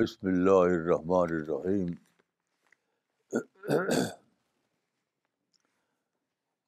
بسم 0.00 0.26
اللہ 0.26 0.58
الرحمن 0.66 1.32
الرحیم 1.36 1.88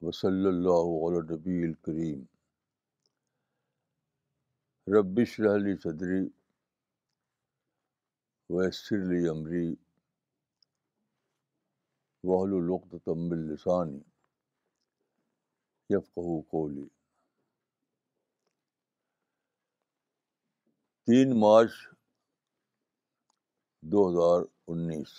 وصلی 0.06 0.48
اللہ 0.48 1.16
نبی 1.32 1.62
الکریم 1.66 2.24
ربش 4.94 5.38
رحلی 5.44 5.76
صدری 5.84 6.20
ویسر 8.56 8.98
علی 9.06 9.26
عمری 9.28 9.64
وحل 12.32 12.54
القتم 12.62 13.22
السانی 13.38 13.98
یفقہ 15.96 16.40
کولی 16.50 16.86
تین 21.06 21.38
مارچ 21.40 21.91
دو 23.90 24.08
ہزار 24.08 24.42
انیس 24.68 25.12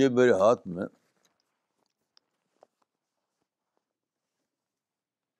یہ 0.00 0.08
میرے 0.16 0.32
ہاتھ 0.40 0.66
میں 0.74 0.86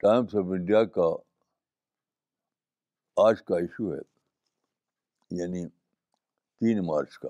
ٹائمس 0.03 0.35
آف 0.35 0.51
انڈیا 0.59 0.83
کا 0.97 1.07
آج 3.27 3.43
کا 3.49 3.57
ایشو 3.57 3.93
ہے 3.95 3.99
یعنی 5.41 5.67
تین 5.69 6.85
مارچ 6.87 7.19
کا 7.19 7.29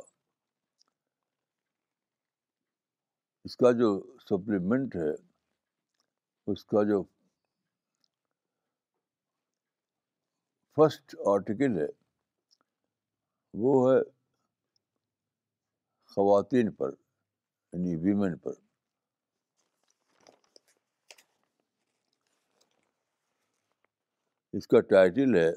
اس 3.45 3.57
کا 3.57 3.71
جو 3.79 3.99
سپلیمنٹ 4.29 4.97
ہے 4.97 5.11
اس 6.53 6.65
کا 6.65 6.83
جو 6.89 7.03
فسٹ 10.81 11.15
آرٹیکل 11.27 11.77
ہے 11.81 11.87
وہ 13.63 13.73
ہے 13.91 13.99
خواتین 16.15 16.71
پر 16.79 16.91
یعنی 17.73 17.97
ویمن 18.05 18.37
پر 18.45 18.53
اس 24.59 24.67
کا 24.67 24.81
ٹائٹل 24.91 25.37
ہے 25.37 25.51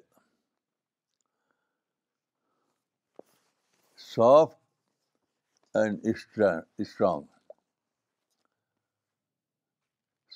soft 4.13 5.75
and 5.77 6.05
strong 6.13 7.25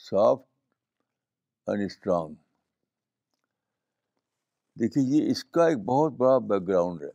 soft 0.07 1.69
and 1.69 1.85
strong 1.85 2.35
دیکھیے 4.79 5.03
یہ 5.15 5.29
اس 5.31 5.43
کا 5.57 5.65
ایک 5.67 5.77
بہت 5.85 6.11
بڑا 6.17 6.37
بیک 6.47 6.67
گراؤنڈ 6.67 7.01
ہے 7.03 7.09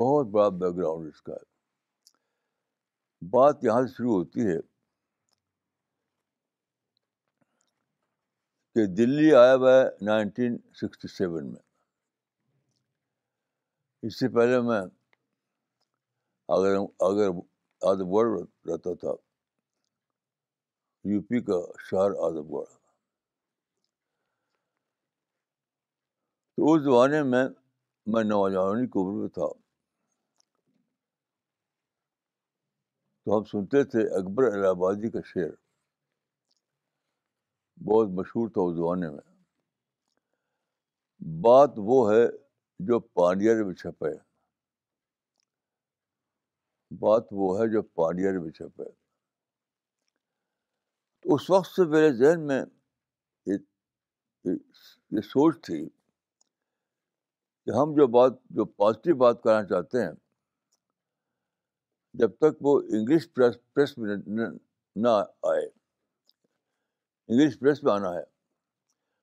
بہت 0.00 0.26
بڑا 0.32 0.48
بیک 0.62 0.74
گراؤنڈ 0.76 1.08
اس 1.08 1.22
کا 1.28 1.36
بات 3.36 3.64
یہاں 3.64 3.80
سے 3.86 3.92
شروع 3.96 4.12
ہوتی 4.16 4.46
ہے 4.48 4.58
کہ 8.74 8.86
دلی 8.96 9.34
آیا 9.34 9.54
ہوا 9.54 9.72
ہے 9.78 9.86
نائنٹین 10.06 10.56
سکسٹی 10.80 11.08
سیون 11.16 11.46
میں 11.52 11.62
اس 14.08 14.18
سے 14.18 14.28
پہلے 14.34 14.60
میں 14.68 14.80
اگر 16.56 16.76
اگر 17.08 17.38
آدم 17.90 18.12
گڑھ 18.16 18.28
رہتا 18.70 18.94
تھا 19.00 19.14
یو 21.12 21.20
پی 21.28 21.40
کا 21.50 21.58
شہر 21.90 22.18
آدم 22.28 22.54
گڑھ 22.56 22.76
تو 26.58 26.72
اس 26.74 26.80
زمانے 26.82 27.22
میں 27.22 27.42
میں 28.12 28.22
نوجوانی 28.24 28.86
کی 28.92 28.98
عمر 28.98 29.18
میں 29.20 29.28
تھا 29.34 29.46
تو 33.24 33.36
ہم 33.36 33.44
سنتے 33.50 33.82
تھے 33.90 34.02
اکبر 34.18 34.44
الہ 34.50 34.66
آبادی 34.68 35.10
کا 35.10 35.18
شعر 35.26 35.50
بہت 37.90 38.08
مشہور 38.18 38.48
تھا 38.56 38.60
اس 38.68 38.74
زمانے 38.76 39.10
میں 39.10 39.20
بات 41.44 41.74
وہ 41.90 41.98
ہے 42.12 42.26
جو 42.88 42.98
پاڑی 43.20 43.54
میں 43.64 43.74
چھپے 43.82 44.12
بات 47.04 47.26
وہ 47.42 47.52
ہے 47.60 47.68
جو 47.72 47.82
پانی 48.02 48.26
میں 48.40 48.50
چھپے 48.56 48.88
تو 51.20 51.34
اس 51.34 51.48
وقت 51.50 51.70
سے 51.74 51.84
میرے 51.94 52.10
ذہن 52.24 52.46
میں 52.46 52.60
یہ 54.44 55.20
سوچ 55.34 55.62
تھی 55.66 55.82
کہ 57.68 57.72
ہم 57.76 57.92
جو 57.94 58.06
بات 58.12 58.32
جو 58.56 58.64
پازیٹیو 58.82 59.14
بات 59.22 59.42
کرنا 59.42 59.64
چاہتے 59.68 60.04
ہیں 60.04 60.12
جب 62.20 62.36
تک 62.40 62.62
وہ 62.66 62.72
انگلش 62.96 63.26
پریس 63.38 63.96
میں 63.98 64.16
نہ 65.04 65.08
آئے 65.50 65.66
انگلش 65.66 67.58
پریس 67.60 67.82
میں 67.84 67.92
آنا 67.92 68.12
ہے 68.14 68.22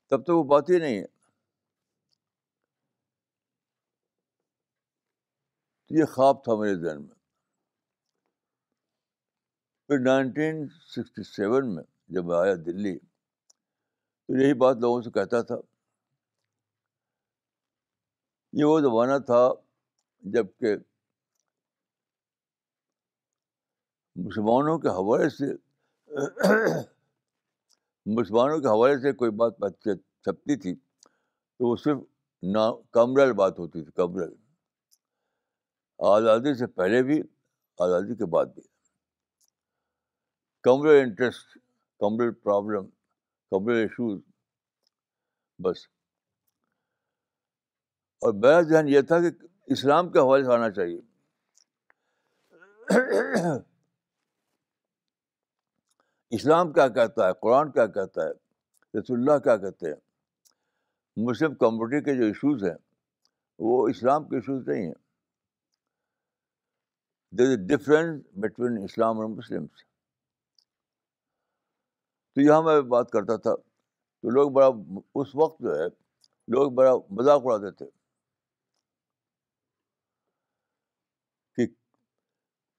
تب 0.10 0.24
تک 0.24 0.30
وہ 0.36 0.44
بات 0.54 0.70
ہی 0.70 0.80
نہیں 0.86 0.98
ہے 1.02 1.06
یہ 6.00 6.06
خواب 6.14 6.44
تھا 6.44 6.56
میرے 6.60 6.76
ذہن 6.86 7.02
میں 7.06 7.14
پھر 9.88 10.00
نائنٹین 10.12 10.68
سکسٹی 10.96 11.24
سیون 11.36 11.74
میں 11.76 11.84
جب 12.16 12.26
میں 12.26 12.38
آیا 12.44 12.54
دلی 12.66 12.98
تو 13.00 14.42
یہی 14.42 14.54
بات 14.68 14.78
لوگوں 14.82 15.02
سے 15.02 15.12
کہتا 15.20 15.42
تھا 15.52 15.60
یہ 18.60 18.66
وہ 18.66 18.76
زمانہ 18.82 19.16
تھا 19.26 19.38
جب 20.34 20.46
کہ 20.60 20.68
مسلمانوں 24.26 24.78
کے 24.84 24.88
حوالے 24.98 25.28
سے 25.30 25.46
مسلمانوں 28.20 28.60
کے 28.60 28.68
حوالے 28.68 28.98
سے 29.02 29.12
کوئی 29.22 29.32
بات 29.40 29.54
چھپتی 29.80 30.56
تھی 30.66 30.72
تو 30.76 31.66
وہ 31.70 31.76
صرف 31.84 31.98
نا 32.54 32.64
کمرل 33.00 33.34
بات 33.42 33.60
ہوتی 33.60 33.84
تھی 33.84 33.92
کمرل 34.02 34.32
آزادی 36.12 36.52
سے 36.60 36.66
پہلے 36.80 37.00
بھی 37.10 37.18
آزادی 37.86 38.14
کے 38.24 38.28
بعد 38.38 38.54
بھی 38.56 38.64
communal 40.70 41.02
interest 41.02 41.58
communal 42.06 42.32
problem 42.44 42.88
communal 43.52 43.82
issues 43.82 44.16
بس 45.66 45.84
اور 48.26 48.34
میرا 48.34 48.62
ذہن 48.70 48.88
یہ 48.90 49.02
تھا 49.10 49.20
کہ 49.22 49.30
اسلام 49.74 50.08
کے 50.12 50.20
حوالے 50.20 50.44
سے 50.44 50.52
آنا 50.54 50.70
چاہیے 50.76 51.00
اسلام 56.38 56.72
کیا 56.74 56.88
کہتا 56.96 57.28
ہے 57.28 57.34
قرآن 57.42 57.72
کیا 57.72 57.86
کہتا 57.98 58.24
ہے 58.28 59.00
رسول 59.00 59.20
اللہ 59.20 59.38
کیا 59.44 59.56
کہتے 59.66 59.88
ہیں 59.90 60.00
مسلم 61.28 61.56
کمیونٹی 61.66 62.02
کے 62.06 62.16
جو 62.20 62.26
ایشوز 62.26 62.64
ہیں 62.64 62.76
وہ 63.68 63.78
اسلام 63.90 64.28
کے 64.30 64.36
ایشوز 64.36 64.68
نہیں 64.68 64.86
ہیں 64.88 64.94
there 67.38 67.52
is 67.58 67.68
difference 67.74 68.22
between 68.44 68.84
Islam 68.84 69.18
اور 69.20 69.28
مسلمس 69.36 69.84
تو 72.34 72.42
یہاں 72.48 72.62
میں 72.72 72.80
بات 72.96 73.12
کرتا 73.18 73.38
تھا 73.46 73.56
تو 73.56 74.30
لوگ 74.40 74.50
بڑا 74.60 74.70
اس 75.16 75.36
وقت 75.44 75.62
جو 75.68 75.78
ہے 75.80 75.88
لوگ 76.56 76.72
بڑا 76.82 76.96
مذاق 77.20 77.42
اڑاتے 77.46 77.72
تھے 77.82 77.94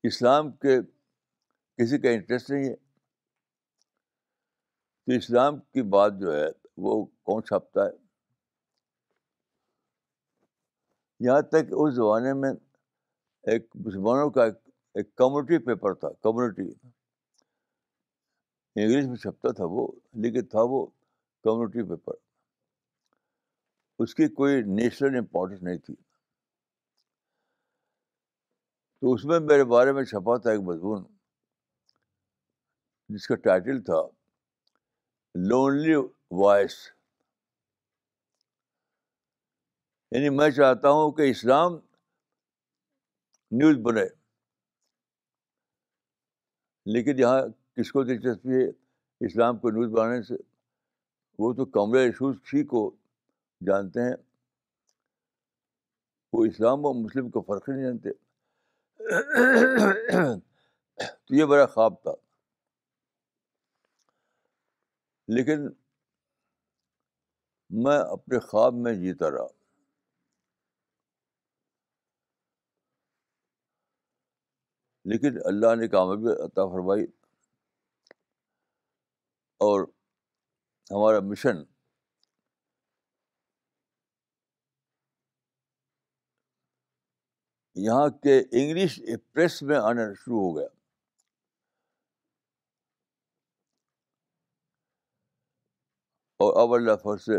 اسلام 0.09 0.51
کے 0.63 0.79
کسی 1.83 1.99
کا 1.99 2.11
انٹرسٹ 2.11 2.51
نہیں 2.51 2.69
ہے 2.69 2.75
تو 5.07 5.13
اسلام 5.17 5.59
کی 5.61 5.83
بات 5.97 6.13
جو 6.21 6.35
ہے 6.37 6.47
وہ 6.85 7.05
کون 7.25 7.43
چھپتا 7.45 7.85
ہے 7.87 7.91
یہاں 11.27 11.41
تک 11.53 11.73
اس 11.83 11.95
زمانے 11.95 12.33
میں 12.41 12.53
ایک 13.53 13.67
مسلمانوں 13.85 14.31
کا 14.31 14.45
ایک 14.45 15.15
کمیونٹی 15.17 15.59
پیپر 15.65 15.95
تھا 15.95 16.09
کمیونٹی 16.23 16.63
انگلش 18.83 19.05
میں 19.09 19.17
چھپتا 19.17 19.53
تھا 19.61 19.65
وہ 19.75 19.87
لیکن 20.23 20.45
تھا 20.55 20.63
وہ 20.71 20.85
کمیونٹی 21.45 21.83
پیپر 21.89 22.15
اس 24.03 24.15
کی 24.15 24.29
کوئی 24.41 24.63
نیشنل 24.63 25.17
امپورٹنس 25.19 25.63
نہیں 25.63 25.79
تھی 25.87 25.95
تو 29.01 29.13
اس 29.15 29.25
میں 29.31 29.39
میرے 29.49 29.65
بارے 29.71 29.93
میں 29.93 30.03
چھپا 30.05 30.37
تھا 30.45 30.51
ایک 30.51 30.61
مضمون 30.67 31.03
جس 33.15 33.27
کا 33.29 33.35
ٹائٹل 33.47 33.81
تھا 33.85 34.01
لونلی 35.49 35.95
وائس 36.43 36.77
یعنی 40.13 40.29
میں 40.37 40.51
چاہتا 40.57 40.91
ہوں 40.97 41.13
کہ 41.13 41.29
اسلام 41.31 41.75
نیوز 43.61 43.77
بنے 43.85 44.05
لیکن 46.95 47.19
یہاں 47.19 47.41
کس 47.77 47.93
کو 47.93 48.03
دلچسپی 48.05 48.63
ہے 48.63 48.67
اسلام 49.27 49.59
کو 49.59 49.71
نیوز 49.71 49.91
بنانے 49.93 50.23
سے 50.23 50.35
وہ 51.39 51.53
تو 51.57 51.65
کمرے 51.77 52.03
ایشوز 52.05 52.37
ہی 52.53 52.65
کو 52.75 52.89
جانتے 53.67 54.03
ہیں 54.09 54.15
وہ 56.33 56.45
اسلام 56.45 56.87
اور 56.87 56.95
مسلم 57.03 57.31
کو 57.31 57.41
فرق 57.49 57.69
نہیں 57.69 57.83
جانتے 57.85 58.11
تو 59.09 60.43
یہ 61.35 61.45
میرا 61.49 61.67
خواب 61.73 61.95
تھا 62.03 62.13
لیکن 65.35 65.69
میں 67.85 67.99
اپنے 67.99 68.39
خواب 68.49 68.75
میں 68.85 68.93
جیتا 69.01 69.31
رہا 69.31 69.47
لیکن 75.13 75.39
اللہ 75.49 75.75
نے 75.81 75.89
کامیابی 75.89 76.33
عطا 76.45 76.67
فرمائی 76.73 77.05
اور 79.67 79.87
ہمارا 80.91 81.21
مشن 81.29 81.63
یہاں 87.85 88.09
کے 88.23 88.39
انگلش 88.39 88.99
پریس 89.33 89.63
میں 89.69 89.77
آنا 89.77 90.03
شروع 90.21 90.39
ہو 90.41 90.57
گیا 90.57 90.67
اور 96.45 96.61
اب 96.63 96.73
اللہ 96.75 97.17
سے 97.25 97.39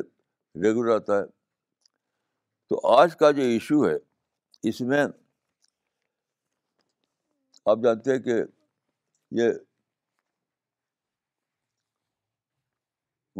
ریگولر 0.68 0.96
آتا 0.96 1.18
ہے 1.20 1.26
تو 2.70 2.86
آج 2.98 3.16
کا 3.18 3.32
جو 3.32 3.42
ایشو 3.42 3.88
ہے 3.88 3.96
اس 4.70 4.82
میں 4.92 5.04
آپ 7.66 7.78
جانتے 7.84 8.14
ہیں 8.16 8.20
کہ 8.24 8.38
یہ 9.40 9.50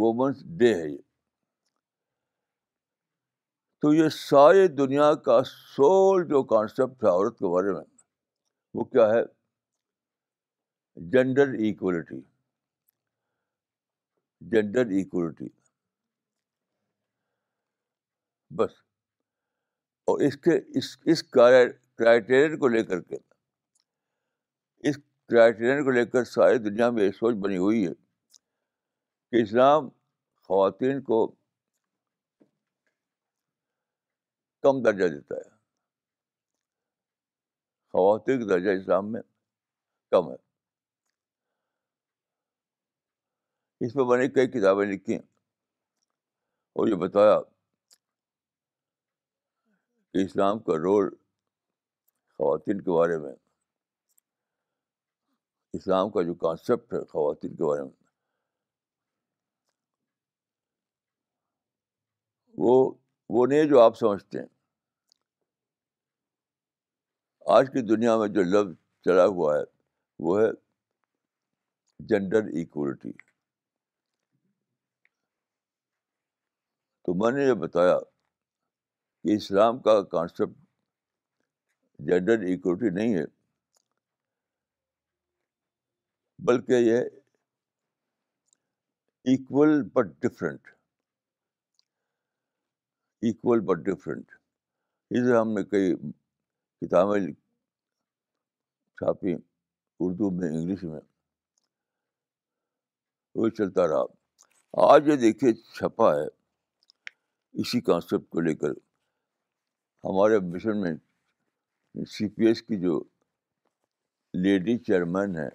وومنس 0.02 0.44
ڈے 0.58 0.74
ہے 0.76 0.88
یہ 0.90 0.98
تو 3.82 3.94
یہ 3.94 4.10
ساری 4.12 4.68
دنیا 4.68 5.14
کا 5.26 5.42
سول 5.48 6.24
جو 6.30 6.44
کانسیپٹ 6.54 7.04
ہے 7.04 7.10
عورت 7.10 7.38
کے 7.40 7.52
بارے 7.54 7.74
میں 7.74 7.84
وہ 8.78 8.84
کیا 8.94 9.06
ہے 9.10 9.22
جینڈر 11.12 11.54
ایکولیٹی 11.66 12.20
جینڈر 14.52 14.92
ایکولیٹی 14.98 15.48
بس 18.56 18.72
اور 20.12 20.20
اس 20.28 20.38
کے 20.48 20.58
اس 20.80 20.96
اس 21.14 21.24
کرائٹیرین 21.34 22.58
کو 22.60 22.68
لے 22.76 22.84
کر 22.92 23.00
کے 23.02 23.18
اس 24.90 24.98
کرائٹیرین 24.98 25.84
کو 25.84 25.92
لے 25.92 26.06
کر 26.14 26.24
ساری 26.34 26.58
دنیا 26.70 26.90
میں 26.98 27.04
یہ 27.04 27.12
سوچ 27.20 27.36
بنی 27.44 27.58
ہوئی 27.58 27.86
ہے 27.88 27.94
کہ 29.32 29.42
اسلام 29.42 29.88
خواتین 30.48 31.02
کو 31.12 31.26
کم 34.68 34.82
درجہ 34.84 35.08
دیتا 35.14 35.36
ہے 35.36 35.50
خواتین 37.92 38.40
کا 38.40 38.48
درجہ 38.54 38.70
اسلام 38.80 39.12
میں 39.12 39.22
کم 40.12 40.30
ہے 40.32 40.36
اس 43.86 43.94
پہ 43.94 44.06
میں 44.10 44.18
نے 44.18 44.28
کئی 44.38 44.48
کتابیں 44.56 44.86
لکھی 44.88 45.16
اور 46.80 46.88
یہ 46.88 46.96
بتایا 47.04 47.38
کہ 50.14 50.26
اسلام 50.26 50.60
کا 50.68 50.78
رول 50.88 51.10
خواتین 52.38 52.82
کے 52.82 52.92
بارے 52.98 53.18
میں 53.24 53.34
اسلام 55.80 56.10
کا 56.18 56.22
جو 56.32 56.36
کانسیپٹ 56.44 56.94
ہے 56.94 57.04
خواتین 57.14 57.56
کے 57.56 57.64
بارے 57.64 57.84
میں 57.84 57.96
وہ 62.68 62.76
وہ 63.36 63.48
نہیں 63.48 63.66
جو 63.70 63.80
آپ 63.82 63.98
سمجھتے 63.98 64.40
ہیں 64.40 64.56
آج 67.56 67.66
کی 67.74 67.82
دنیا 67.88 68.18
میں 68.18 68.28
جو 68.36 68.44
لفظ 68.44 68.74
چلا 69.06 69.26
ہوا 69.26 69.54
ہے 69.58 69.62
وہ 70.24 70.40
ہے 70.42 70.48
جینڈر 72.08 72.48
ایکولیٹی 72.62 73.12
تو 77.04 77.14
میں 77.22 77.32
نے 77.38 77.46
یہ 77.46 77.54
بتایا 77.62 77.96
کہ 79.24 79.36
اسلام 79.36 79.80
کا 79.88 80.02
کانسیپٹ 80.16 80.60
جینڈر 82.10 82.44
ایکولیٹی 82.50 82.90
نہیں 83.00 83.16
ہے 83.20 83.24
بلکہ 86.52 86.84
یہ 86.90 86.98
equal 89.32 89.82
but 89.94 90.14
different 90.28 90.68
equal 93.30 93.60
but 93.72 93.86
different 93.90 94.32
اسے 95.16 95.38
ہم 95.38 95.54
نے 95.58 95.64
کئی 95.72 95.94
کتابیں 96.82 97.20
چھاپی 99.00 99.34
اردو 100.06 100.30
میں 100.40 100.50
انگلش 100.50 100.84
میں 100.84 101.00
وہ 103.36 103.48
چلتا 103.58 103.86
رہا 103.88 104.86
آج 104.92 105.08
یہ 105.10 105.16
دیکھیے 105.24 105.54
چھپا 105.78 106.14
ہے 106.16 106.26
اسی 107.62 107.82
کانسیپٹ 107.88 108.30
کو 108.32 108.40
لے 108.48 108.54
کر 108.56 108.72
ہمارے 110.06 110.40
مشن 110.54 110.82
میں 110.82 110.94
سی 112.18 112.28
پی 112.36 112.46
ایس 112.48 112.62
کی 112.64 112.80
جو 112.82 113.00
لیڈی 114.44 114.78
چیئرمین 114.88 115.36
ہیں 115.38 115.50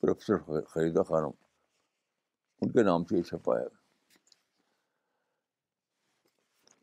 پروفیسر 0.00 0.60
خریدہ 0.72 1.02
خانم 1.08 1.30
ان 2.62 2.72
کے 2.72 2.82
نام 2.82 3.04
سے 3.10 3.16
یہ 3.18 3.22
چھپا 3.30 3.58
ہے 3.58 3.64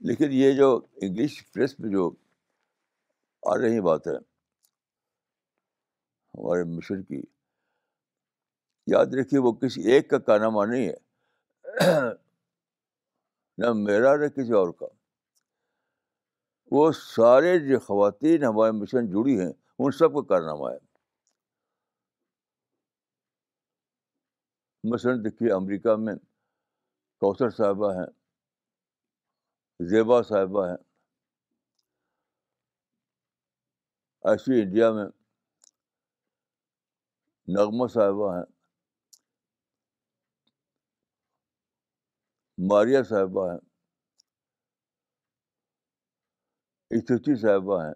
لیکن 0.07 0.31
یہ 0.31 0.53
جو 0.57 0.75
انگلش 1.01 1.43
پریس 1.53 1.79
میں 1.79 1.89
جو 1.91 2.09
رہی 3.55 3.79
بات 3.81 4.07
ہے 4.07 4.13
ہمارے 4.13 6.63
مشن 6.75 7.03
کی 7.03 7.21
یاد 8.95 9.05
رکھیے 9.19 9.39
وہ 9.41 9.51
کسی 9.61 9.81
ایک 9.91 10.09
کا 10.09 10.17
کارنامہ 10.29 10.63
نہیں 10.71 10.85
ہے 10.87 10.97
نہ 13.61 13.67
میرا 13.73 14.15
نہ 14.23 14.27
کسی 14.35 14.53
اور 14.55 14.71
کا 14.79 14.85
وہ 16.71 16.91
سارے 16.97 17.57
جو 17.67 17.79
خواتین 17.79 18.43
ہمارے 18.43 18.71
مشن 18.81 19.07
جڑی 19.11 19.39
ہیں 19.39 19.51
ان 19.79 19.91
سب 19.97 20.13
کا 20.13 20.21
کارنامہ 20.35 20.69
ہے 20.73 20.77
مثلاً 24.93 25.21
دیکھیے 25.23 25.51
امریکہ 25.51 25.95
میں 25.99 26.13
کوثر 27.21 27.49
صاحبہ 27.55 27.91
ہیں 27.93 28.05
زیبا 29.89 30.21
صاحبہ 30.29 30.67
ہیں 30.67 30.75
ایسی 34.29 34.55
انڈیا 34.61 34.87
میں 34.91 35.03
نغمہ 37.57 37.85
صاحبہ 37.93 38.31
ہیں 38.35 38.41
ماریا 42.69 43.01
صاحبہ 43.11 43.43
ہیں 43.51 43.61
صاحبہ 47.41 47.77
ہیں 47.85 47.93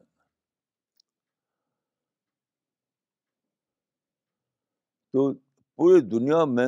تو 5.13 5.31
پوری 5.33 6.01
دنیا 6.09 6.43
میں 6.55 6.67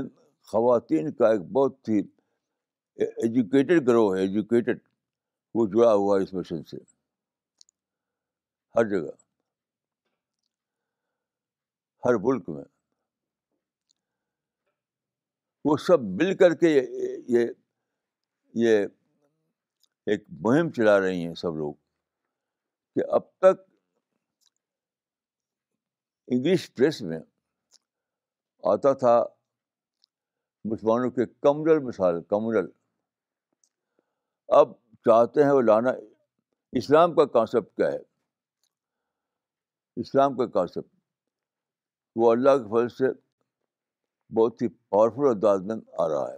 خواتین 0.51 1.11
کا 1.19 1.25
ایک 1.31 1.41
بہت 1.59 1.89
ہی 1.89 1.99
ایجوکیٹڈ 3.05 3.83
گروہ 3.87 4.07
ہے 4.15 4.21
ایجوکیٹڈ 4.21 4.77
وہ 5.55 5.61
جڑا 5.75 5.93
ہوا 5.93 6.17
ہے 6.17 6.23
اس 6.23 6.33
مشن 6.33 6.63
سے 6.71 6.77
ہر 8.77 8.83
جگہ 8.89 9.11
ہر 12.05 12.13
ملک 12.23 12.49
میں 12.49 12.63
وہ 15.65 15.75
سب 15.85 16.01
مل 16.21 16.35
کر 16.37 16.53
کے 16.63 16.69
یہ 17.33 17.45
یہ 18.63 18.85
ایک 20.13 20.23
مہم 20.45 20.69
چلا 20.77 20.99
رہی 20.99 21.25
ہیں 21.27 21.33
سب 21.41 21.55
لوگ 21.57 21.73
کہ 22.95 23.01
اب 23.15 23.23
تک 23.41 23.61
انگلش 26.31 26.69
پریس 26.73 27.01
میں 27.11 27.19
آتا 28.71 28.93
تھا 29.03 29.21
مسلمانوں 30.71 31.09
کے 31.11 31.25
کمرل 31.43 31.79
مثال 31.83 32.21
کمرل 32.29 32.65
اب 34.59 34.71
چاہتے 35.05 35.43
ہیں 35.43 35.51
وہ 35.51 35.61
لانا 35.61 35.91
اسلام 36.81 37.13
کا 37.15 37.25
کانسیپٹ 37.39 37.75
کیا 37.77 37.91
ہے 37.91 37.97
اسلام 40.01 40.35
کا 40.37 40.45
کانسیپٹ 40.59 40.91
وہ 42.21 42.31
اللہ 42.31 42.57
کے 42.57 42.67
فضل 42.69 42.89
سے 42.95 43.11
بہت 44.39 44.61
ہی 44.61 44.67
پاورفل 44.67 45.25
اور 45.27 45.35
انداز 45.35 45.61
میں 45.65 45.75
آ 46.01 46.07
رہا 46.09 46.27
ہے 46.31 46.37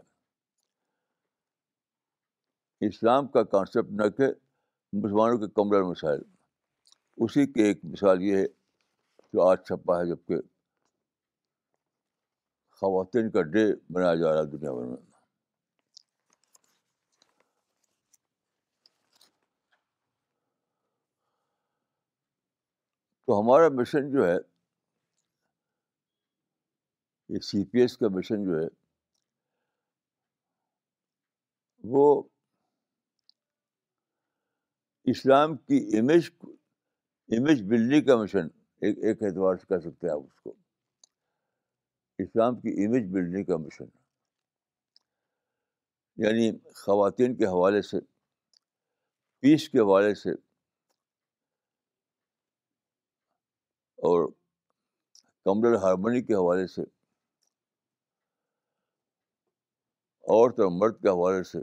اسلام 2.87 3.27
کا 3.35 3.43
کانسیپٹ 3.55 3.91
نہ 4.01 4.07
کہ 4.17 4.27
مسلمانوں 4.97 5.37
کے 5.37 5.47
کمرے 5.59 5.81
مسائل 5.89 6.19
اسی 7.25 7.45
کی 7.51 7.61
ایک 7.63 7.83
مثال 7.91 8.21
یہ 8.23 8.37
ہے 8.37 8.45
جو 9.33 9.41
آج 9.47 9.63
چھپا 9.67 9.99
ہے 9.99 10.05
جبکہ 10.09 10.39
خواتین 12.81 13.29
کا 13.31 13.41
ڈے 13.51 13.65
بنایا 13.93 14.15
جا 14.21 14.31
رہا 14.33 14.39
ہے 14.39 14.45
دنیا 14.57 14.71
بھر 14.73 14.85
میں 14.87 14.97
تو 23.27 23.39
ہمارا 23.41 23.69
مشن 23.79 24.11
جو 24.11 24.27
ہے 24.27 24.37
سی 27.47 27.63
پی 27.69 27.79
ایس 27.81 27.97
کا 27.97 28.07
مشن 28.13 28.43
جو 28.45 28.59
ہے 28.61 28.67
وہ 31.91 32.03
اسلام 35.13 35.55
کی 35.57 35.77
امیج 35.97 36.29
امیج 37.37 37.61
بلڈنگ 37.69 38.05
کا 38.05 38.15
مشن 38.21 38.47
ایک 38.85 39.03
ایک 39.05 39.23
اعتبار 39.23 39.55
سے 39.55 39.65
کہہ 39.69 39.89
سکتے 39.89 40.07
ہیں 40.07 40.13
آپ 40.13 40.23
اس 40.25 40.41
کو 40.41 40.53
اسلام 42.23 42.59
کی 42.61 42.73
امیج 42.85 43.11
بلڈنگ 43.13 43.43
کا 43.45 43.57
مشن 43.65 43.85
یعنی 46.25 46.51
خواتین 46.83 47.35
کے 47.37 47.45
حوالے 47.45 47.81
سے 47.81 47.99
پیس 49.41 49.69
کے 49.69 49.79
حوالے 49.79 50.13
سے 50.15 50.31
اور 54.09 54.27
کمرل 55.45 55.75
ہارمونی 55.83 56.21
کے 56.25 56.33
حوالے 56.33 56.67
سے 56.67 56.81
عورت 60.33 60.59
اور 60.59 60.67
مرد 60.73 61.01
کے 61.01 61.07
حوالے 61.09 61.41
سے 61.47 61.59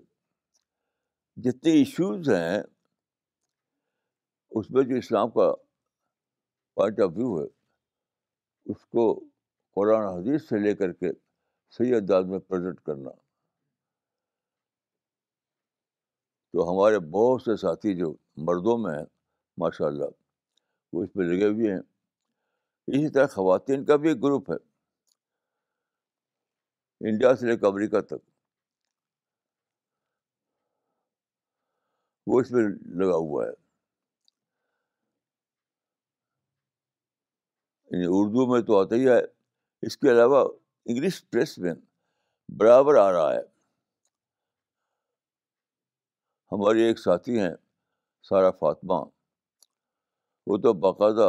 جتنے 1.43 1.71
ایشوز 1.79 2.29
ہیں 2.31 2.61
اس 4.59 4.71
میں 4.71 4.83
جو 4.91 4.97
اسلام 4.97 5.31
کا 5.39 5.51
پوائنٹ 6.75 7.01
آف 7.05 7.11
ویو 7.17 7.41
ہے 7.41 7.47
اس 8.73 8.85
کو 8.93 9.07
قرآن 9.77 10.05
حدیث 10.07 10.49
سے 10.49 10.59
لے 10.65 10.75
کر 10.83 10.93
کے 11.01 11.13
صحیح 11.79 11.95
انداز 11.97 12.25
میں 12.31 12.39
پریزنٹ 12.49 12.81
کرنا 12.87 13.11
تو 16.53 16.71
ہمارے 16.73 16.99
بہت 17.13 17.43
سے 17.43 17.57
ساتھی 17.67 17.97
جو 17.99 18.13
مردوں 18.49 18.77
میں 18.79 18.97
ہیں 18.99 19.05
ماشاء 19.61 19.87
اللہ 19.87 20.13
وہ 20.93 21.03
اس 21.05 21.17
میں 21.17 21.27
لگے 21.27 21.49
ہوئے 21.49 21.73
ہیں 21.73 21.79
اسی 21.81 23.09
طرح 23.15 23.27
خواتین 23.35 23.85
کا 23.85 23.97
بھی 24.03 24.09
ایک 24.09 24.23
گروپ 24.23 24.51
ہے 24.51 24.57
انڈیا 27.11 27.35
سے 27.37 27.47
لے 27.47 27.57
کر 27.57 27.67
امریکہ 27.67 28.01
تک 28.15 28.31
وہ 32.33 32.41
اس 32.41 32.51
میں 32.51 32.63
لگا 32.99 33.17
ہوا 33.23 33.45
ہے 33.47 33.51
یعنی 37.91 38.07
اردو 38.19 38.47
میں 38.53 38.61
تو 38.69 38.79
آتا 38.81 38.95
ہی 38.97 39.09
ہے 39.09 39.19
اس 39.87 39.97
کے 40.05 40.11
علاوہ 40.11 40.43
انگلش 40.45 41.23
پریس 41.31 41.57
میں 41.65 41.75
برابر 42.61 42.97
آ 43.01 43.11
رہا 43.13 43.33
ہے 43.35 43.43
ہمارے 46.53 46.87
ایک 46.87 46.99
ساتھی 46.99 47.39
ہیں 47.41 47.51
سارا 48.29 48.51
فاطمہ 48.61 49.01
وہ 50.51 50.57
تو 50.67 50.73
باقاعدہ 50.87 51.29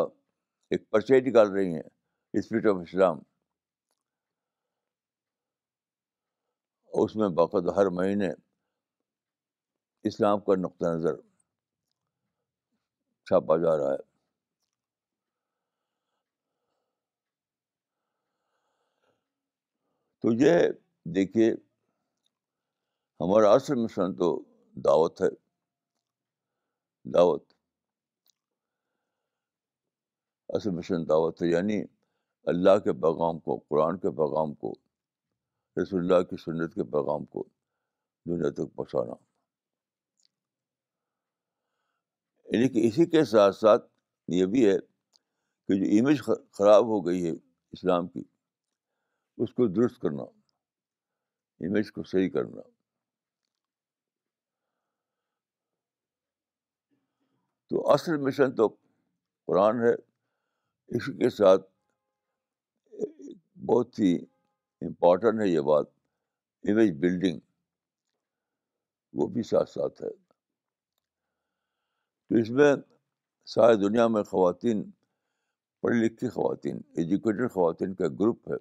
ایک 0.76 0.90
پرچے 0.92 1.20
نکال 1.30 1.52
رہی 1.58 1.74
ہیں 1.74 1.84
اسپرٹ 2.42 2.66
آف 2.74 2.78
اسلام 2.88 3.20
اس 7.06 7.16
میں 7.22 7.30
باقاعدہ 7.44 7.76
ہر 7.80 7.90
مہینے 8.00 8.30
اسلام 10.10 10.40
کا 10.48 10.56
نقطۂ 10.60 10.86
نظر 10.96 11.16
چھاپا 13.30 13.56
جا 13.58 13.76
رہا 13.78 13.92
ہے 13.92 13.98
تو 20.22 20.32
یہ 20.44 20.54
دیکھیے 21.16 21.48
ہمارا 23.22 23.52
اصل 23.54 23.76
مشن 23.84 24.14
تو 24.20 24.28
دعوت 24.86 25.22
ہے 25.22 25.28
دعوت 27.14 27.44
اصل 30.56 30.70
مشن 30.78 31.08
دعوت 31.10 31.42
ہے 31.44 31.48
یعنی 31.50 31.82
اللہ 32.54 32.78
کے 32.84 32.94
پیغام 33.04 33.40
کو 33.48 33.58
قرآن 33.70 33.98
کے 34.06 34.10
پیغام 34.22 34.54
کو 34.64 34.74
رسول 35.82 36.00
اللہ 36.00 36.22
کی 36.30 36.38
سنت 36.46 36.72
کے 36.76 36.84
پیغام 36.98 37.24
کو 37.36 37.44
دنیا 38.30 38.50
تک 38.62 38.76
پہنچانا 38.76 39.16
یعنی 42.54 42.66
اسی 42.88 43.06
کے 43.10 43.24
ساتھ 43.26 43.56
ساتھ 43.56 43.86
یہ 44.32 44.46
بھی 44.56 44.66
ہے 44.68 44.78
کہ 45.68 45.76
جو 45.80 45.86
امیج 46.00 46.22
خراب 46.58 46.84
ہو 46.88 47.00
گئی 47.06 47.24
ہے 47.26 47.32
اسلام 47.76 48.08
کی 48.08 48.22
اس 49.44 49.54
کو 49.54 49.68
درست 49.78 50.00
کرنا 50.02 50.24
امیج 51.68 51.92
کو 51.92 52.04
صحیح 52.12 52.30
کرنا 52.36 52.62
تو 57.70 57.90
اصل 57.94 58.18
مشن 58.28 58.56
تو 58.56 58.68
قرآن 59.48 59.80
ہے 59.84 59.94
اس 60.98 61.06
کے 61.22 61.30
ساتھ 61.38 61.70
بہت 63.72 64.00
ہی 64.00 64.16
امپورٹنٹ 64.86 65.42
ہے 65.42 65.48
یہ 65.48 65.60
بات 65.74 65.88
امیج 66.72 66.96
بلڈنگ 67.02 67.40
وہ 69.20 69.28
بھی 69.34 69.44
ساتھ 69.54 69.70
ساتھ 69.70 70.02
ہے 70.04 70.22
تو 72.30 72.36
اس 72.42 72.50
میں 72.58 72.74
ساری 73.54 73.76
دنیا 73.84 74.08
میں 74.14 74.24
خواتین 74.32 74.84
پڑھی 75.82 76.00
لکھی 76.06 76.30
خواتین 76.36 76.78
ایجوکیٹڈ 77.02 77.52
خواتین 77.54 77.94
کا 78.00 78.08
گروپ 78.20 78.52
ہے 78.52 78.58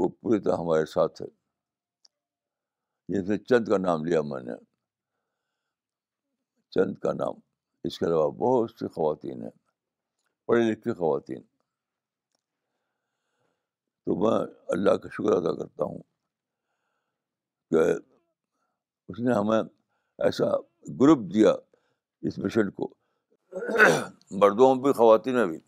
وہ 0.00 0.08
پوری 0.20 0.40
طرح 0.44 0.56
ہمارے 0.60 0.84
ساتھ 0.94 1.22
ہے 1.22 1.26
جس 3.14 3.28
میں 3.28 3.36
چند 3.48 3.68
کا 3.68 3.76
نام 3.86 4.04
لیا 4.04 4.20
میں 4.32 4.42
نے 4.46 4.52
چند 6.74 6.94
کا 7.02 7.12
نام 7.12 7.34
اس 7.86 7.98
کے 7.98 8.04
علاوہ 8.06 8.30
بہت 8.42 8.70
سی 8.78 8.88
خواتین 8.94 9.42
ہیں 9.42 9.50
پڑھی 10.46 10.70
لکھی 10.70 10.92
خواتین 11.00 11.42
تو 14.04 14.14
میں 14.22 14.38
اللہ 14.74 14.96
کا 15.02 15.08
شکر 15.16 15.32
ادا 15.36 15.54
کرتا 15.62 15.84
ہوں 15.84 15.98
کہ 17.70 17.82
اس 19.08 19.20
نے 19.26 19.32
ہمیں 19.34 19.60
ایسا 19.62 20.50
گروپ 21.00 21.32
دیا 21.34 21.52
اس 22.28 22.38
مشن 22.38 22.70
کو 22.70 22.88
مردوں 24.40 24.74
میں 24.74 24.82
بھی 24.82 24.92
خواتین 24.98 25.34
میں 25.34 25.46
بھی 25.46 25.58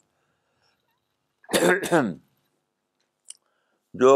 جو 4.02 4.10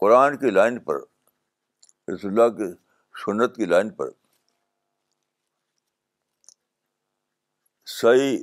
قرآن 0.00 0.36
کی 0.38 0.50
لائن 0.50 0.78
پر 0.88 1.00
رس 2.12 2.24
اللہ 2.24 2.48
کی 2.56 2.70
سنت 3.24 3.56
کی 3.56 3.64
لائن 3.66 3.90
پر 4.00 4.10
صحیح 8.00 8.38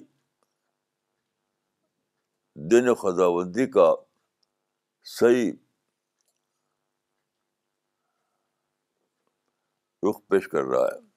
دن 2.72 2.88
و 2.90 2.96
کا 3.74 3.92
صحیح 5.18 5.52
رخ 10.10 10.18
پیش 10.30 10.48
کر 10.48 10.64
رہا 10.72 10.86
ہے 10.96 11.08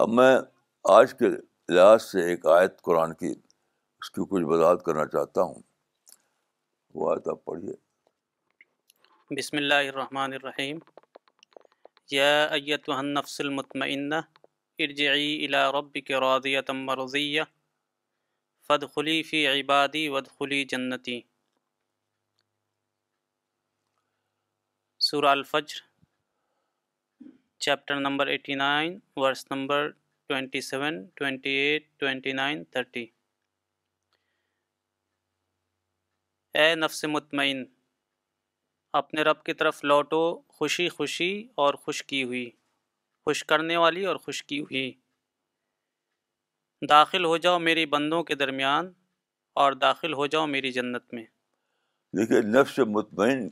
اب 0.00 0.08
میں 0.16 0.34
آج 0.90 1.12
کے 1.18 1.28
لحاظ 1.74 2.02
سے 2.02 2.22
ایک 2.28 2.44
آیت 2.56 2.80
قرآن 2.82 3.12
کی 3.22 3.30
اس 3.32 4.10
کی 4.10 4.22
کچھ 4.30 4.44
وضاحت 4.52 4.82
کرنا 4.84 5.04
چاہتا 5.14 5.42
ہوں 5.48 5.62
وہ 7.00 7.10
آیت 7.12 7.26
آپ 7.32 7.44
پڑھیے 7.44 7.74
بسم 9.38 9.56
اللہ 9.56 9.88
الرحمن 9.90 10.32
الرحیم 10.38 10.78
یا 12.10 12.30
ایت 12.58 12.88
النفس 12.98 13.40
المطمئنہ 13.40 14.20
ارجعی 14.86 15.28
الى 15.46 15.62
ربک 15.78 16.10
راضیتا 16.26 16.72
مرضیہ 16.82 17.42
فادخلی 18.68 19.22
فی 19.32 19.46
عبادی 19.46 20.08
وادخلی 20.16 20.64
جنتی 20.74 21.20
سورہ 25.10 25.36
Al-Fajr 25.40 25.89
chapter 27.64 28.00
number 28.00 28.26
eighty 28.32 28.54
nine 28.54 28.98
verse 29.20 29.44
number 29.50 29.88
twenty 30.28 30.60
seven 30.60 31.00
twenty 31.14 31.50
eight 31.56 31.84
twenty 32.00 32.32
nine 32.32 32.62
thirty 32.76 33.04
اے 36.56 36.74
نفس 36.74 37.04
مطمئن 37.14 37.64
اپنے 39.00 39.22
رب 39.28 39.42
کی 39.44 39.52
طرف 39.60 39.82
لوٹو 39.84 40.22
خوشی 40.58 40.88
خوشی 40.94 41.30
اور 41.64 41.74
خوش 41.84 42.02
کی 42.12 42.22
ہوئی 42.24 42.48
خوش 43.24 43.44
کرنے 43.52 43.76
والی 43.84 44.04
اور 44.12 44.16
خوش 44.24 44.42
کی 44.44 44.60
ہوئی 44.60 44.90
داخل 46.88 47.24
ہو 47.24 47.36
جاؤ 47.44 47.58
میری 47.68 47.86
بندوں 47.96 48.22
کے 48.30 48.34
درمیان 48.44 48.92
اور 49.62 49.72
داخل 49.86 50.12
ہو 50.22 50.26
جاؤ 50.34 50.46
میری 50.56 50.72
جنت 50.80 51.12
میں 51.14 51.24
دیکھیے 52.16 52.40
نفس 52.58 52.78
مطمئن 52.98 53.48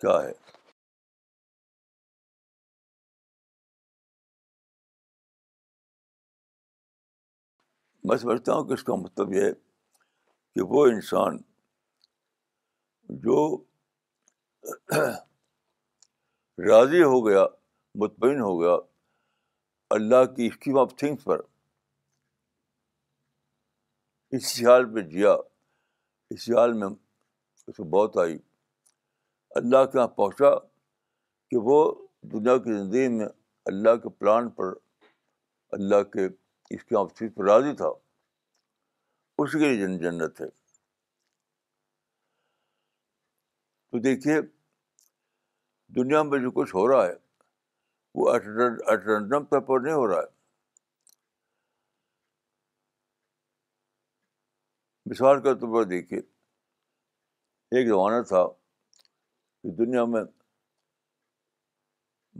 کیا 0.00 0.20
ہے 0.22 0.32
میں 8.08 8.16
سمجھتا 8.22 8.54
ہوں 8.54 8.64
کہ 8.68 8.72
اس 8.72 8.82
کا 8.84 8.94
مطلب 9.02 9.32
یہ 9.32 9.42
ہے 9.44 9.52
کہ 10.54 10.62
وہ 10.72 10.84
انسان 10.86 11.36
جو 13.24 13.38
راضی 16.68 17.02
ہو 17.02 17.26
گیا 17.28 17.44
مطمئن 18.02 18.40
ہو 18.40 18.60
گیا 18.60 18.74
اللہ 19.96 20.24
کی 20.36 20.46
اسکیم 20.46 20.78
آف 20.78 20.94
تھنگس 20.98 21.24
پر 21.24 21.40
اس 24.36 24.52
حال 24.66 24.92
پہ 24.94 25.00
جیا 25.08 25.32
اس 26.34 26.48
حال 26.58 26.72
میں 26.82 26.88
اس 26.88 27.76
کو 27.76 27.84
بہت 27.96 28.16
آئی 28.18 28.38
اللہ 29.60 29.84
کے 29.92 29.98
یہاں 29.98 30.08
پہنچا 30.22 30.54
کہ 31.50 31.56
وہ 31.68 31.78
دنیا 32.32 32.56
کی 32.64 32.72
زندگی 32.78 33.08
میں 33.18 33.26
اللہ 33.72 33.96
کے 34.02 34.08
پلان 34.20 34.48
پر 34.58 34.72
اللہ 35.78 36.02
کے 36.12 36.28
اس 36.72 36.84
کی 36.84 36.96
آپ 36.98 37.14
چیز 37.18 37.30
راضی 37.46 37.74
تھا 37.76 37.88
اس 39.42 39.52
کے 39.52 39.58
لیے 39.58 39.76
جن 39.84 39.96
جنت 40.02 40.40
ہے 40.40 40.46
تو 43.90 43.98
دیکھیے 44.02 44.40
دنیا 45.96 46.22
میں 46.22 46.38
جو 46.42 46.50
کچھ 46.50 46.74
ہو 46.74 46.86
رہا 46.92 47.06
ہے 47.06 47.14
وہ 48.20 48.30
اٹرنڈم 48.34 49.44
طور 49.50 49.60
پر 49.66 49.80
نہیں 49.84 49.94
ہو 49.94 50.06
رہا 50.10 50.20
ہے 50.20 50.32
مثال 55.10 55.42
کے 55.42 55.54
طور 55.60 55.74
پر 55.74 55.88
دیکھیے 55.88 56.20
ایک 57.78 57.88
زمانہ 57.88 58.22
تھا 58.28 58.44
کہ 58.46 59.74
دنیا 59.84 60.04
میں 60.14 60.22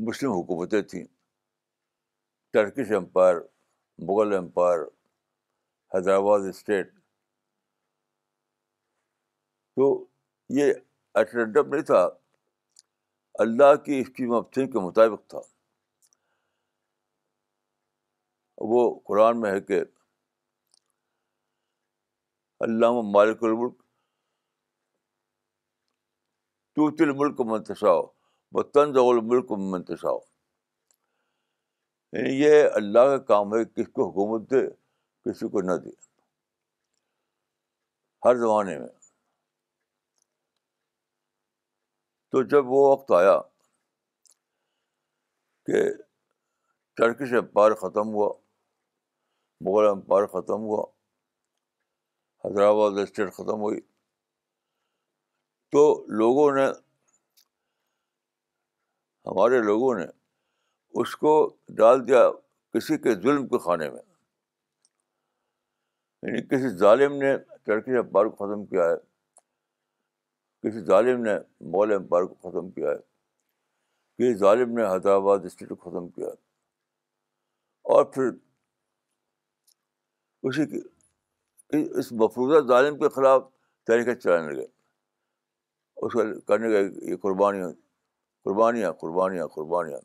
مسلم 0.07 0.31
حکومتیں 0.33 0.81
تھیں 0.93 1.05
Turkish 2.53 2.93
empire 2.97 3.37
Mughal 4.03 4.33
empire 4.37 4.81
Hyderabad 5.95 6.43
state 6.49 6.91
تو 9.77 9.87
یہ 10.57 10.73
نہیں 11.17 11.83
تھا 11.87 12.07
اللہ 13.43 13.75
کی 13.85 13.99
اسکیم 14.01 14.33
آف 14.35 14.51
تھنک 14.53 14.73
کے 14.73 14.79
مطابق 14.87 15.29
تھا 15.31 15.41
وہ 18.73 18.83
قرآن 19.07 19.41
میں 19.41 19.51
ہے 19.53 19.61
کہ 19.61 19.81
اللہ 22.67 23.01
مالک 23.15 23.43
الملک 23.45 23.83
تو 26.77 26.91
تل 26.97 27.13
ملک 27.19 27.41
منتشا 27.51 27.97
الملک 28.59 29.53
منتشا 29.73 30.15
یعنی 32.15 32.31
یہ 32.41 32.65
اللہ 32.79 33.07
کا 33.11 33.17
کام 33.29 33.55
ہے 33.55 33.65
کس 33.77 33.87
کو 33.93 34.07
حکومت 34.09 34.51
دے 34.51 34.59
کسی 35.25 35.49
کو 35.55 35.61
نہ 35.69 35.73
دے 35.85 35.91
ہر 38.25 38.37
زمانے 38.41 38.79
میں 38.79 38.89
تو 42.33 42.43
جب 42.55 42.69
وہ 42.73 42.87
وقت 42.91 43.11
آیا 43.19 43.39
کہ 45.67 45.83
ٹرکش 46.97 47.33
امپائر 47.41 47.75
ختم 47.85 48.15
ہوا 48.15 48.33
مغل 49.67 49.87
امپائر 49.89 50.27
ختم 50.39 50.63
ہوا 50.71 50.83
حیدرآباد 52.45 53.03
اسٹیٹ 53.03 53.33
ختم 53.35 53.61
ہوئی 53.71 53.81
تو 55.73 55.87
لوگوں 56.19 56.51
نے 56.57 56.67
ہمارے 59.27 59.63
لوگوں 59.71 59.95
نے 59.99 60.07
اس 61.03 61.17
کو 61.17 61.31
ڈال 61.79 62.07
دیا 62.09 62.29
کسی 62.75 62.97
کے 63.05 63.15
ظلم 63.23 63.47
کے 63.49 63.59
خانے 63.65 63.89
میں 63.91 64.03
یعنی 66.23 66.43
کسی 66.49 66.69
ظالم 66.79 67.17
نے 67.23 67.33
چڑکی 67.67 67.91
میں 67.91 68.03
کو 68.13 68.31
ختم 68.37 68.65
کیا 68.67 68.85
ہے 68.91 68.97
کسی 70.69 70.81
ظالم 70.85 71.21
نے 71.23 71.33
امپائر 71.95 72.25
کو 72.25 72.51
ختم 72.51 72.71
کیا 72.71 72.91
ہے 72.91 72.97
کسی 74.19 74.35
ظالم 74.39 74.77
نے 74.77 74.85
حیدرآباد 74.91 75.45
اسٹیٹ 75.47 75.69
کو 75.69 75.77
ختم 75.91 76.09
کیا 76.09 76.27
ہے 76.27 76.43
اور 77.95 78.05
پھر 78.13 78.31
اسی 80.51 80.67
کی 80.71 80.81
اس 82.01 82.13
مفروضہ 82.23 82.67
ظالم 82.69 82.99
کے 82.99 83.09
خلاف 83.15 83.43
طریقے 83.87 84.15
چلانے 84.21 84.53
لگے 84.53 84.67
اس 86.07 86.13
کو 86.13 86.23
کرنے 86.53 86.73
کا 86.73 86.81
یہ 87.11 87.17
قربانیاں 87.23 87.71
قربانیاں 88.45 88.93
قربانیاں 89.01 89.47
قربانیاں 89.57 89.99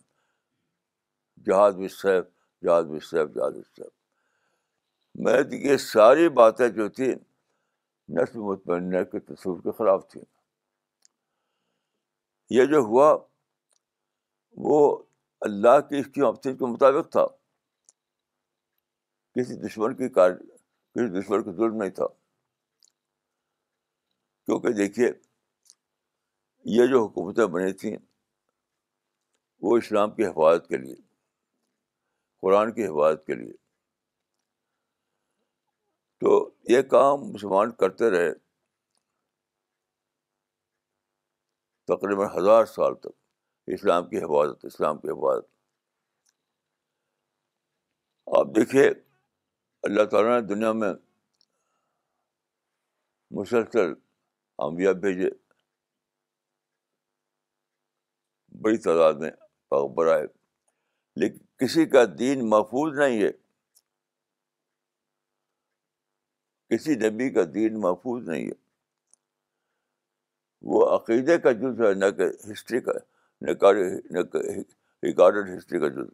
جہاد 1.48 1.74
و 1.84 1.88
سیف 1.88 2.26
جہاد 2.66 2.90
و 2.96 3.00
سیف 3.10 3.34
جہاد 3.36 3.52
سیف 3.76 3.88
میں 5.24 5.38
یہ 5.66 5.78
ساری 5.84 6.28
باتیں 6.40 6.68
جو 6.78 6.88
تھی 6.98 7.12
نثر 8.18 8.38
مطمئن 8.48 9.04
کے 9.12 9.20
تصور 9.32 9.60
کے 9.64 9.72
خلاف 9.78 10.08
تھیں 10.12 10.24
یہ 12.58 12.66
جو 12.74 12.80
ہوا 12.88 13.10
وہ 14.68 14.80
اللہ 15.48 15.80
کی 15.90 15.98
اس 16.00 16.06
کی 16.14 16.22
آفتی 16.28 16.54
کے 16.58 16.66
مطابق 16.74 17.12
تھا 17.12 17.26
کسی 19.36 19.56
دشمن 19.68 19.96
کی 19.96 20.10
کار 20.14 20.32
کسی 20.34 21.08
دشمن 21.20 21.44
کا 21.44 21.52
ظلم 21.58 21.76
نہیں 21.82 21.90
تھا 22.00 22.08
کیونکہ 24.46 24.74
دیکھیے 24.84 25.12
یہ 26.78 26.88
جو 26.92 27.04
حکومتیں 27.04 27.46
بنی 27.58 27.72
تھیں 27.84 27.96
وہ 29.62 29.78
اسلام 29.78 30.12
کی 30.16 30.26
حفاظت 30.26 30.68
کے 30.70 30.78
لیے 30.78 30.96
قرآن 32.42 32.72
کی 32.74 32.86
حفاظت 32.86 33.26
کے 33.28 33.36
لیے 33.36 33.52
تو 36.20 36.32
یہ 36.72 36.82
کام 36.92 37.22
مسلمان 37.32 37.72
کرتے 37.82 38.10
رہے 38.12 38.32
تقریباً 41.94 42.28
ہزار 42.38 42.66
سال 42.76 42.96
تک 43.02 43.18
اسلام 43.78 44.10
کی 44.10 44.18
حفاظت 44.24 44.66
اسلام 44.66 44.98
کی 45.00 45.10
حفاظت 45.10 45.48
آپ 48.40 48.48
دیکھیے 48.56 48.88
اللہ 49.88 50.04
تعالیٰ 50.12 50.40
نے 50.40 50.42
دنیا 50.48 50.72
میں 50.82 50.94
مسلسل 53.40 53.94
انبیاء 54.66 54.92
بھیجے 55.06 55.30
بڑی 58.64 58.78
تعداد 58.88 59.14
میں 59.24 59.32
بڑھائے 59.96 60.18
آئے 60.20 60.28
لیکن 61.24 61.46
کسی 61.60 61.86
کا 61.94 62.04
دین 62.20 62.48
محفوظ 62.50 62.98
نہیں 62.98 63.22
ہے 63.22 63.30
کسی 66.70 66.96
نبی 67.08 67.30
کا 67.34 67.42
دین 67.54 67.80
محفوظ 67.82 68.28
نہیں 68.30 68.46
ہے 68.48 68.56
وہ 70.74 70.86
عقیدے 70.96 71.38
کا 71.46 71.52
جز 71.62 71.82
ہے 71.82 71.94
نہ 71.94 72.10
کہ 72.18 72.28
ہسٹری 72.52 72.80
کا 72.88 72.92
نہ 73.42 74.22
ریکارڈ 75.04 75.50
ہسٹری 75.58 75.80
کا 75.80 75.88
جز 75.98 76.10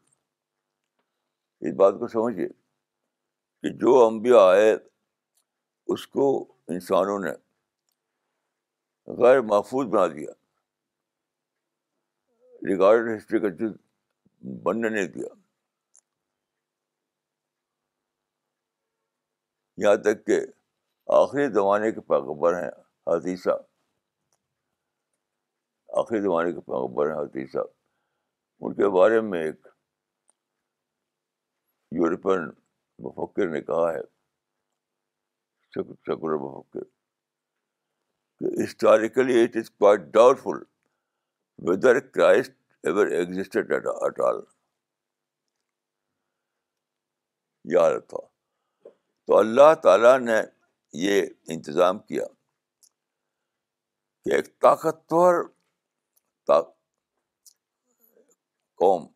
اس 1.67 1.73
بات 1.83 1.99
کو 1.99 2.07
سمجھیے 2.07 2.47
کہ 2.47 3.69
جو 3.85 3.95
امبیا 4.05 4.41
آئے 4.49 4.75
اس 5.93 6.07
کو 6.15 6.27
انسانوں 6.73 7.19
نے 7.19 7.31
غیر 9.21 9.41
محفوظ 9.53 9.87
بنا 9.87 10.07
دیا 10.17 10.31
ریکارڈ 12.69 13.09
ہسٹری 13.17 13.39
کا 13.39 13.49
جز 13.63 13.75
بننے 14.63 14.89
نہیں 14.89 15.07
دیا 15.13 15.27
یہاں 19.83 19.95
تک 20.03 20.25
کہ 20.25 20.39
آخری 21.21 21.47
زمانے 21.53 21.91
کے 21.91 22.01
پیغبر 22.09 22.61
ہیں 22.61 22.69
حدیثہ 23.11 23.57
آخری 25.99 26.21
زمانے 26.21 26.51
کے 26.51 26.61
پیغبر 26.71 27.11
ہیں 27.11 27.19
حدیثہ 27.21 27.63
ان 28.59 28.73
کے 28.75 28.89
بارے 28.97 29.19
میں 29.29 29.41
ایک 29.45 29.67
یورپین 31.99 32.49
مفکر 33.05 33.47
نے 33.53 33.61
کہا 33.61 33.91
ہے 33.93 34.01
مفکر 35.79 36.83
کہ 38.39 38.51
historically 38.63 39.41
it 39.43 39.55
is 39.57 39.69
quite 39.71 40.01
doubtful 40.43 40.61
whether 41.69 41.99
Christ 42.07 42.51
ever 42.87 43.07
existed 43.17 43.71
at 43.73 43.85
all 44.25 44.39
یاد 47.73 47.93
تو 48.09 49.37
اللہ 49.37 49.73
تعالیٰ 49.83 50.17
نے 50.19 50.35
یہ 51.03 51.21
انتظام 51.55 51.99
کیا 51.99 52.25
کہ 54.25 54.33
ایک 54.35 54.47
طاقتور 54.61 55.43
قوم 58.81 59.07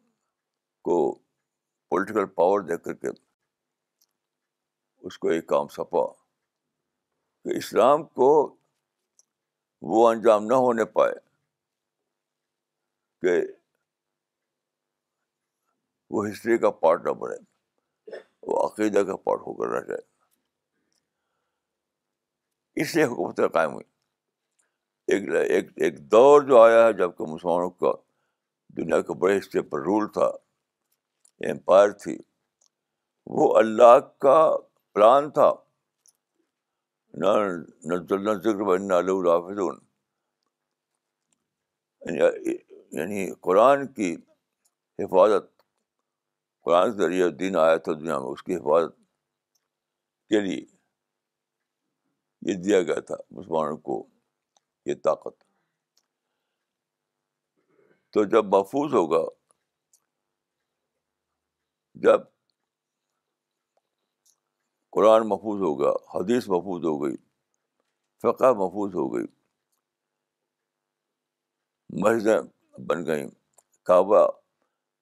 کو 0.88 0.98
پولیٹیکل 1.90 2.26
پاور 2.40 2.62
دے 2.70 2.78
کر 2.84 2.94
کے 3.04 3.08
اس 5.08 5.18
کو 5.20 5.32
یہ 5.32 5.42
کام 5.54 5.68
سپا 5.76 6.06
کہ 7.44 7.58
اسلام 7.58 8.04
کو 8.22 8.32
وہ 9.94 10.10
انجام 10.10 10.46
نہ 10.48 10.54
ہونے 10.66 10.86
پائے 10.98 11.14
کہ 13.22 13.40
وہ 16.12 16.26
ہسٹری 16.28 16.58
کا 16.58 16.70
پارٹ 16.84 17.06
نہ 17.06 17.12
بنے 17.20 18.18
وہ 18.48 18.60
عقیدہ 18.66 19.04
کا 19.08 19.16
پارٹ 19.24 19.42
ہو 19.48 19.54
کر 19.54 19.70
رہ 19.74 19.82
جائے 19.88 20.02
اس 22.84 22.96
لیے 22.96 23.04
حکومتیں 23.06 23.48
قائم 23.58 23.74
ہوئی 23.74 25.20
ایک 25.34 25.72
ایک 25.84 26.00
دور 26.12 26.42
جو 26.48 26.62
آیا 26.62 26.86
ہے 26.86 26.92
جب 26.98 27.12
کہ 27.18 27.26
مسلمانوں 27.34 27.70
کا 27.84 27.92
دنیا 28.78 29.00
کے 29.02 29.14
بڑے 29.20 29.38
حصے 29.38 29.62
پر 29.70 29.80
رول 29.86 30.08
تھا 30.14 30.26
امپائر 31.52 31.92
تھی 32.04 32.18
وہ 33.38 33.54
اللہ 33.58 33.98
کا 34.26 34.40
پلان 34.94 35.30
تھا 35.32 35.52
نہ 37.22 37.96
ذکر 38.44 39.62
یعنی،, 42.08 42.52
یعنی 43.00 43.28
قرآن 43.42 43.88
کی 43.94 44.14
حفاظت 45.00 45.59
قرآن 46.66 46.92
کے 46.92 46.98
ذریعے 47.04 47.30
دین 47.42 47.56
آیا 47.56 47.76
تھا 47.84 47.94
دنیا 48.00 48.18
میں 48.20 48.28
اس 48.32 48.44
کی 48.44 48.56
حفاظت 48.56 48.96
کے 50.30 50.40
لیے 50.48 50.66
یہ 52.50 52.62
دیا 52.64 52.82
گیا 52.88 53.00
تھا 53.08 53.16
مسلمانوں 53.38 53.78
کو 53.88 54.04
یہ 54.86 54.94
طاقت 55.04 55.44
تو 58.14 58.24
جب 58.34 58.46
محفوظ 58.56 58.94
ہوگا 58.94 59.22
جب 62.04 62.22
قرآن 64.96 65.28
محفوظ 65.30 65.62
ہوگا 65.62 65.90
حدیث 66.16 66.48
محفوظ 66.50 66.86
ہو 66.86 66.96
گئی 67.04 67.16
فقہ 68.22 68.52
محفوظ 68.62 68.96
ہو 68.96 69.08
گئی 69.16 69.26
مسجدیں 72.04 72.80
بن 72.88 73.06
گئیں 73.06 73.28
کعبہ 73.86 74.26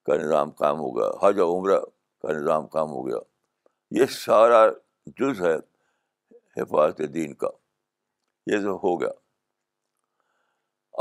کا 0.08 0.16
نظام 0.18 0.52
کام 0.60 0.80
ہو 0.80 0.90
گیا 0.98 1.08
حاج 1.22 1.40
عمرہ 1.46 1.80
کا 2.22 2.32
نظام 2.34 2.68
کام 2.76 2.90
ہو 2.92 3.06
گیا 3.08 3.18
یہ 4.00 4.06
سارا 4.18 4.66
جز 5.20 5.42
ہے 5.46 5.56
حفاظت 6.62 7.02
دین 7.14 7.34
کا 7.42 7.48
یہ 8.52 8.60
سب 8.62 8.84
ہو 8.84 8.96
گیا 9.02 9.10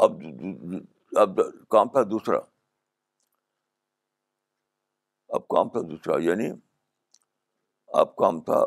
اب 0.05 0.23
اب 1.25 1.41
کام 1.77 1.89
تھا 1.95 2.03
دوسرا 2.11 2.39
اب 5.37 5.47
کام 5.55 5.69
تھا 5.75 5.81
دوسرا 5.91 6.19
یعنی 6.23 6.51
اب 8.03 8.15
کام 8.17 8.41
تھا 8.51 8.63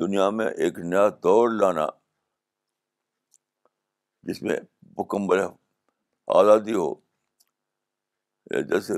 دنیا 0.00 0.28
میں 0.38 0.46
ایک 0.64 0.78
نیا 0.92 1.08
دور 1.22 1.48
لانا 1.60 1.86
جس 4.28 4.42
میں 4.42 4.56
مکمل 4.98 5.40
آزادی 6.38 6.74
ہو 6.74 6.92
لذت 8.50 8.88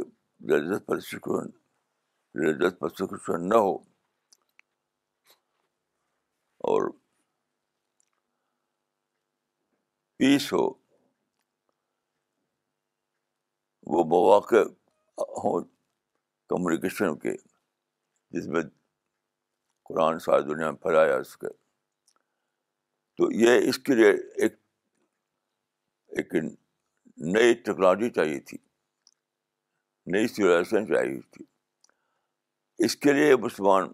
پر 0.86 0.98
لت 2.34 2.80
پر 2.80 2.88
شکوشن 2.94 3.48
نہ 3.48 3.54
ہو 3.54 3.74
اور 6.70 6.88
پیس 10.18 10.52
ہو 10.52 10.64
وہ 13.94 14.04
مواقع 14.12 14.62
ہوں 15.44 15.64
کمیونیکیشن 16.48 17.16
کے 17.18 17.34
جس 18.38 18.46
میں 18.52 18.62
قرآن 19.88 20.18
ساری 20.18 20.42
دنیا 20.52 20.70
میں 20.70 20.78
پھیلایا 20.82 21.16
اس 21.16 21.36
کے 21.38 21.48
تو 23.16 23.30
یہ 23.40 23.68
اس 23.68 23.78
کے 23.84 23.94
لیے 23.94 24.08
ایک 24.44 24.54
ایک 26.18 26.34
نئی 27.34 27.54
ٹیکنالوجی 27.54 28.08
چاہیے 28.16 28.40
تھی 28.48 28.58
نئی 30.14 30.26
سولائزیشن 30.28 30.86
چاہیے 30.86 31.20
تھی 31.32 31.44
اس 32.84 32.94
کے 33.04 33.12
لیے 33.12 33.36
مسلمان 33.44 33.86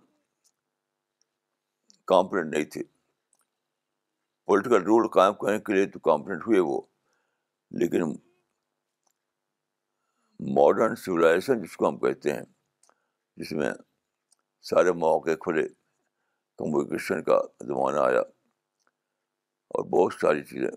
کانفیڈنٹ 2.11 2.53
نہیں 2.55 2.65
تھے 2.73 2.83
پولیٹیکل 4.47 4.83
رول 4.87 5.09
قائم 5.15 5.35
کرنے 5.45 5.59
کے 5.67 5.73
لیے 5.75 5.87
تو 5.91 5.99
کانفیڈنٹ 6.11 6.47
ہوئے 6.47 6.59
وہ 6.71 6.81
لیکن 7.81 8.13
ماڈرن 10.57 10.97
سویلائزیشن 11.05 11.63
جس 11.63 11.77
کو 11.77 11.89
ہم 11.89 11.97
کہتے 11.99 12.33
ہیں 12.33 12.45
جس 13.41 13.53
میں 13.61 13.73
سارے 14.71 14.93
مواقع 14.93 15.35
کھلے 15.45 15.67
کمیونیکیشن 16.59 17.23
کا 17.31 17.41
زمانہ 17.67 18.01
آیا 18.01 18.21
اور 19.79 19.85
بہت 19.97 20.21
ساری 20.21 20.43
چیزیں 20.51 20.71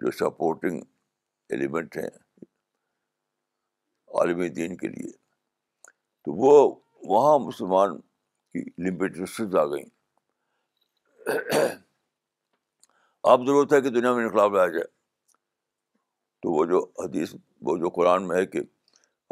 جو 0.00 0.10
سپورٹنگ 0.18 0.80
ایلیمنٹ 1.50 1.96
ہیں 1.96 2.08
عالم 4.20 4.42
دین 4.58 4.76
کے 4.76 4.88
لیے 4.88 5.10
تو 6.24 6.32
وہ 6.44 6.52
وہاں 7.10 7.38
مسلمان 7.46 8.00
کی 8.52 8.62
لمیٹیشنز 8.88 9.56
آ 9.56 9.64
گئیں 9.72 9.96
اب 13.32 13.46
ضرورت 13.46 13.72
ہے 13.72 13.80
کہ 13.80 13.90
دنیا 13.98 14.12
میں 14.14 14.24
انقلاب 14.24 14.54
لایا 14.56 14.68
جائے 14.76 14.86
تو 16.42 16.52
وہ 16.52 16.64
جو 16.72 16.80
حدیث 17.04 17.34
وہ 17.68 17.76
جو 17.84 17.88
قرآن 17.98 18.26
میں 18.28 18.36
ہے 18.36 18.46
کہ 18.52 18.60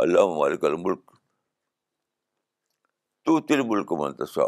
اللہ 0.05 0.35
مالک 0.38 0.64
الملک 0.70 1.12
تو 3.29 3.38
تل 3.51 3.62
ملک 3.68 3.92
منتشا 4.01 4.44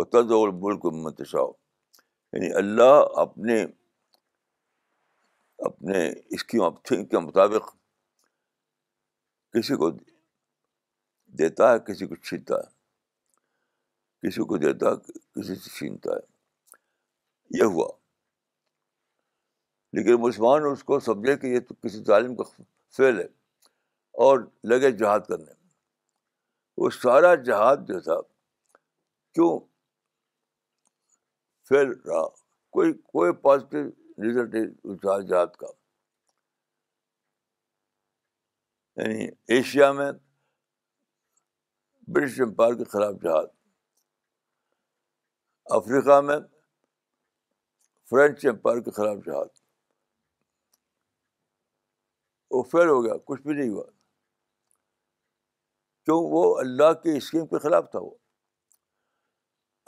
و 0.00 0.04
تز 0.14 0.32
اور 0.38 0.48
ملک 0.64 0.86
منتشا 1.04 1.44
یعنی 2.32 2.52
اللہ 2.62 3.02
اپنے 3.22 3.62
اپنے 5.68 6.06
اسکیم 6.36 6.62
تھنک 6.88 7.10
کے 7.10 7.18
مطابق 7.26 7.70
کسی 9.54 9.76
کو 9.76 9.90
دیتا 11.38 11.72
ہے 11.72 11.78
کسی 11.86 12.06
کو 12.06 12.14
چھینتا 12.26 12.56
ہے 12.56 14.26
کسی 14.28 14.42
کو 14.50 14.56
دیتا 14.64 14.90
ہے 14.90 15.00
کسی 15.40 15.54
سے 15.54 15.70
چھینتا 15.78 16.14
ہے 16.16 17.58
یہ 17.58 17.64
ہوا 17.74 17.88
لیکن 19.98 20.20
مسلمان 20.22 20.66
اس 20.70 20.84
کو 20.90 20.98
سمجھے 21.06 21.36
کہ 21.36 21.46
یہ 21.46 21.60
تو 21.68 21.74
کسی 21.82 22.02
تعلیم 22.04 22.34
کا 22.36 22.44
فیل 22.96 23.18
ہے 23.20 23.26
اور 24.26 24.38
لگے 24.70 24.90
جہاد 25.02 25.20
کرنے 25.28 25.52
وہ 26.82 26.90
سارا 27.02 27.34
جہاد 27.48 27.76
جو 27.88 28.00
تھا 28.06 28.20
کیوں 29.34 29.58
فیل 31.68 31.90
رہا 32.06 32.26
کوئی 32.76 32.92
کوئی 33.12 33.32
پازیٹیو 33.42 33.86
رزلٹ 34.30 34.54
ہے 34.54 34.60
اس 34.92 35.02
جہاد 35.02 35.56
کا 35.58 35.66
یعنی 39.00 39.26
ایشیا 39.56 39.90
میں 39.98 40.10
برٹش 42.14 42.40
امپائر 42.44 42.74
کے 42.78 42.84
خلاف 42.92 43.14
جہاد 43.22 43.46
افریقہ 45.76 46.20
میں 46.30 46.36
فرینچ 48.10 48.44
امپائر 48.50 48.80
کے 48.84 48.90
خلاف 48.96 49.16
جہاد 49.26 49.46
وہ 52.50 52.62
فیل 52.72 52.88
ہو 52.88 53.02
گیا 53.04 53.14
کچھ 53.26 53.40
بھی 53.42 53.54
نہیں 53.54 53.68
ہوا 53.68 53.84
کیوں 56.04 56.18
وہ 56.30 56.42
اللہ 56.58 56.92
کی 57.02 57.16
اسکیم 57.16 57.46
کے 57.52 57.58
خلاف 57.68 57.90
تھا 57.90 57.98
وہ 58.02 58.10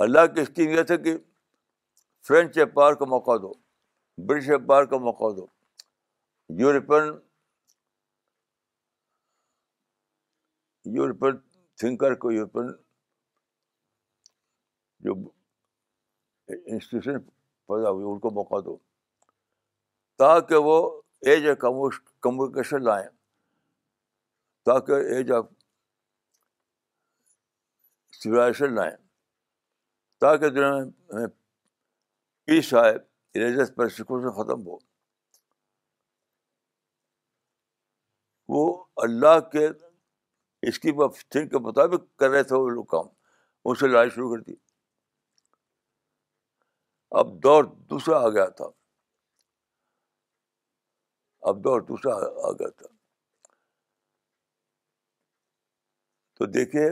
اللہ 0.07 0.27
کی 0.35 0.41
اسکیم 0.41 0.71
یہ 0.77 0.83
تھا 0.93 0.97
کہ 1.09 1.17
فرینچ 2.29 2.59
امپائر 2.67 2.95
کا 3.03 3.11
موقع 3.17 3.37
دو 3.43 3.53
برٹش 4.29 4.51
امپائر 4.59 4.85
کا 4.95 4.99
موقع 5.09 5.31
دو 5.37 5.47
یورپین 6.63 7.11
یورپین 10.95 11.37
تھنکر 11.79 12.15
کو 12.23 12.31
یورپین 12.33 12.71
جو 15.07 15.13
انسٹیٹیوشن 16.53 17.21
پیدا 17.69 17.91
ہوئی 17.91 18.07
ان 18.13 18.19
کو 18.21 18.31
موقع 18.35 18.61
دو 18.65 18.77
تاکہ 20.19 20.57
وہ 20.69 20.77
ایج 21.27 21.49
آف 21.51 21.57
کمیونیکیشن 22.23 22.85
لائیں 22.85 23.07
تاکہ 24.67 25.13
ایج 25.15 25.31
آف 25.33 25.47
سولیشن 28.23 28.75
لائیں 28.75 28.97
تاکہ 30.21 30.49
دنیا 30.49 30.73
میں 31.15 31.27
پیس 32.47 32.73
آئے 32.83 32.93
ریلیجس 33.39 33.75
پرسیکوشن 33.77 34.31
ختم 34.43 34.67
ہو 34.67 34.77
وہ 38.55 38.85
اللہ 39.05 39.39
کے 39.53 39.69
تھنک 40.63 41.51
کے 41.51 41.59
مطابق 41.67 42.05
کر 42.19 42.31
رہے 42.31 42.43
تھے 42.43 42.57
وہ 42.57 42.69
لوگ 42.71 42.85
کام 42.95 43.07
ان 43.69 43.75
سے 43.81 43.87
لڑائی 43.87 44.11
شروع 44.11 44.31
کر 44.35 44.43
دی 44.43 44.55
اب 47.21 47.33
دور 47.43 47.65
دوسرا 47.91 48.19
آ 48.25 48.29
گیا 48.29 48.49
تھا 48.59 48.67
اب 51.49 51.63
دور 51.65 51.81
دوسرا 51.89 52.15
آ 52.15 52.51
گیا 52.59 52.69
تھا 52.79 52.87
تو 56.39 56.47
دیکھیے 56.51 56.89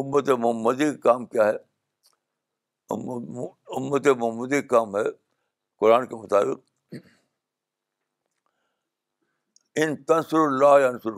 امت 0.00 0.28
محمدی 0.40 0.84
کام 1.00 1.26
کیا 1.32 1.44
ہے 1.46 1.56
امت 3.78 4.06
محمدی 4.22 4.60
کام 4.68 4.96
ہے 4.96 5.02
قرآن 5.80 6.06
کے 6.06 6.16
مطابق 6.22 6.70
ان 9.80 9.94
تنسر 10.06 10.38
اللہ 10.46 10.78
یعنی 10.80 11.08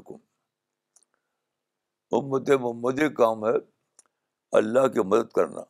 امت 2.16 2.48
محمدی 2.60 3.08
کام 3.14 3.44
ہے 3.44 3.52
اللہ 4.58 4.86
کی 4.94 5.00
مدد 5.10 5.30
کرنا 5.36 5.60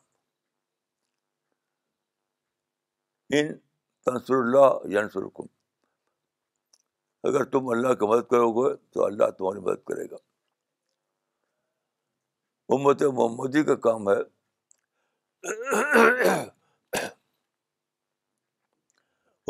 ان 3.38 3.52
تنسر 4.06 4.34
اللہ 4.42 4.88
یعنی 4.94 5.26
اگر 7.30 7.44
تم 7.52 7.68
اللہ 7.76 7.94
کی 8.00 8.06
مدد 8.08 8.28
کرو 8.30 8.50
گے 8.58 8.74
تو 8.94 9.04
اللہ 9.04 9.30
تمہاری 9.38 9.60
مدد 9.70 9.84
کرے 9.88 10.04
گا 10.10 10.16
امت 12.76 13.02
محمدی 13.02 13.62
کا 13.64 13.74
کام 13.88 14.08
ہے 14.10 14.18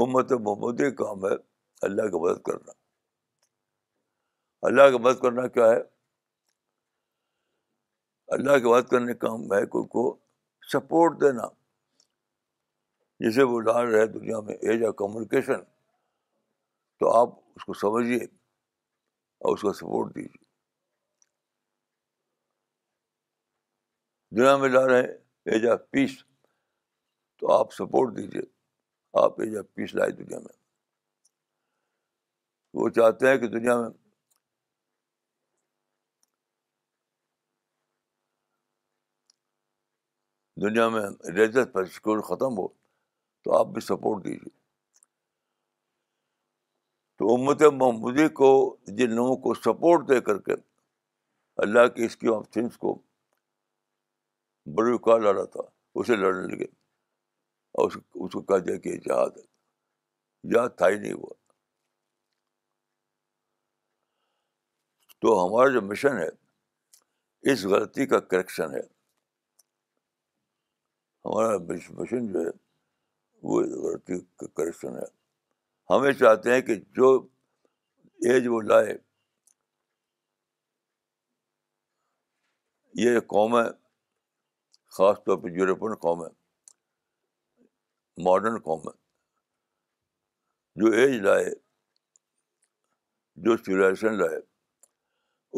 امت 0.04 0.32
محمدی 0.32 0.90
کا 0.90 0.94
کام 1.04 1.24
ہے 1.26 1.34
اللہ 1.88 2.08
کی 2.10 2.24
مدد 2.24 2.42
کرنا 2.46 2.72
اللہ 4.68 4.88
کی 4.90 4.98
بات 5.04 5.20
کرنا 5.20 5.46
کیا 5.54 5.64
ہے 5.68 5.78
اللہ 8.34 8.58
کی 8.58 8.68
بات 8.70 8.88
کرنے 8.90 9.14
کا 9.24 9.30
ہے 9.54 9.64
کو 9.74 9.80
سپورٹ 10.72 11.20
دینا 11.20 11.48
جسے 13.24 13.42
وہ 13.50 13.58
ڈال 13.66 13.88
رہے 13.94 14.06
دنیا 14.12 14.38
میں 14.46 14.54
ایج 14.54 14.84
آف 14.88 14.94
کمیونیکیشن 14.98 15.64
تو 17.00 17.10
آپ 17.16 17.34
اس 17.56 17.64
کو 17.64 17.72
سمجھیے 17.82 18.18
اور 18.20 19.54
اس 19.56 19.62
کو 19.66 19.72
سپورٹ 19.82 20.14
دیجیے 20.14 20.42
دنیا 24.38 24.56
میں 24.62 24.68
رہے 24.74 25.00
ہیں 25.00 25.06
ایج 25.52 25.66
آف 25.72 25.80
پیس 25.90 26.16
تو 27.40 27.52
آپ 27.58 27.72
سپورٹ 27.80 28.16
دیجیے 28.16 28.42
آپ 29.24 29.40
ایج 29.40 29.56
آف 29.58 29.72
پیس 29.74 29.94
لائے 30.00 30.10
دنیا 30.22 30.38
میں 30.46 30.56
وہ 32.80 32.88
چاہتے 33.00 33.30
ہیں 33.30 33.36
کہ 33.44 33.48
دنیا 33.58 33.78
میں 33.80 33.90
دنیا 40.64 40.88
میں 40.90 41.00
ریزر 41.36 41.64
پر 41.72 41.82
اسکول 41.84 42.20
ختم 42.28 42.58
ہو 42.58 42.66
تو 43.44 43.56
آپ 43.58 43.66
بھی 43.72 43.80
سپورٹ 43.86 44.24
دیجیے 44.24 44.50
تو 47.18 47.34
امت 47.34 47.62
محمودی 47.80 48.28
کو 48.40 48.48
جن 48.98 49.10
لوگوں 49.14 49.36
کو 49.46 49.54
سپورٹ 49.54 50.08
دے 50.08 50.20
کر 50.28 50.38
کے 50.46 50.52
اللہ 51.64 51.86
کی 51.96 52.08
تھنگس 52.22 52.76
کو 52.84 52.94
بڑے 54.76 54.96
کہا 55.04 55.16
لڑا 55.24 55.44
تھا 55.56 55.62
اسے 56.00 56.16
لڑنے 56.16 56.46
لگے 56.54 56.64
اور 57.80 57.90
اس 57.90 57.96
اس 58.24 58.32
کو 58.32 58.40
کہا 58.42 58.58
جائے 58.68 58.78
کہ 58.86 58.96
جہاد 59.08 59.36
ہے 59.36 60.50
جہاد 60.54 60.76
تھا 60.78 60.88
ہی 60.88 60.96
نہیں 60.98 61.12
ہوا 61.12 61.34
تو 65.22 65.36
ہمارا 65.44 65.72
جو 65.72 65.82
مشن 65.92 66.16
ہے 66.18 66.28
اس 67.52 67.64
غلطی 67.74 68.06
کا 68.06 68.20
کریکشن 68.32 68.74
ہے 68.74 68.82
ہمارا 71.26 71.56
مشن 71.98 72.32
جو 72.32 72.40
ہے 72.40 72.50
وہ 73.52 73.62
کا 74.06 74.46
کریکشن 74.46 74.96
ہے 74.96 75.04
ہمیں 75.90 76.12
چاہتے 76.18 76.54
ہیں 76.54 76.60
کہ 76.62 76.74
جو 76.96 77.10
ایج 78.30 78.46
وہ 78.50 78.60
لائے 78.68 78.96
یہ 83.02 83.18
قوم 83.34 83.56
ہے 83.58 83.62
خاص 84.96 85.16
طور 85.26 85.38
پہ 85.42 85.48
یورپین 85.58 85.94
قوم 86.02 86.22
ہے 86.24 86.28
ماڈرن 88.24 88.58
قوم 88.68 88.88
ہے 88.88 88.92
جو 90.82 90.92
ایج 91.00 91.14
لائے 91.22 91.50
جو 93.46 93.56
سولیشن 93.56 94.18
لائے 94.18 94.38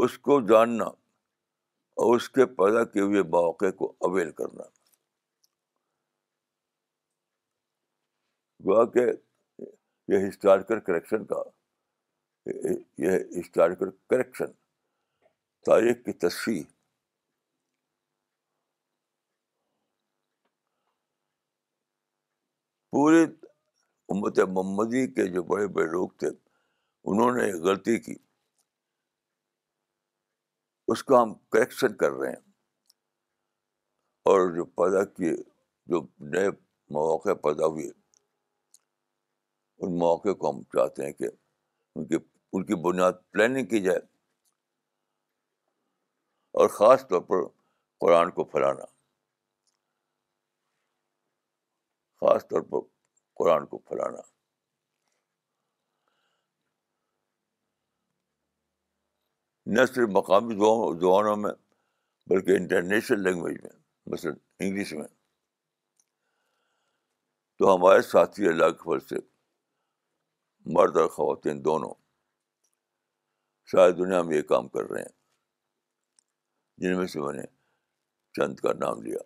اس 0.05 0.18
کو 0.29 0.40
جاننا 0.52 0.85
اور 2.05 2.16
اس 2.16 2.29
کے 2.31 2.46
پیدا 2.61 2.85
کیے 2.92 3.02
ہوئے 3.02 3.22
مواقع 3.37 3.70
کو 3.76 3.92
اویل 4.09 4.31
کرنا 4.40 4.64
گوا 8.64 8.85
کہ 8.92 9.07
یہ 10.12 10.29
ہسٹوریکل 10.29 10.81
کریکشن 10.87 11.25
کا 11.33 11.42
یہ 13.05 13.16
ہسٹوریکل 13.38 13.90
کریکشن 14.11 14.53
تاریخ 15.66 16.05
کی 16.05 16.12
تصحیح 16.27 16.62
پوری 22.92 23.25
امت 24.14 24.38
محمدی 24.49 25.07
کے 25.14 25.27
جو 25.33 25.42
بڑے 25.42 25.66
بڑے 25.75 25.87
لوگ 25.92 26.09
تھے 26.19 26.29
انہوں 27.11 27.37
نے 27.37 27.53
غلطی 27.69 27.99
کی 28.03 28.14
اس 30.92 31.03
کا 31.05 31.23
ہم 31.23 31.35
کریکشن 31.53 31.97
کر 31.97 32.12
رہے 32.21 32.29
ہیں 32.29 32.45
اور 34.31 34.49
جو 34.55 34.64
پیدا 34.81 35.05
کیے 35.05 35.35
جو 35.92 36.01
نئے 36.35 36.49
مواقع 36.95 37.35
پیدا 37.42 37.66
ہوئے 37.66 37.90
ان 39.82 39.98
مواقع 39.98 40.32
کو 40.34 40.50
ہم 40.50 40.62
چاہتے 40.74 41.04
ہیں 41.06 41.12
کہ 41.12 41.28
ان 41.94 42.06
کی 42.08 42.16
ان 42.56 42.64
کی 42.66 42.74
بنیاد 42.82 43.12
پلاننگ 43.32 43.66
کی 43.68 43.80
جائے 43.82 43.98
اور 46.62 46.68
خاص 46.76 47.06
طور 47.08 47.20
پر 47.30 47.44
قرآن 48.00 48.30
کو 48.38 48.44
پھیلانا 48.52 48.84
خاص 52.20 52.46
طور 52.48 52.60
پر 52.70 52.86
قرآن 53.38 53.66
کو 53.72 53.78
پھیلانا 53.78 54.20
نہ 59.76 59.84
صرف 59.94 60.08
مقامی 60.16 60.54
زبانوں 60.54 61.36
میں 61.36 61.50
بلکہ 62.32 62.56
انٹرنیشنل 62.60 63.22
لینگویج 63.22 63.56
میں 63.62 63.78
مثلاً 64.12 64.34
انگلش 64.64 64.92
میں 64.92 65.06
تو 67.58 67.74
ہمارے 67.74 68.02
ساتھی 68.10 68.48
اللہ 68.48 68.70
کے 68.80 68.84
فرض 68.90 69.12
مرد 70.74 70.96
اور 70.96 71.09
خواتین 71.16 71.64
دونوں 71.64 71.92
شاید 73.72 73.96
دنیا 73.96 74.20
میں 74.22 74.37
یہ 74.37 74.42
کام 74.48 74.68
کر 74.68 74.90
رہے 74.90 75.00
ہیں 75.02 76.83
جن 76.83 76.96
میں 76.98 77.07
سے 77.12 77.20
میں 77.20 77.33
نے 77.35 77.42
چند 78.37 78.61
کا 78.61 78.72
نام 78.81 79.02
لیا 79.02 79.18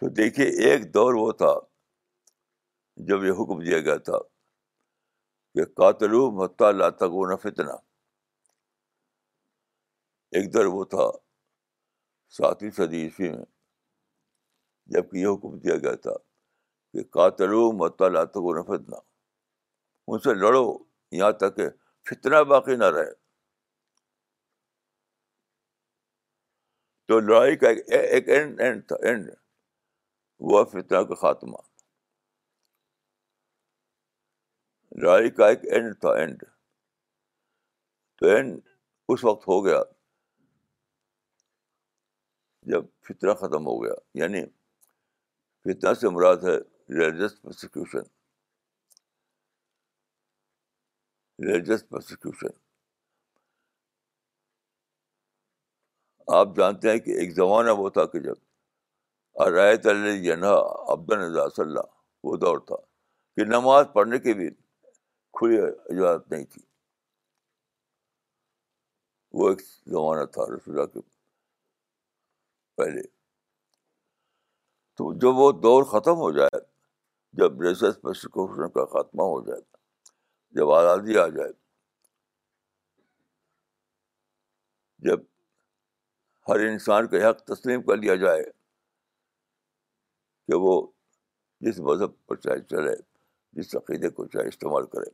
تو 0.00 0.08
دیکھیے 0.16 0.46
ایک 0.68 0.92
دور 0.94 1.14
وہ 1.20 1.30
تھا 1.42 1.52
جب 3.10 3.24
یہ 3.24 3.40
حکم 3.42 3.62
دیا 3.64 3.78
گیا 3.88 3.96
تھا 4.10 4.18
کہ 5.54 5.64
قاتل 5.82 6.12
مت 6.40 6.56
تک 7.00 7.14
وہ 7.14 7.26
نہ 7.30 7.70
ایک 10.38 10.52
دور 10.54 10.64
وہ 10.74 10.84
تھا 10.94 11.10
ساتویں 12.36 12.70
صدی 12.76 13.02
عیسوی 13.04 13.28
میں 13.32 13.44
جبکہ 14.94 15.16
یہ 15.16 15.26
حکم 15.26 15.58
دیا 15.64 15.76
گیا 15.82 15.94
تھا 16.04 16.12
کہ 16.92 17.02
قاتلو 17.16 17.70
مطالعات 17.78 18.32
کو 18.46 18.54
نفرت 18.58 18.88
نہ 18.92 18.96
ان 20.10 20.18
سے 20.24 20.34
لڑو 20.34 20.62
یہاں 21.18 21.30
تک 21.42 21.56
کہ 21.56 21.68
فتنہ 22.08 22.42
باقی 22.52 22.76
نہ 22.76 22.84
رہے 22.96 23.10
تو 27.08 27.18
لڑائی 27.20 27.56
کا 27.62 27.68
ایک 27.76 27.88
اینڈ 28.34 28.60
اینڈ 28.60 28.92
اینڈ 29.02 29.26
تھا 29.28 29.34
وہ 30.50 30.64
فتنہ 30.72 31.02
کا 31.08 31.14
خاتمہ 31.22 31.62
لڑائی 35.02 35.30
کا 35.38 35.46
ایک 35.48 35.64
اینڈ 35.72 35.98
تھا 36.00 36.12
اینڈ 36.20 36.42
تو 38.20 38.26
اینڈ 38.34 38.58
اس 39.12 39.24
وقت 39.24 39.48
ہو 39.48 39.64
گیا 39.64 39.82
جب 42.72 42.84
فطرہ 43.08 43.34
ختم 43.42 43.66
ہو 43.66 43.82
گیا 43.82 43.92
یعنی 44.22 44.42
فتنا 45.64 45.92
سے 45.94 46.08
مراد 46.08 46.36
ہے 46.44 46.56
ریلیجس 46.98 47.64
ریلیجس 51.46 52.12
آپ 56.38 56.48
جانتے 56.56 56.90
ہیں 56.92 56.98
کہ 57.04 57.10
ایک 57.20 57.32
زمانہ 57.34 57.70
وہ 57.78 57.88
تھا 57.94 58.04
کہ 58.12 58.18
جب 58.22 59.42
رایت 59.56 59.86
علیہ 59.92 60.22
جنہا 60.24 60.56
عبد 60.92 61.12
صلی 61.56 61.64
اللہ 61.64 61.88
وہ 62.24 62.36
دور 62.44 62.58
تھا 62.66 62.76
کہ 63.36 63.44
نماز 63.54 63.86
پڑھنے 63.94 64.18
کی 64.26 64.34
بھی 64.40 64.48
کھلی 65.38 65.60
اجازت 65.60 66.30
نہیں 66.32 66.44
تھی 66.54 66.62
وہ 69.40 69.48
ایک 69.50 69.60
زمانہ 69.90 70.24
تھا 70.34 70.44
رسول 70.54 70.86
کے 70.92 71.00
پہلے 72.76 73.00
تو 75.00 75.12
جب 75.20 75.36
وہ 75.40 75.50
دور 75.64 75.84
ختم 75.90 76.16
ہو 76.22 76.30
جائے 76.38 76.58
جب 77.40 77.60
ریز 77.62 77.82
پرسیکوشن 78.02 78.68
کا 78.70 78.84
خاتمہ 78.94 79.22
ہو 79.30 79.40
جائے 79.46 79.60
جب 80.58 80.70
آزادی 80.78 81.16
آ 81.18 81.26
جائے 81.36 81.52
جب 85.08 85.20
ہر 86.48 86.66
انسان 86.68 87.06
کا 87.14 87.28
حق 87.28 87.42
تسلیم 87.54 87.82
کر 87.88 87.96
لیا 88.02 88.14
جائے 88.26 88.42
کہ 90.48 90.58
وہ 90.66 90.74
جس 91.68 91.80
مذہب 91.90 92.10
پر 92.28 92.36
چاہے 92.46 92.60
چلے 92.76 92.94
جس 93.60 93.74
عقیدے 93.82 94.08
کو 94.20 94.26
چاہے 94.38 94.48
استعمال 94.48 94.86
کرے 94.96 95.10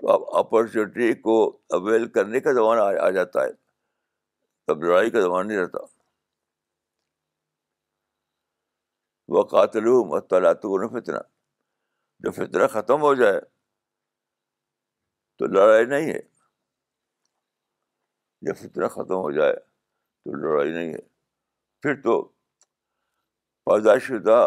تو 0.00 0.10
اب 0.12 0.34
اپرچونیٹی 0.44 1.12
کو 1.30 1.40
اویل 1.80 2.08
کرنے 2.18 2.40
کا 2.46 2.52
زمانہ 2.60 2.90
آ 3.06 3.10
جاتا 3.22 3.44
ہے 3.44 3.52
تب 4.66 4.82
لڑائی 4.84 5.10
کا 5.10 5.20
زمانہ 5.20 5.48
نہیں 5.48 5.62
رہتا 5.62 5.88
وہ 9.34 9.42
قاتل 9.50 9.84
فتنا 10.12 10.52
کو 10.62 10.88
فطرہ 10.94 11.20
جب 12.28 12.68
ختم 12.72 13.00
ہو 13.02 13.12
جائے 13.20 13.40
تو 15.38 15.46
لڑائی 15.56 15.84
نہیں 15.92 16.12
ہے 16.12 16.20
جب 18.46 18.56
فطرہ 18.62 18.88
ختم 18.94 19.20
ہو 19.26 19.30
جائے 19.36 19.54
تو 19.54 20.34
لڑائی 20.40 20.72
نہیں 20.72 20.92
ہے 20.94 21.00
پھر 21.82 22.00
تو 22.02 22.20
پیدا 23.70 23.96
شدہ 24.08 24.38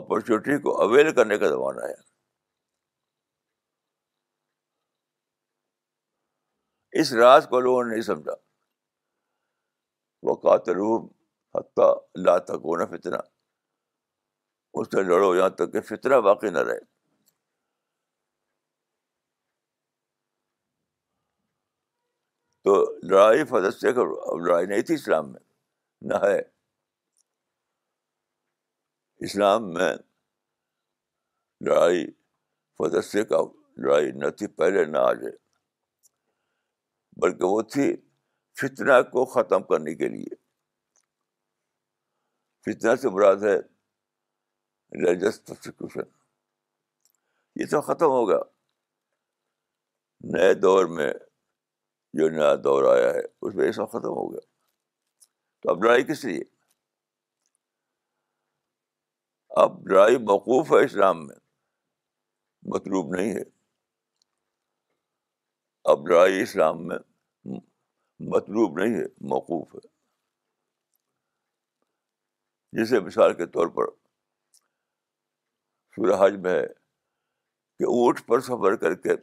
اپرچونیٹی 0.00 0.58
کو 0.62 0.76
اویل 0.82 1.12
کرنے 1.14 1.38
کا 1.44 1.48
زمانہ 1.54 1.86
ہے 1.90 1.94
اس 7.00 7.12
راز 7.22 7.46
کو 7.50 7.60
لوگوں 7.60 7.82
نے 7.84 7.92
نہیں 7.94 8.02
سمجھا 8.12 8.34
وہ 10.28 10.34
قاتل 10.48 10.80
حتیٰ 11.56 11.90
اللہ 12.14 12.38
تک 12.46 12.66
وہ 12.66 12.76
نہ 12.76 12.84
اس 14.80 14.86
سے 14.92 15.02
لڑو 15.02 15.34
یہاں 15.34 15.48
تک 15.58 15.72
کہ 15.72 15.80
فطرہ 15.88 16.20
باقی 16.26 16.50
نہ 16.50 16.58
رہے 16.68 16.80
تو 22.68 22.74
لڑائی 23.10 23.44
سے 23.80 23.90
لڑائی 23.96 24.66
نہیں 24.72 24.82
تھی 24.88 24.94
اسلام 24.94 25.30
میں 25.32 25.40
نہ 26.10 26.22
ہے 26.24 26.38
اسلام 29.28 29.72
میں 29.74 29.92
لڑائی 31.68 32.04
سے 33.12 33.24
کا 33.32 33.40
لڑائی 33.84 34.10
نہ 34.22 34.28
تھی 34.38 34.46
پہلے 34.60 34.84
نہ 34.92 34.98
آج 35.10 35.24
بلکہ 37.24 37.44
وہ 37.54 37.60
تھی 37.74 37.88
فتنہ 38.60 39.00
کو 39.12 39.24
ختم 39.34 39.62
کرنے 39.72 39.94
کے 40.02 40.08
لیے 40.14 40.34
فتنہ 42.66 42.94
سے 43.02 43.08
مراد 43.16 43.42
ہے 43.48 43.56
ریلیجس 44.92 45.40
یہ 47.60 47.66
تو 47.70 47.80
ختم 47.80 48.10
ہو 48.10 48.28
گیا 48.28 48.38
نئے 50.34 50.52
دور 50.60 50.84
میں 50.96 51.10
جو 52.18 52.28
نیا 52.36 52.54
دور 52.64 52.84
آیا 52.94 53.12
ہے 53.14 53.20
اس 53.46 53.54
میں 53.54 53.66
یہ 53.66 53.72
سب 53.72 53.90
ختم 53.92 54.14
ہو 54.18 54.30
گیا 54.32 54.40
تو 55.62 55.70
اب 55.70 55.84
لڑائی 55.84 56.04
کس 56.04 56.24
لیے 56.24 56.40
اب 59.62 59.86
لڑائی 59.88 60.16
موقوف 60.30 60.72
ہے 60.72 60.84
اسلام 60.84 61.26
میں 61.26 61.36
مطلوب 62.74 63.14
نہیں 63.16 63.34
ہے 63.34 63.42
اب 65.92 66.08
لڑائی 66.08 66.42
اسلام 66.42 66.86
میں 66.86 66.98
مطلوب 68.34 68.78
نہیں 68.78 68.98
ہے 68.98 69.04
موقوف 69.28 69.74
ہے 69.74 69.88
جسے 72.82 73.00
مثال 73.00 73.34
کے 73.34 73.46
طور 73.56 73.66
پر 73.76 73.97
سورہ 75.98 76.16
حج 76.20 76.34
میں 76.42 76.52
ہے 76.54 76.66
کہ 77.78 77.84
اونٹ 77.92 78.20
پر 78.26 78.40
سفر 78.48 78.74
کر 78.82 78.94
کے 79.04 79.14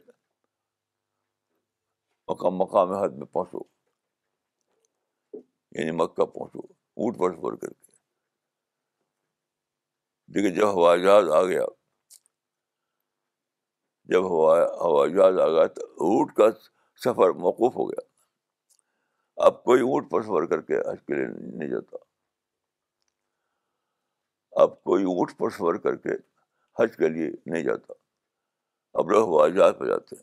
مقام 2.30 2.56
مقام 2.58 2.92
حد 2.92 3.16
میں 3.18 3.26
پہنچو 3.36 3.58
یعنی 5.78 5.90
مکہ 6.02 6.24
پہنچو 6.34 6.60
اونٹ 6.62 7.18
پر 7.18 7.32
سفر 7.36 7.56
کر 7.64 7.72
کے 7.76 7.94
لیکن 10.34 10.54
جب 10.60 10.72
ہوا 10.80 10.94
جہاز 11.04 11.30
آ 11.38 11.42
گیا 11.46 11.64
جب 14.14 14.28
ہوا 14.34 14.54
ہوا 14.84 15.06
جہاز 15.16 15.38
آ 15.46 15.48
گیا 15.54 15.66
تو 15.78 15.86
اونٹ 16.12 16.34
کا 16.36 16.50
سفر 17.04 17.32
موقوف 17.46 17.76
ہو 17.76 17.88
گیا 17.90 19.44
اب 19.46 19.62
کوئی 19.64 19.80
اونٹ 19.90 20.10
پر 20.10 20.22
سفر 20.22 20.46
کر 20.54 20.60
کے 20.70 20.78
حج 20.90 21.02
کے 21.06 21.14
لیے 21.14 21.26
نہیں 21.40 21.68
جاتا 21.70 22.04
اب 24.62 24.82
کوئی 24.90 25.04
اونٹ 25.16 25.36
پر 25.38 25.50
سفر 25.58 25.76
کر 25.90 25.96
کے 26.06 26.16
حج 26.78 26.96
کے 26.96 27.08
لیے 27.08 27.30
نہیں 27.50 27.62
جاتا 27.64 27.92
اب 29.00 29.08
روح 29.10 29.26
بازار 29.36 29.72
پہ 29.78 29.84
جاتے 29.86 30.16
ہیں 30.16 30.22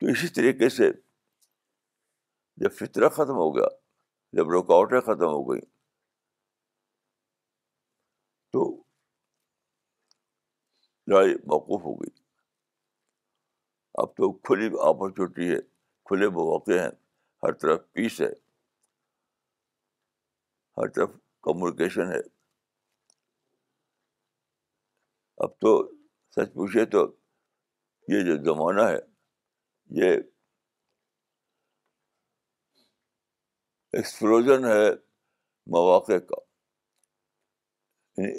تو 0.00 0.06
اسی 0.12 0.28
طریقے 0.38 0.68
سے 0.76 0.90
جب 2.62 2.72
فطرہ 2.78 3.08
ختم 3.16 3.36
ہو 3.42 3.54
گیا 3.56 3.68
جب 4.36 4.50
رکاوٹیں 4.50 5.00
ختم 5.00 5.24
ہو 5.24 5.42
گئیں 5.50 5.64
تو 8.52 8.64
لڑائی 11.10 11.34
موقف 11.52 11.84
ہو 11.84 11.94
گئی 12.02 12.10
اب 14.02 14.14
تو 14.16 14.30
کھلی 14.48 14.66
اپرچونیٹی 14.88 15.50
ہے 15.50 15.60
کھلے 16.08 16.28
مواقع 16.38 16.78
ہیں 16.78 16.90
ہر 17.42 17.52
طرف 17.62 17.80
پیس 17.92 18.20
ہے 18.20 18.30
ہر 20.80 20.88
طرف 20.96 21.10
کمیونیکیشن 21.46 22.12
ہے 22.12 22.20
اب 25.46 25.52
تو 25.60 25.70
سچ 26.34 26.52
پوچھے 26.52 26.84
تو 26.92 27.00
یہ 28.12 28.20
جو 28.28 28.36
زمانہ 28.44 28.82
ہے 28.88 28.98
یہ 30.02 30.10
ایکسپلوژن 33.98 34.64
ہے 34.64 34.86
مواقع 35.76 36.18
کا 36.30 36.36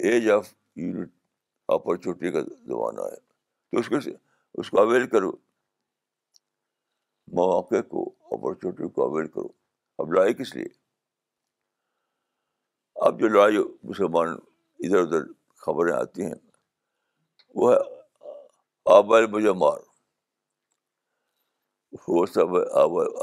ایج 0.08 0.28
آف 0.30 0.48
اپرچونیٹی 1.76 2.30
کا 2.32 2.40
زمانہ 2.72 3.06
ہے 3.12 3.16
تو 3.16 3.78
اس 3.80 3.88
کو 3.94 3.98
اس 4.60 4.70
کو 4.70 4.80
اویل 4.80 5.06
کرو 5.14 5.30
مواقع 7.40 7.80
کو 7.94 8.02
اپرچونیٹی 8.36 8.88
کو 8.98 9.04
اویل 9.08 9.28
کرو 9.38 9.48
اب 10.02 10.12
لڑائی 10.12 10.34
کس 10.42 10.54
لیے 10.56 10.68
اب 13.06 13.18
جو 13.20 13.28
لڑائی 13.34 13.58
مسلمان 13.92 14.32
ادھر 14.80 15.00
ادھر 15.06 15.26
خبریں 15.66 15.92
آتی 15.94 16.26
ہیں 16.26 16.38
وہ 17.56 17.72
آبل 18.96 19.26
مجھے 19.32 19.52
مار 19.60 19.80
وہ 22.08 22.24
سب 22.34 22.56
ہے 22.56 22.62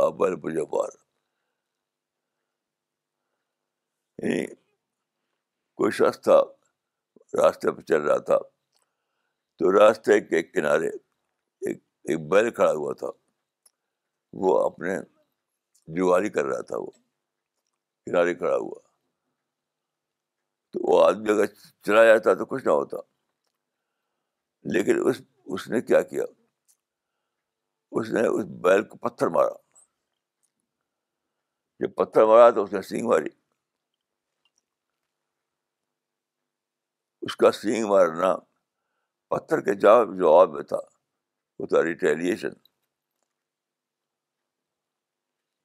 آبل 0.05 0.35
مجھے 0.43 0.61
مار 0.73 0.89
یعنی 4.23 4.45
کوئی 5.77 5.91
شخص 5.91 6.19
تھا 6.23 6.41
راستے 7.37 7.71
پہ 7.75 7.81
چل 7.87 8.01
رہا 8.01 8.17
تھا 8.29 8.37
تو 9.59 9.71
راستے 9.79 10.19
کے 10.21 10.41
کنارے 10.43 10.87
ایک 11.67 11.77
ایک 12.09 12.27
بیل 12.29 12.49
کھڑا 12.53 12.71
ہوا 12.71 12.93
تھا 12.99 13.07
وہ 14.43 14.57
اپنے 14.63 14.97
جواری 15.97 16.29
کر 16.37 16.45
رہا 16.45 16.61
تھا 16.71 16.77
وہ 16.77 16.89
کنارے 18.05 18.33
کھڑا 18.35 18.55
ہوا 18.55 18.79
تو 20.73 20.79
وہ 20.91 21.03
آدمی 21.05 21.31
اگر 21.31 21.45
چلا 21.85 22.03
جاتا 22.05 22.33
تو 22.37 22.45
کچھ 22.45 22.65
نہ 22.65 22.71
ہوتا 22.71 22.97
لیکن 24.73 24.99
اس 25.09 25.21
اس 25.55 25.67
نے 25.69 25.79
کیا 25.87 26.01
کیا 26.11 26.23
اس 27.99 28.09
نے 28.13 28.25
اس 28.27 28.45
بیل 28.63 28.83
کو 28.89 28.97
پتھر 29.07 29.27
مارا 29.35 29.53
جب 31.79 31.93
پتھر 31.95 32.25
مارا 32.25 32.49
تو 32.55 32.63
اس 32.63 32.73
نے 32.73 32.81
سینگ 32.89 33.07
ماری 33.07 33.29
اس 37.25 37.35
کا 37.43 37.51
سینگ 37.59 37.87
مارنا 37.89 38.35
پتھر 39.35 39.61
کے 39.67 39.73
جواب 39.83 40.17
جواب 40.17 40.49
میں 40.53 40.63
تھا 40.73 40.79
وہ 41.59 41.65
تھا 41.73 41.83
ریٹیلیشن 41.83 42.53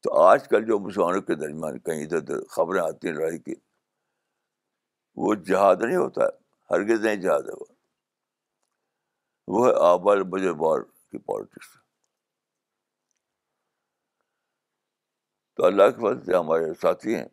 تو 0.03 0.21
آج 0.23 0.49
کل 0.49 0.65
جو 0.67 0.79
مسلمانوں 0.87 1.21
کے 1.23 1.35
درمیان 1.41 1.79
کہیں 1.89 2.03
ادھر 2.05 2.17
ادھر 2.19 2.45
خبریں 2.57 2.81
آتی 2.83 3.09
ہیں 3.09 3.15
لڑائی 3.15 3.39
کی 3.39 3.55
وہ 5.23 5.35
جہاد 5.49 5.77
نہیں 5.83 5.97
ہوتا 5.97 6.25
ہے 6.25 6.75
ہرگز 6.75 7.05
نہیں 7.05 7.17
جہاد 7.27 7.49
ہے 7.49 7.59
وہ 7.61 7.70
وہ 9.49 9.67
ہے 9.67 9.73
آباد 9.89 10.17
بجے 10.33 10.53
بار 10.63 10.79
کی 11.11 11.19
پالیٹکس 11.27 11.71
تو 15.57 15.61
اللہ 15.67 15.87
کے 15.91 15.99
فضل 16.03 16.25
سے 16.27 16.35
ہمارے 16.37 16.65
ساتھی 16.83 17.13
ہیں 17.15 17.29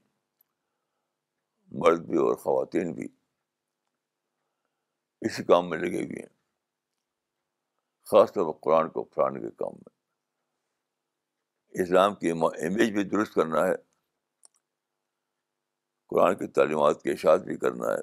مرد 1.84 2.02
بھی 2.10 2.18
اور 2.18 2.36
خواتین 2.44 2.88
بھی 2.96 3.08
اسی 5.28 5.42
کام 5.44 5.70
میں 5.70 5.78
لگے 5.78 6.02
ہوئے 6.04 6.22
ہیں 6.22 6.36
خاص 8.10 8.28
طور 8.34 8.46
پر 8.52 8.58
قرآن 8.64 8.86
کو 8.90 9.04
پڑانے 9.16 9.40
کے 9.42 9.50
کام 9.60 9.74
میں 9.76 9.92
اسلام 11.84 12.12
کی 12.16 12.28
امیج 12.32 12.90
بھی 12.94 13.04
درست 13.10 13.34
کرنا 13.34 13.66
ہے 13.68 13.74
قرآن 16.10 16.34
کی 16.38 16.48
تعلیمات 16.60 17.02
کے 17.04 17.12
اشاعت 17.12 17.42
بھی 17.46 17.58
کرنا 17.64 17.88
ہے 17.88 18.00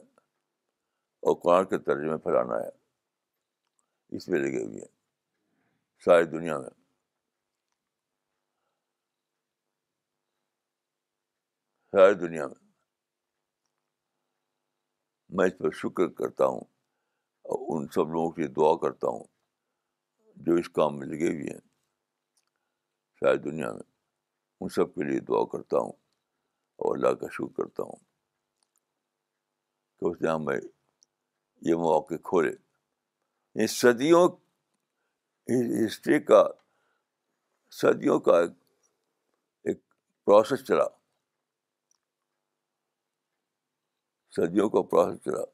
اور 1.29 1.35
قرآن 1.43 1.65
کے 1.67 1.79
ترجمے 1.85 2.17
پھیلانا 2.27 2.57
ہے 2.65 2.69
اس 4.17 4.29
میں 4.29 4.39
لگے 4.41 4.63
ہوئے 4.65 4.81
ہیں 4.81 4.91
ساری 6.05 6.25
دنیا 6.31 6.57
میں 6.59 6.69
ساری 11.93 12.15
دنیا 12.19 12.47
میں 12.47 12.63
میں 15.37 15.47
اس 15.47 15.59
پر 15.59 15.71
شکر 15.81 16.09
کرتا 16.21 16.47
ہوں 16.53 16.61
اور 17.53 17.75
ان 17.81 17.87
سب 17.95 18.13
لوگوں 18.17 18.31
کی 18.37 18.47
دعا 18.59 18.77
کرتا 18.83 19.09
ہوں 19.15 19.25
جو 20.47 20.55
اس 20.61 20.69
کام 20.81 20.99
میں 20.99 21.07
لگے 21.07 21.29
ہوئے 21.33 21.53
ہیں 21.53 21.61
ساری 23.21 23.39
دنیا 23.51 23.73
میں 23.73 23.85
ان 24.61 24.69
سب 24.79 24.95
کے 24.95 25.11
لیے 25.11 25.21
دعا 25.29 25.45
کرتا 25.53 25.79
ہوں 25.85 25.91
اور 26.85 26.97
اللہ 26.97 27.15
کا 27.21 27.27
شکر 27.33 27.53
کرتا 27.63 27.83
ہوں 27.91 28.05
کہ 29.99 30.05
اس 30.11 30.21
نے 30.23 30.29
ہمیں 30.31 30.57
یہ 31.69 31.75
مواقع 31.75 32.15
کھولے 32.31 32.51
صدیوں 33.71 34.29
ہسٹری 35.87 36.19
کا 36.25 36.43
صدیوں 37.81 38.19
کا 38.29 38.39
ایک 38.41 39.79
پروسیس 40.25 40.65
چلا 40.69 40.85
صدیوں 44.37 44.69
کا 44.71 44.83
پروسیس 44.91 45.25
چلا 45.25 45.45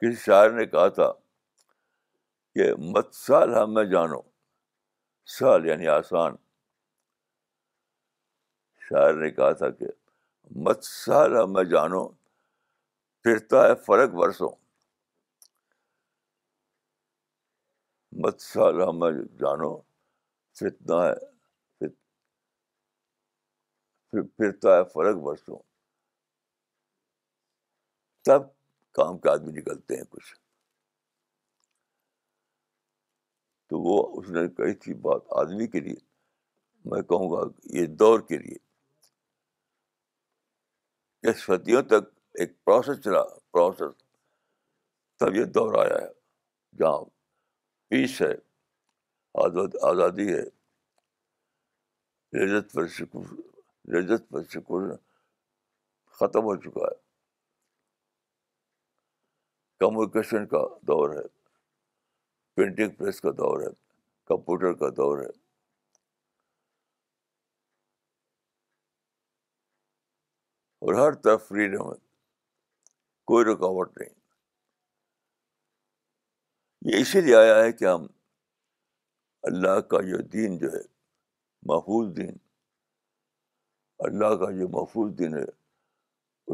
کسی 0.00 0.16
شاعر 0.24 0.50
نے 0.52 0.66
کہا 0.66 0.88
تھا 1.00 1.10
کہ 2.54 2.72
مت 2.94 3.14
سال 3.14 3.54
ہمیں 3.54 3.84
جانو 3.92 4.20
سال 5.38 5.66
یعنی 5.68 5.88
آسان 5.98 6.36
شاعر 8.88 9.14
نے 9.22 9.30
کہا 9.30 9.50
تھا 9.62 9.68
کہ 9.78 9.86
مت 10.66 10.84
سال 10.84 11.36
ہمیں 11.42 11.64
جانو 11.70 12.06
پھرتا 13.26 13.60
ہے 13.66 13.74
فرق 13.86 14.12
برسوں 14.18 14.48
مت 18.24 18.42
ہمیں 18.56 19.10
جانو 19.40 19.70
فتنا 20.58 20.98
ہے 21.04 21.14
پھرتا 24.12 24.76
ہے 24.76 24.84
فرق 24.92 25.16
برسوں 25.24 25.58
تب 28.30 28.42
کام 29.00 29.12
کے 29.18 29.26
آدمی 29.30 29.52
نکلتے 29.58 29.92
ہیں 29.96 30.04
کچھ 30.10 30.28
تو 33.70 33.74
وہ 33.88 33.96
اس 34.20 34.26
نے 34.36 34.42
کہی 34.62 34.74
تھی 34.84 34.92
بات 35.08 35.22
آدمی 35.46 35.66
کے 35.76 35.80
لیے 35.88 35.98
میں 36.90 37.02
کہوں 37.12 37.30
گا 37.32 37.40
یہ 37.80 37.86
دور 38.04 38.18
کے 38.28 38.36
لیے 38.46 38.58
صدیوں 41.46 41.82
تک 41.90 42.14
ایک 42.40 42.50
پروسیس 42.64 43.02
چلا 43.04 43.22
پروسیس 43.52 43.92
تب 45.18 45.34
یہ 45.36 45.44
دور 45.56 45.74
آیا 45.84 45.96
ہے 46.04 46.12
جہاں 46.78 46.98
پیس 47.90 48.20
ہے 48.22 48.32
آزادی 49.90 50.26
ہے 50.32 50.42
رجت 53.94 54.28
پر 54.32 54.42
سکون 54.52 54.90
ختم 56.18 56.42
ہو 56.48 56.56
چکا 56.60 56.84
ہے 56.90 56.94
کمیونیکیشن 59.84 60.46
کا 60.54 60.64
دور 60.86 61.10
ہے 61.16 61.26
پرنٹنگ 62.56 62.90
پریس 62.98 63.20
کا 63.20 63.30
دور 63.38 63.60
ہے 63.60 63.70
کمپیوٹر 64.28 64.72
کا 64.82 64.88
دور 64.96 65.18
ہے 65.20 65.28
اور 70.86 70.94
ہر 70.94 71.14
طرف 71.22 71.46
فریڈم 71.48 71.90
ہے 71.92 72.04
کوئی 73.30 73.44
رکاوٹ 73.44 73.96
نہیں 74.00 74.14
یہ 76.90 77.00
اسی 77.00 77.20
لیے 77.20 77.34
آیا 77.36 77.54
ہے 77.62 77.72
کہ 77.78 77.84
ہم 77.84 78.04
اللہ 79.50 79.80
کا 79.92 80.00
جو 80.10 80.18
دین 80.32 80.56
جو 80.58 80.68
ہے 80.72 80.82
محفوظ 81.70 82.14
دین 82.16 82.36
اللہ 84.06 84.34
کا 84.44 84.50
جو 84.58 84.68
محفوظ 84.78 85.10
دین 85.18 85.34
ہے 85.36 85.44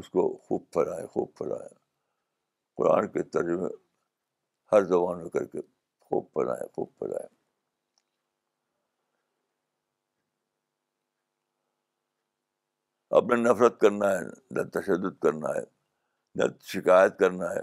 اس 0.01 0.09
کو 0.11 0.23
خوب 0.49 0.63
پھیلائیں 0.73 1.07
خوب 1.15 1.35
پھیلائیں 1.39 1.75
قرآن 2.77 3.09
کے 3.13 3.23
ترجمے 3.37 3.69
ہر 4.73 4.85
زبان 4.93 5.21
میں 5.23 5.31
کر 5.31 5.45
کے 5.55 5.61
خوب 6.05 6.33
پھیلائیں 6.35 6.67
خوب 6.77 6.89
پھیلائیں 6.99 7.29
اپنے 13.23 13.37
نفرت 13.43 13.81
کرنا 13.81 14.11
ہے 14.13 14.23
نہ 14.59 14.63
تشدد 14.79 15.19
کرنا 15.23 15.49
ہے 15.57 15.65
نہ 16.39 16.45
شکایت 16.73 17.19
کرنا 17.19 17.51
ہے 17.55 17.61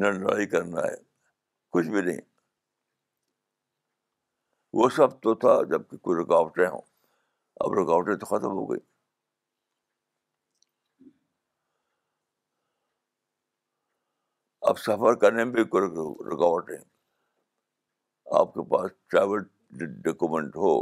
نہ 0.00 0.06
لڑائی 0.18 0.46
کرنا 0.54 0.80
ہے 0.86 0.94
کچھ 1.72 1.86
بھی 1.88 2.00
نہیں 2.00 2.20
وہ 4.78 4.88
سب 4.96 5.20
تو 5.22 5.34
تھا 5.44 5.54
جب 5.72 5.88
کہ 5.90 5.96
کوئی 6.06 6.20
رکاوٹیں 6.22 6.66
ہوں 6.66 6.80
اب 7.64 7.72
رکاوٹیں 7.80 8.14
تو 8.22 8.26
ختم 8.26 8.52
ہو 8.56 8.64
گئی 8.70 8.80
اب 14.70 14.78
سفر 14.78 15.14
کرنے 15.20 15.44
میں 15.44 15.52
بھی 15.52 15.64
کوئی 15.76 15.84
رکاوٹیں 16.32 16.76
آپ 18.38 18.52
کے 18.54 18.64
پاس 18.74 18.90
ٹریول 19.10 19.42
ڈاکومنٹ 20.04 20.56
ہو 20.56 20.76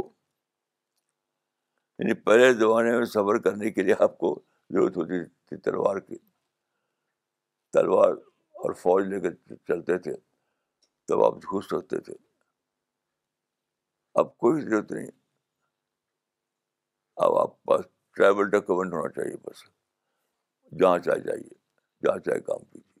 یعنی 1.99 2.13
پہلے 2.23 2.51
زمانے 2.59 2.97
میں 2.97 3.05
سفر 3.15 3.37
کرنے 3.43 3.71
کے 3.71 3.83
لیے 3.83 3.93
آپ 4.03 4.17
کو 4.17 4.35
ضرورت 4.73 4.97
ہوتی 4.97 5.23
تھی 5.47 5.57
تلوار 5.63 5.99
کی 6.07 6.17
تلوار 7.73 8.11
اور 8.63 8.73
فوج 8.81 9.05
لے 9.07 9.19
کے 9.21 9.29
چلتے 9.67 9.97
تھے 10.05 10.13
تب 11.07 11.23
آپ 11.23 11.33
جھوس 11.41 11.65
سکتے 11.69 11.99
تھے 12.03 12.13
اب 14.19 14.35
کوئی 14.37 14.61
ضرورت 14.61 14.91
نہیں 14.91 15.07
اب 17.25 17.35
آپ 17.39 17.61
پاس 17.67 17.85
ٹریول 18.17 18.49
ڈاکومنٹ 18.49 18.93
ہونا 18.93 19.09
چاہیے 19.13 19.35
بس 19.47 19.63
جہاں 20.79 20.97
چاہے 21.05 21.19
جائیے 21.27 21.53
جہاں 22.05 22.17
چاہے 22.25 22.39
کام 22.49 22.63
کیجیے 22.71 22.93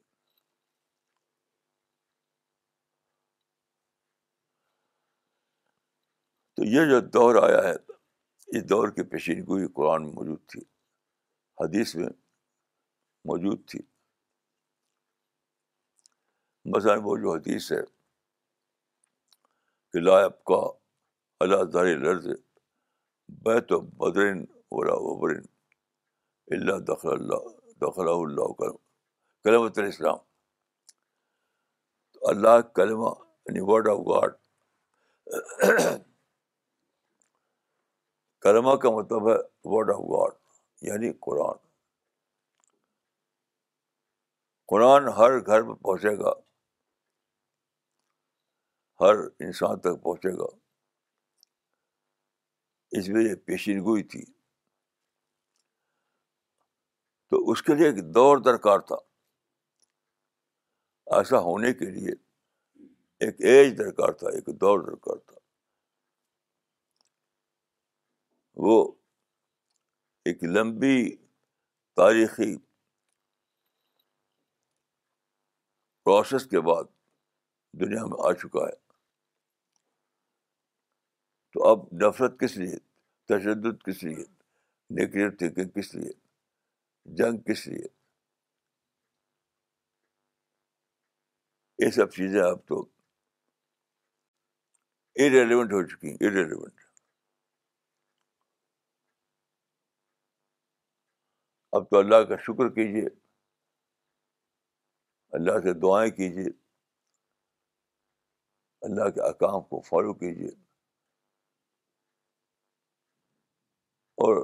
تو 6.55 6.63
یہ 6.75 6.85
جو 6.89 6.99
دور 7.13 7.35
آیا 7.47 7.63
ہے 7.69 7.73
اس 8.57 8.69
دور 8.69 8.89
کی 8.95 9.03
پیشین 9.11 9.41
گوئی 9.47 9.67
قرآن 9.75 10.03
موجود 10.15 10.39
تھی 10.49 10.59
حدیث 11.59 11.95
میں 11.95 12.07
موجود 13.29 13.59
تھی 13.69 13.79
مثلاً 16.75 16.97
وہ 17.03 17.15
جو 17.17 17.33
حدیث 17.33 17.71
ہے 17.71 17.79
کہ 19.93 19.99
لائب 19.99 20.43
کا 20.51 20.59
اللہ 21.45 21.63
دار 21.73 21.85
لرز 21.85 22.27
لرض 22.27 23.63
تو 23.67 23.79
بدرین 24.01 24.45
ولا 24.71 24.93
وبرین 25.07 25.41
اللہ 26.57 26.77
دخلا 26.91 28.13
اللہ 28.13 28.51
کرم 28.59 28.73
اللّہ 29.51 29.67
کلمۃَََََََََََََ 29.75 29.85
السلام 29.87 30.17
اللہ 32.31 32.59
کلمہ 32.75 33.09
یعنی 33.45 33.59
ورڈ 33.71 33.87
آف 33.89 33.99
گاڈ 34.07 34.33
کلمہ 38.45 38.75
کا 38.81 38.91
مطلب 38.97 39.29
ہے 39.29 39.35
ورڈ 39.75 39.89
آف 39.95 40.01
گاڈ 40.11 40.34
یعنی 40.87 41.11
قرآن 41.25 41.57
قرآن 44.71 45.07
ہر 45.17 45.39
گھر 45.45 45.61
میں 45.67 45.75
پہنچے 45.83 46.15
گا 46.19 46.31
ہر 49.01 49.19
انسان 49.45 49.79
تک 49.85 50.01
پہنچے 50.03 50.33
گا 50.41 50.47
اس 52.99 53.09
میں 53.15 53.23
یہ 53.23 53.35
پیشین 53.45 53.79
گوئی 53.87 54.03
تھی 54.13 54.23
تو 57.29 57.39
اس 57.51 57.63
کے 57.69 57.75
لیے 57.77 57.87
ایک 57.89 58.01
دور 58.17 58.37
درکار 58.49 58.79
تھا 58.91 58.95
ایسا 61.17 61.39
ہونے 61.47 61.73
کے 61.79 61.85
لیے 61.95 62.11
ایک 63.25 63.41
ایج 63.49 63.77
درکار 63.77 64.11
تھا 64.21 64.27
ایک 64.35 64.47
دور 64.61 64.79
درکار 64.91 65.17
تھا 65.25 65.35
وہ 68.67 68.77
ایک 70.29 70.43
لمبی 70.43 70.95
تاریخی 71.95 72.55
پروسیس 76.05 76.45
کے 76.51 76.59
بعد 76.67 76.85
دنیا 77.79 78.05
میں 78.05 78.17
آ 78.29 78.31
چکا 78.41 78.65
ہے 78.67 78.75
تو 81.53 81.67
اب 81.67 81.85
نفرت 82.05 82.39
کس 82.39 82.55
لیے 82.57 82.77
تشدد 83.31 83.83
کس 83.85 84.03
لیے 84.03 84.23
نیگیٹو 84.97 85.35
تھینکنگ 85.37 85.69
کس 85.81 85.93
لیے 85.95 86.11
جنگ 87.17 87.37
کس 87.51 87.65
لیے 87.67 87.87
یہ 91.85 91.91
سب 91.99 92.11
چیزیں 92.15 92.41
آپ 92.49 92.65
تو 92.67 92.79
ارریلیونٹ 95.23 95.73
ہو 95.73 95.85
چکی 95.87 96.09
ہیں 96.09 96.17
ارریلیونٹ 96.27 96.84
اب 101.75 101.87
تو 101.91 101.97
اللہ 101.99 102.21
کا 102.27 102.35
شکر 102.43 102.67
کیجیے 102.75 103.07
اللہ 105.37 105.57
سے 105.63 105.73
دعائیں 105.79 106.11
کیجیے 106.17 106.45
اللہ 108.89 109.09
کے 109.15 109.21
اکام 109.29 109.61
کو 109.73 109.81
فالو 109.89 110.13
کیجیے 110.21 110.47
اور 114.25 114.37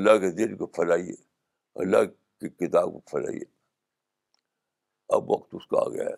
اللہ 0.00 0.18
کے 0.26 0.30
دل 0.42 0.56
کو 0.62 0.66
پھیلائیے 0.80 1.14
اللہ 1.86 2.04
کی 2.14 2.48
کتاب 2.66 2.92
کو 2.92 3.00
پھیلائیے 3.12 3.44
اب 5.16 5.30
وقت 5.30 5.54
اس 5.60 5.64
کا 5.74 5.78
آ 5.84 5.86
گیا 5.94 6.08
ہے 6.10 6.14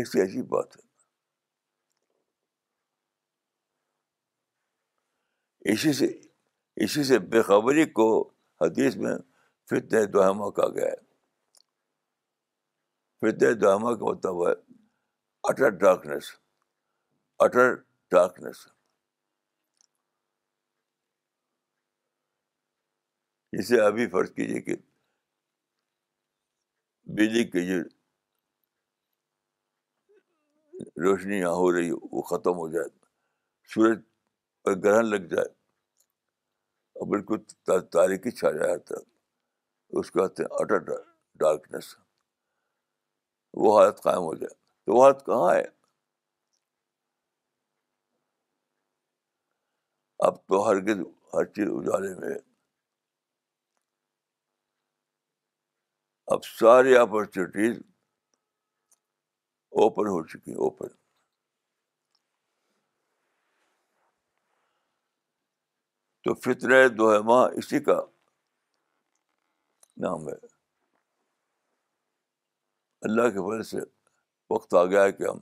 کیسی 0.00 0.20
ایسی 0.20 0.42
بات 0.56 0.76
ہے 0.76 0.84
اسی 5.72 5.92
سے 5.98 6.06
اسی 6.84 7.02
سے 7.08 7.18
بےخبری 7.32 7.84
کو 7.98 8.06
حدیث 8.60 8.96
میں 9.04 9.16
فطۂ 9.70 10.02
دوہمہ 10.12 10.48
کہا 10.56 10.68
گیا 10.74 10.88
ہے 10.90 11.04
فط 13.20 13.42
دوہمہ 13.60 13.94
کا 13.98 14.04
مطلب 14.10 14.46
ہے 14.46 14.52
اٹر 15.50 15.70
ڈارکنیس 15.84 16.24
اٹر 17.46 17.74
ڈارکنیس 18.10 18.58
جسے 23.56 23.80
ابھی 23.84 24.08
فرض 24.14 24.30
کیجیے 24.34 24.60
کہ 24.66 24.76
بجلی 27.16 27.44
کی 27.50 27.66
جو 27.66 27.80
روشنی 31.04 31.36
یہاں 31.38 31.54
ہو 31.62 31.72
رہی 31.76 31.88
ہے 31.90 31.94
وہ 32.12 32.22
ختم 32.32 32.56
ہو 32.62 32.68
جائے 32.72 32.88
سورج 33.74 34.00
اور 34.66 34.76
گرہن 34.82 35.06
لگ 35.10 35.26
جائے 35.34 35.54
اور 37.00 37.06
بالکل 37.08 37.38
تاریخی 37.94 38.30
چھا 38.36 38.50
جایا 38.50 38.76
تھا 38.90 38.96
اس 40.00 40.10
کو 40.10 40.20
کہتے 40.20 40.42
ہیں 40.42 40.48
اٹر 40.60 40.84
ڈارکنیس 41.40 41.94
وہ 43.64 43.78
حالت 43.78 44.02
قائم 44.04 44.22
ہو 44.28 44.34
جائے 44.34 44.54
تو 44.84 44.94
وہ 44.94 45.02
حالت 45.04 45.24
کہاں 45.26 45.50
ہے 45.54 45.62
اب 50.26 50.36
تو 50.48 50.66
ہرگز 50.68 51.00
ہر 51.34 51.44
چیز 51.56 51.68
اجالے 51.78 52.14
میں 52.20 52.34
اب 56.34 56.44
ساری 56.44 56.96
اپرچونیٹیز 56.96 57.76
اوپن 59.82 60.06
ہو 60.14 60.22
چکی 60.26 60.50
ہیں 60.50 60.58
اوپن 60.68 60.96
تو 66.26 66.34
فطر 66.34 66.86
دوہما 66.98 67.34
اسی 67.58 67.78
کا 67.84 67.94
نام 70.04 70.26
ہے 70.28 70.34
اللہ 73.08 73.28
کے 73.34 73.44
فضل 73.46 73.62
سے 73.68 73.84
وقت 74.54 74.74
آ 74.80 74.84
گیا 74.94 75.02
ہے 75.04 75.12
کہ 75.18 75.28
ہم 75.28 75.38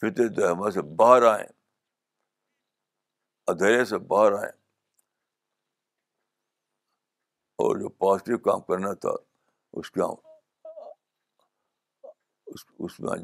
فطر 0.00 0.28
دوہما 0.40 0.70
سے 0.74 0.82
باہر 0.98 1.22
آئیں 1.28 1.46
ادھیرے 3.54 3.84
سے 3.92 3.98
باہر 4.12 4.32
آئیں 4.40 4.52
اور 7.64 7.80
جو 7.80 7.88
پازیٹیو 8.04 8.38
کام 8.50 8.60
کرنا 8.68 8.92
تھا 9.06 9.14
اس 9.80 9.90
کا 9.90 10.06
ہم 10.06 10.84
اس 12.84 13.00
میں 13.00 13.18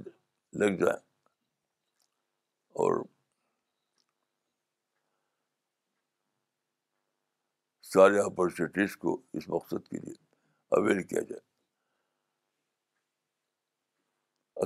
لگ 0.66 0.82
جائیں 0.84 0.98
اور 2.84 3.04
سارے 7.92 8.18
اپرچونیٹیز 8.20 8.96
کو 9.02 9.16
اس 9.34 9.48
مقصد 9.48 9.86
کے 9.90 9.96
لیے 9.98 10.14
اویل 10.78 11.02
کیا 11.02 11.20
جائے 11.28 11.40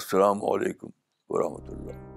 السلام 0.00 0.42
علیکم 0.52 0.88
ورحمۃ 1.34 1.68
اللہ 1.72 2.10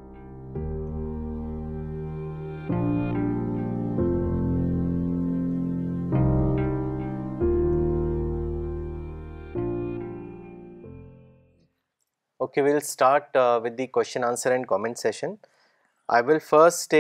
okay 12.45 12.62
we'll 12.62 12.76
start 12.78 13.38
with 13.64 13.78
the 13.78 13.88
question 13.99 14.24
answer 14.24 14.51
and 14.51 14.66
comment 14.68 14.97
session 14.99 15.34
I 16.16 16.24
will 16.26 16.39
first 16.49 16.93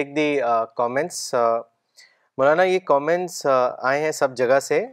Maulana 2.37 2.63
یہ 2.63 2.79
کامنٹس 2.85 3.45
آئے 3.89 4.01
ہیں 4.03 4.11
سب 4.11 4.35
جگہ 4.37 4.59
سے 4.61 4.83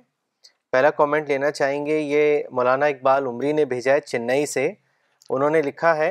پہلا 0.73 0.91
کامنٹ 0.99 1.29
لینا 1.29 1.51
چاہیں 1.51 1.85
گے 1.87 1.99
یہ 1.99 2.43
مولانا 2.57 2.87
اقبال 2.87 3.27
عمری 3.27 3.53
نے 3.53 3.65
بھیجا 3.73 3.93
ہے 3.95 4.01
چنئی 4.01 4.45
سے 4.47 4.69
انہوں 5.31 5.51
نے 5.51 5.63
لکھا 5.63 5.97
ہے 5.97 6.11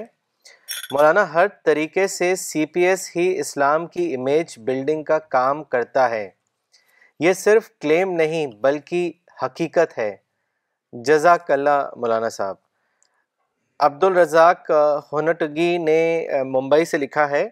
مولانا 0.91 1.23
ہر 1.33 1.47
طریقے 1.65 2.07
سے 2.15 2.33
سی 2.41 2.65
پی 2.73 2.81
ایس 2.85 3.09
ہی 3.15 3.27
اسلام 3.39 3.85
کی 3.93 4.13
امیج 4.15 4.57
بلڈنگ 4.65 5.03
کا 5.03 5.19
کام 5.37 5.63
کرتا 5.75 6.09
ہے 6.09 6.29
یہ 7.25 7.33
صرف 7.43 7.69
کلیم 7.81 8.11
نہیں 8.15 8.47
بلکہ 8.61 9.09
حقیقت 9.43 9.97
ہے 9.97 10.15
جزاک 11.05 11.51
اللہ 11.51 11.83
مولانا 11.95 12.29
صاحب 12.39 12.55
عبد 13.87 14.03
الرزاق 14.03 14.69
ہنٹگی 15.13 15.77
نے 15.85 15.99
ممبئی 16.53 16.85
سے 16.85 16.97
لکھا 16.97 17.29
ہے 17.29 17.47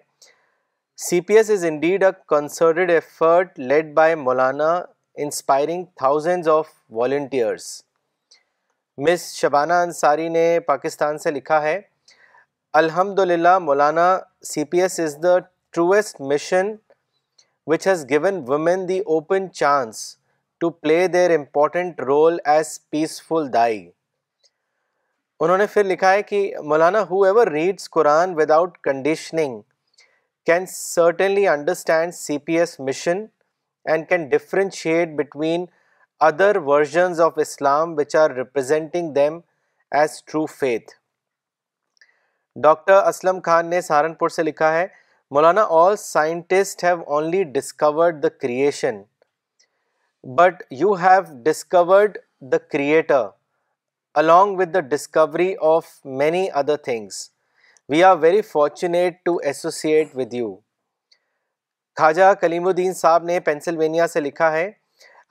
C 1.01 1.19
P 1.27 1.35
S 1.37 1.49
is 1.49 1.63
indeed 1.65 2.03
a 2.03 2.09
concerted 2.29 2.89
effort 2.91 3.59
led 3.59 3.93
by 3.95 4.15
Maulana 4.15 4.67
inspiring 5.25 5.83
thousands 5.99 6.47
of 6.49 6.69
volunteers 6.95 7.63
مس 9.07 9.23
شبانہ 9.41 9.73
انصاری 9.83 10.27
نے 10.29 10.43
پاکستان 10.67 11.17
سے 11.17 11.31
لکھا 11.31 11.61
ہے 11.63 11.79
الحمد 12.81 13.19
للہ 13.27 13.57
Maulana 13.69 14.07
C 14.47 14.63
P 14.71 14.81
S 14.81 14.99
is 14.99 15.17
the 15.23 15.37
truest 15.37 16.21
mission 16.31 16.73
which 17.73 17.87
has 17.87 18.05
given 18.09 18.43
women 18.47 18.87
the 18.89 18.99
open 19.15 19.49
chance 19.61 20.01
to 20.61 20.69
play 20.69 21.07
their 21.15 21.35
important 21.35 22.01
role 22.07 22.37
as 22.53 22.77
peaceful 22.89 23.51
دائی 23.53 23.79
انہوں 25.39 25.57
نے 25.57 25.65
پھر 25.73 25.83
لکھا 25.93 26.11
ہے 26.13 26.21
کہ 26.33 26.49
Maulana 26.69 27.03
whoever 27.23 27.47
reads 27.51 27.89
Quran 27.89 28.35
without 28.39 28.77
conditioning 28.87 29.61
can 30.49 30.65
certainly 30.69 31.45
understand 31.47 32.13
C 32.15 32.37
P 32.45 32.57
S 32.59 32.79
mission 32.85 33.17
and 33.91 34.07
can 34.09 34.23
differentiate 34.29 35.09
between 35.17 35.65
other 36.27 36.55
versions 36.67 37.19
of 37.21 37.33
Islam 37.41 37.93
which 37.97 38.15
are 38.23 38.31
representing 38.35 39.13
them 39.15 39.39
as 39.99 40.15
true 40.31 40.45
faith 40.55 40.91
doctor 42.63 43.01
Aslam 43.11 43.39
Khan 43.45 43.69
نے 43.69 43.81
سہارنپور 43.89 44.29
سے 44.37 44.43
لکھا 44.43 44.71
ہے 44.77 44.85
مولانا 45.35 45.65
all 45.81 45.95
scientists 46.05 46.83
have 46.83 47.01
only 47.13 47.43
discovered 47.59 48.21
the 48.23 48.29
creation 48.41 49.01
but 50.37 50.63
you 50.79 50.93
have 51.03 51.21
discovered 51.45 52.17
the 52.51 52.57
creator 52.71 53.27
along 54.23 54.57
with 54.59 54.73
the 54.73 54.79
discovery 54.95 55.53
of 55.75 55.95
many 56.23 56.47
other 56.61 56.77
things 56.89 57.27
we 57.89 58.03
are 58.03 58.17
very 58.21 58.41
fortunate 58.47 59.15
to 59.25 59.35
associate 59.49 60.07
with 60.17 60.33
you 60.33 60.53
Khwaja 61.97 62.23
Kalimuddin 62.67 62.93
صاحب 62.93 63.23
نے 63.25 63.39
Pennsylvania 63.45 64.07
سے 64.07 64.19
لکھا 64.21 64.51
ہے 64.51 64.69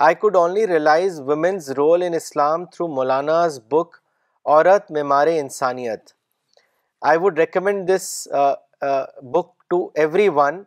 I 0.06 0.14
could 0.20 0.36
only 0.36 0.66
realise 0.66 1.20
women's 1.26 1.70
role 1.76 2.02
in 2.06 2.14
Islam 2.14 2.64
through 2.72 2.88
Maulana's 2.94 3.60
book 3.72 3.94
Aurat 3.96 4.90
Memar 4.96 5.26
Insaniyat 5.34 6.12
I 7.10 7.18
would 7.22 7.38
recommend 7.38 7.88
this 7.90 8.10
book 9.36 9.52
to 9.70 9.84
everyone 10.34 10.62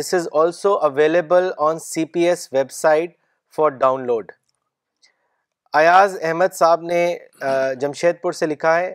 this 0.00 0.12
is 0.14 0.28
also 0.42 0.76
available 0.88 1.50
on 1.68 1.78
C 1.86 2.04
P 2.14 2.28
S 2.28 2.48
website 2.80 3.16
for 3.56 3.70
download 4.06 4.32
Ayaz 5.78 6.18
Ahmad 6.22 6.54
صاحب 6.54 6.82
نے 6.92 7.06
جمشید 7.80 8.20
پور 8.22 8.32
سے 8.42 8.46
لکھا 8.46 8.78
ہے 8.80 8.94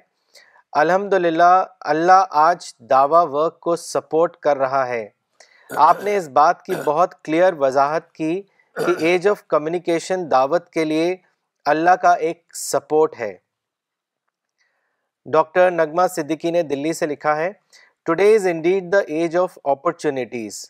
الحمد 0.80 1.14
للہ 1.14 1.64
اللہ 1.94 2.24
آج 2.42 2.66
دعویٰ 2.90 3.24
ورک 3.32 3.60
کو 3.62 3.76
سپورٹ 3.76 4.36
کر 4.44 4.58
رہا 4.58 4.86
ہے 4.88 5.08
آپ 5.86 6.04
نے 6.04 6.16
اس 6.18 6.28
بات 6.34 6.62
کی 6.66 6.74
بہت 6.86 7.14
کلیئر 7.24 7.54
وضاحت 7.60 8.12
کی 8.16 8.42
کہ 8.78 8.94
ایج 9.06 9.28
آف 9.28 9.44
کمیونیکیشن 9.54 10.24
دعوت 10.32 10.70
کے 10.74 10.86
لیے 10.86 11.16
اللہ 11.74 11.96
کا 12.02 12.12
ایک 12.28 12.44
سپورٹ 12.58 13.20
ہے 13.20 13.32
ڈاکٹر 15.34 15.70
نغمہ 15.72 16.08
صدیقی 16.16 16.52
نے 16.52 16.64
دلی 16.72 16.94
سے 17.02 17.06
لکھا 17.08 17.36
ہے 17.38 17.52
today 18.06 18.34
is 18.36 18.48
indeed 18.62 18.92
the 18.94 19.00
age 19.18 19.38
of 19.38 19.58
opportunities 19.74 20.66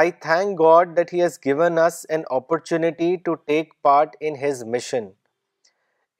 I 0.00 0.10
thank 0.24 0.58
God 0.62 0.96
that 0.96 1.12
he 1.14 1.22
has 1.22 1.38
given 1.46 1.78
us 1.86 2.04
an 2.08 2.22
opportunity 2.40 3.14
to 3.24 3.34
take 3.50 3.72
part 3.82 4.16
in 4.20 4.44
his 4.46 4.64
mission 4.76 5.08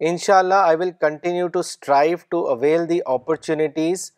انشاءاللہ 0.06 0.54
I 0.64 0.76
will 0.80 0.90
continue 1.00 1.46
to 1.52 1.60
strive 1.60 2.16
to 2.30 2.44
avail 2.48 2.88
the 2.88 2.98
opportunities 3.14 4.10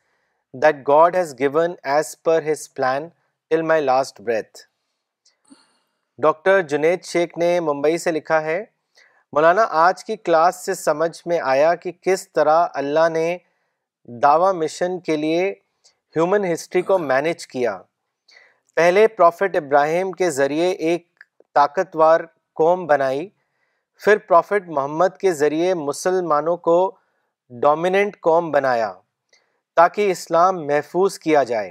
that 0.62 0.76
God 0.88 1.14
has 1.16 1.34
given 1.38 1.74
as 1.92 2.14
per 2.24 2.42
his 2.50 2.68
plan 2.74 3.08
till 3.50 3.62
my 3.68 3.82
last 3.84 4.20
breath 4.22 4.58
doctor 6.22 6.60
Junaid 6.72 7.04
Shaikh 7.12 7.38
نے 7.38 7.48
ممبئی 7.68 7.96
سے 7.98 8.10
لکھا 8.12 8.42
ہے 8.42 8.62
مولانا 9.32 9.64
آج 9.84 10.04
کی 10.04 10.16
class 10.16 10.64
سے 10.64 10.74
سمجھ 10.74 11.10
میں 11.28 11.38
آیا 11.54 11.74
کہ 11.82 11.92
کس 12.02 12.28
طرح 12.38 12.66
اللہ 12.82 13.08
نے 13.12 13.36
دعویٰ 14.22 14.52
مشن 14.54 14.98
کے 15.06 15.16
لیے 15.16 15.48
ہیومن 16.16 16.52
ہسٹری 16.52 16.82
کو 16.92 16.98
مینج 16.98 17.46
کیا 17.46 17.76
پہلے 18.76 19.06
پروفٹ 19.16 19.56
ابراہیم 19.56 20.12
کے 20.20 20.30
ذریعے 20.40 20.70
ایک 20.70 21.06
طاقتور 21.54 22.20
قوم 22.56 22.86
بنائی 22.86 23.28
پھر 24.04 24.16
پروفٹ 24.28 24.68
محمد 24.74 25.16
کے 25.20 25.32
ذریعے 25.38 25.72
مسلمانوں 25.74 26.56
کو 26.66 26.74
ڈومیننٹ 27.62 28.16
قوم 28.26 28.50
بنایا 28.50 28.92
تاکہ 29.76 30.10
اسلام 30.10 30.66
محفوظ 30.66 31.18
کیا 31.18 31.42
جائے 31.50 31.70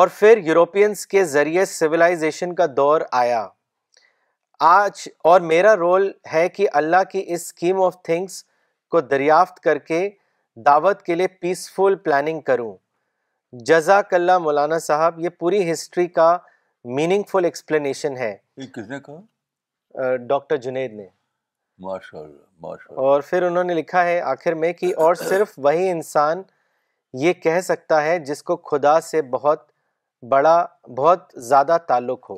اور 0.00 0.08
پھر 0.18 0.38
یوروپینس 0.46 1.06
کے 1.14 1.24
ذریعے 1.24 1.64
سویلائزیشن 1.66 2.54
کا 2.54 2.66
دور 2.76 3.00
آیا 3.20 3.46
آج 4.72 5.08
اور 5.32 5.40
میرا 5.52 5.74
رول 5.76 6.10
ہے 6.32 6.48
کہ 6.56 6.66
اللہ 6.82 7.02
کی 7.12 7.24
اس 7.26 7.40
اسکیم 7.42 7.82
آف 7.82 7.96
تھنگس 8.10 8.42
کو 8.90 9.00
دریافت 9.14 9.60
کر 9.64 9.78
کے 9.90 10.08
دعوت 10.66 11.02
کے 11.06 11.14
لیے 11.14 11.28
پیسفل 11.40 11.94
پلاننگ 12.04 12.40
کروں 12.50 12.72
جزاک 13.70 14.14
اللہ 14.20 14.38
مولانا 14.48 14.78
صاحب 14.90 15.20
یہ 15.24 15.28
پوری 15.38 15.70
ہسٹری 15.72 16.06
کا 16.20 16.30
میننگ 17.00 17.22
فل 17.32 17.44
ایکسپلینیشن 17.44 18.16
ہے 18.16 18.32
کس 18.74 18.88
نے 18.88 19.00
کہا 19.06 19.18
ڈاکٹر 20.26 20.56
جنید 20.66 20.92
نے 20.94 21.06
ماشاء 21.86 22.18
اللہ 22.20 23.00
اور 23.00 23.20
پھر 23.28 23.42
انہوں 23.46 23.64
نے 23.64 23.74
لکھا 23.74 24.04
ہے 24.04 24.20
آخر 24.32 24.54
میں 24.62 24.72
کہ 24.80 24.92
اور 25.04 25.14
صرف 25.14 25.52
وہی 25.64 25.88
انسان 25.90 26.42
یہ 27.22 27.32
کہہ 27.42 27.60
سکتا 27.64 28.02
ہے 28.04 28.18
جس 28.24 28.42
کو 28.42 28.56
خدا 28.70 29.00
سے 29.00 29.22
بہت 29.34 29.66
بڑا 30.30 30.64
بہت 30.96 31.32
زیادہ 31.48 31.76
تعلق 31.88 32.30
ہو 32.30 32.36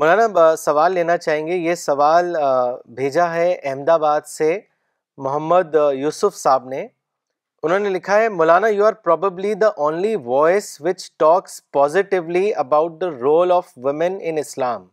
مولانا 0.00 0.54
سوال 0.58 0.92
لینا 0.94 1.16
چاہیں 1.16 1.46
گے 1.46 1.56
یہ 1.56 1.74
سوال 1.88 2.34
بھیجا 2.94 3.32
ہے 3.34 3.52
احمد 3.52 3.88
آباد 3.88 4.20
سے 4.26 4.58
محمد 5.26 5.76
یوسف 5.96 6.36
صاحب 6.36 6.66
نے 6.68 6.86
انہوں 7.64 7.78
نے 7.78 7.88
لکھا 7.88 8.16
ہے 8.20 8.28
Maulana 8.28 8.68
you 8.68 8.84
are 8.84 8.92
probably 9.04 9.52
the 9.60 9.66
only 9.82 10.14
voice 10.24 10.66
which 10.84 11.04
talks 11.18 11.52
positively 11.72 12.52
about 12.62 13.00
the 13.00 13.08
role 13.20 13.52
of 13.52 13.68
women 13.84 14.18
in 14.30 14.38
Islam 14.38 14.84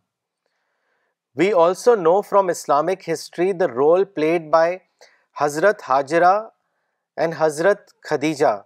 we 1.38 1.50
also 1.64 1.94
know 1.94 2.20
from 2.28 2.48
Islamic 2.48 3.08
history 3.08 3.52
the 3.62 3.66
role 3.74 4.04
played 4.14 4.48
by 4.52 4.76
حضرت 5.40 5.82
حاجرہ 5.88 6.32
اینڈ 7.20 7.34
حضرت 7.38 7.92
Khadija 8.10 8.56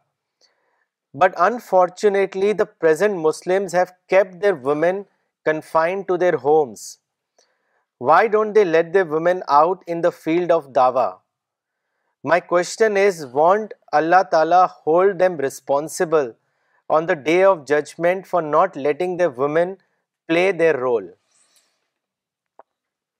but 1.23 1.41
unfortunately 1.49 2.53
the 2.53 2.65
present 2.81 3.19
Muslims 3.27 3.75
have 3.75 3.93
kept 4.15 4.33
their 4.43 4.55
women 4.69 5.03
confined 5.51 6.07
to 6.09 6.17
their 6.25 6.35
homes 6.45 6.87
why 8.13 8.29
don't 8.37 8.55
they 8.57 8.65
let 8.65 8.95
the 8.95 9.03
women 9.15 9.41
out 9.63 9.83
in 9.87 10.03
the 10.05 10.11
field 10.23 10.53
of 10.61 10.67
Dawa 10.75 11.13
my 12.29 12.41
question 12.49 12.97
is 12.97 13.19
won't 13.33 13.73
Allah 13.97 14.23
تعالیٰ 14.31 14.65
hold 14.87 15.19
them 15.19 15.39
responsible 15.41 16.31
on 16.97 17.07
the 17.09 17.15
day 17.27 17.43
of 17.45 17.59
judgment 17.69 18.27
for 18.27 18.43
not 18.43 18.77
letting 18.77 19.17
the 19.19 19.27
women 19.37 19.75
play 20.29 20.51
their 20.61 20.75
role 20.85 21.07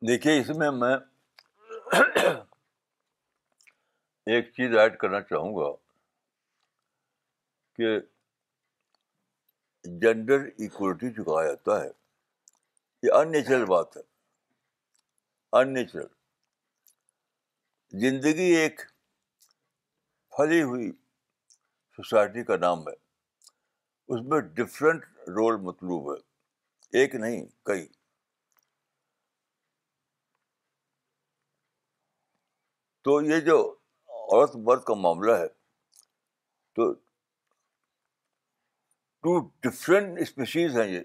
دیکھیے 0.09 0.39
اس 0.41 0.49
میں 0.63 0.71
میں 0.79 0.97
ایک 4.27 4.51
چیز 4.57 4.77
add 4.79 4.97
کرنا 5.05 5.21
چاہوں 5.31 5.55
گا 5.57 5.71
کہ 7.77 7.97
جینڈر 10.01 10.49
جو 10.59 11.23
کہا 11.23 11.47
جاتا 11.47 11.81
ہے 11.85 11.89
یہ 13.07 13.13
ان 13.21 13.33
نیچرل 13.33 13.65
بات 13.77 13.97
ہے 13.97 14.03
ان 15.61 15.73
نیچرل 15.75 16.07
زندگی 18.01 18.53
ایک 18.61 18.85
پھلی 20.37 20.63
ہوئی 20.63 20.91
سوسائٹی 21.97 22.43
کا 22.45 22.57
نام 22.61 22.79
ہے 22.89 22.93
اس 24.15 24.21
میں 24.31 24.41
ڈفرینٹ 24.59 25.05
رول 25.37 25.57
مطلوب 25.69 26.11
ہے 26.13 26.99
ایک 27.01 27.15
نہیں 27.23 27.45
کئی 27.67 27.87
تو 33.07 33.21
یہ 33.31 33.41
جو 33.49 33.57
عورت 34.11 34.57
مرد 34.69 34.83
کا 34.87 34.95
معاملہ 35.07 35.37
ہے 35.41 35.47
تو 36.77 36.91
ٹو 39.23 39.39
ڈفرینٹ 39.69 40.19
اسپیشیز 40.23 40.77
ہیں 40.79 40.87
یہ 40.89 41.01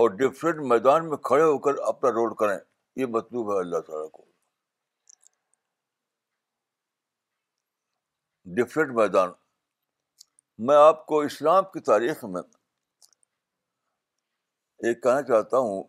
اور 0.00 0.10
ڈفرینٹ 0.24 0.66
میدان 0.72 1.08
میں 1.10 1.16
کھڑے 1.30 1.42
ہو 1.42 1.58
کر 1.68 1.78
اپنا 1.92 2.10
رول 2.20 2.34
کریں 2.42 2.58
یہ 3.00 3.06
مطلوب 3.20 3.52
ہے 3.52 3.58
اللہ 3.60 3.80
تعالیٰ 3.86 4.08
کو 4.12 4.24
ڈفرینٹ 8.54 8.90
میدان 8.96 9.30
میں 10.66 10.74
آپ 10.76 11.04
کو 11.06 11.20
اسلام 11.20 11.64
کی 11.72 11.80
تاریخ 11.84 12.24
میں 12.32 12.42
ایک 14.88 15.02
کہنا 15.02 15.22
چاہتا 15.28 15.58
ہوں 15.58 15.82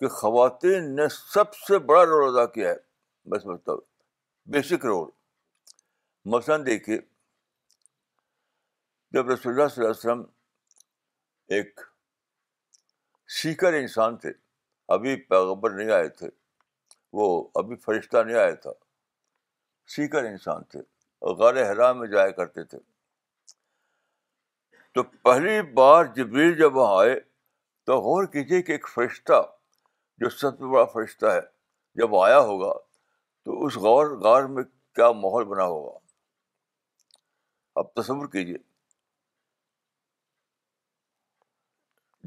کہ 0.00 0.08
خواتین 0.18 0.94
نے 0.96 1.08
سب 1.34 1.54
سے 1.54 1.78
بڑا 1.90 2.04
رول 2.04 2.28
ادا 2.28 2.44
کیا 2.52 2.68
ہے 2.70 2.74
میں 3.30 3.38
سمجھتا 3.38 3.72
ہوں 3.72 3.80
بیسک 4.52 4.86
رول 4.86 5.10
مثلاً 6.34 6.64
دیکھیے 6.66 6.98
جب 9.14 9.30
رسول 9.30 9.52
اللہ 9.52 9.68
صلی 9.74 9.84
اللہ 9.84 9.92
علیہ 9.96 10.10
وسلم 10.10 10.22
ایک 11.56 11.80
سیکر 13.42 13.72
انسان 13.80 14.16
تھے 14.22 14.32
ابھی 14.96 15.16
پیغبر 15.30 15.70
نہیں 15.76 15.90
آئے 15.98 16.08
تھے 16.20 16.28
وہ 17.20 17.26
ابھی 17.62 17.76
فرشتہ 17.84 18.22
نہیں 18.26 18.36
آیا 18.36 18.54
تھا 18.66 18.70
سیکر 19.96 20.24
انسان 20.24 20.64
تھے 20.70 20.80
غار 21.38 21.56
حرام 21.70 21.98
میں 21.98 22.06
جایا 22.08 22.30
کرتے 22.36 22.62
تھے 22.64 22.78
تو 24.94 25.02
پہلی 25.24 25.60
بار 25.74 26.04
جبریل 26.16 26.56
جب 26.58 26.76
وہاں 26.76 26.98
آئے 27.00 27.14
تو 27.86 27.98
غور 28.00 28.24
کیجیے 28.32 28.60
کہ 28.62 28.72
ایک 28.72 28.88
فرشتہ 28.94 29.42
جو 30.20 30.28
سب 30.30 30.58
سے 30.58 30.70
بڑا 30.72 30.84
فرشتہ 30.92 31.26
ہے 31.34 31.40
جب 32.00 32.14
آیا 32.16 32.38
ہوگا 32.50 32.72
تو 33.44 33.64
اس 33.66 33.76
غور 33.86 34.06
غار 34.24 34.42
میں 34.56 34.62
کیا 34.94 35.10
ماحول 35.22 35.44
بنا 35.44 35.64
ہوگا 35.64 35.98
آپ 37.80 37.94
تصور 37.94 38.26
کیجیے 38.32 38.56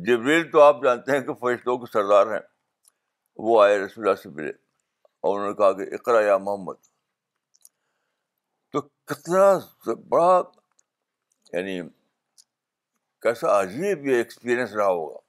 جبریل 0.08 0.50
تو 0.52 0.62
آپ 0.62 0.84
جانتے 0.84 1.12
ہیں 1.12 1.20
کہ 1.26 1.34
فرشتوں 1.42 1.78
کے 1.80 1.92
سردار 1.92 2.34
ہیں 2.34 2.42
وہ 3.48 3.62
آئے 3.64 3.78
رسول 3.86 4.04
اللہ 4.08 4.20
سے 4.22 4.30
ملے 4.30 4.50
اور 4.50 5.36
انہوں 5.38 5.50
نے 5.50 5.54
کہا 5.58 5.72
کہ 5.78 5.94
اقرا 5.96 6.22
یا 6.26 6.38
محمد 6.38 6.76
تو 8.76 8.82
کتنا 9.10 9.44
بڑا 10.12 10.32
یعنی 11.52 11.76
کیسا 13.22 13.48
عجیب 13.60 14.06
یہ 14.06 14.16
ایکسپیرئنس 14.18 14.72
رہا 14.76 14.88
ہوگا 14.88 15.20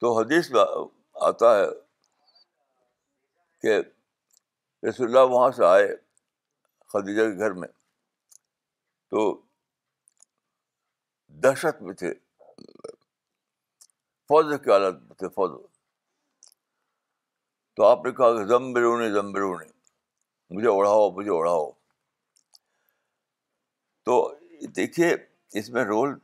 تو 0.00 0.12
حدیث 0.18 0.50
میں 0.54 0.64
آتا 1.28 1.54
ہے 1.58 1.66
کہ 3.62 3.76
رسول 4.88 5.06
اللہ 5.06 5.32
وہاں 5.34 5.50
سے 5.56 5.64
آئے 5.66 5.86
خدیجہ 6.92 7.22
کے 7.30 7.38
گھر 7.44 7.52
میں 7.60 7.68
تو 9.10 9.30
دہشت 11.44 11.82
میں 11.82 11.94
تھے 12.02 12.12
فوج 14.28 14.52
کے 14.64 14.72
حالت 14.72 15.02
میں 15.08 15.14
تھے 15.18 15.28
فوج 15.38 15.56
تو 17.76 17.84
آپ 17.84 18.04
نے 18.06 18.10
کہا 18.18 18.32
کہ 18.36 18.44
زم 18.48 18.72
برونی 18.72 19.10
زم 19.12 19.30
برونی 19.32 19.66
مجھے 20.56 20.68
اڑاؤ 20.68 21.10
مجھے 21.14 21.30
اڑاؤ 21.38 21.70
تو 24.04 24.14
دیکھیے 24.76 25.14
اس 25.58 25.68
میں 25.70 25.84
رول 25.84 26.14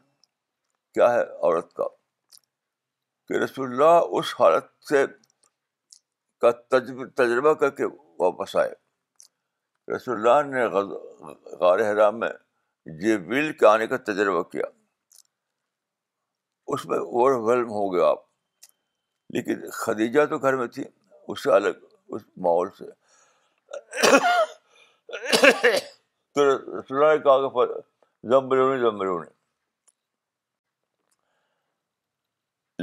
کیا 0.94 1.12
ہے 1.12 1.20
عورت 1.22 1.72
کا 1.74 1.86
کہ 3.28 3.38
رسول 3.42 3.70
اللہ 3.72 4.16
اس 4.18 4.34
حالت 4.38 4.66
سے 4.88 5.04
کا 6.40 6.50
تجربہ 6.76 7.52
کر 7.62 7.70
کے 7.80 7.86
واپس 8.18 8.56
آئے 8.62 8.70
رسول 9.94 10.16
اللہ 10.28 10.46
نے 10.54 10.64
غار 11.60 11.80
حرام 11.92 12.18
میں 12.18 12.28
جے 13.00 13.18
کے 13.58 13.66
آنے 13.66 13.86
کا 13.86 13.96
تجربہ 14.12 14.42
کیا 14.54 14.64
اس 16.74 16.86
میں 16.86 16.98
اوور 16.98 17.32
ولم 17.46 17.68
ہو 17.72 17.92
گیا 17.94 18.08
آپ 18.08 18.24
لیکن 19.34 19.68
خدیجہ 19.78 20.24
تو 20.30 20.38
گھر 20.38 20.56
میں 20.56 20.66
تھی 20.74 20.84
اس 21.32 21.42
سے 21.42 21.52
الگ 21.52 21.84
اس 22.14 22.22
ماحول 22.44 22.68
سے 22.78 22.84
تو 26.34 26.44
رسول 26.58 27.00
نے 27.00 27.18
کہا 27.24 27.48
کہ 27.48 27.80
زم 28.30 28.48
بلونی 28.48 28.80
زم 28.80 28.98
بلونی 28.98 29.26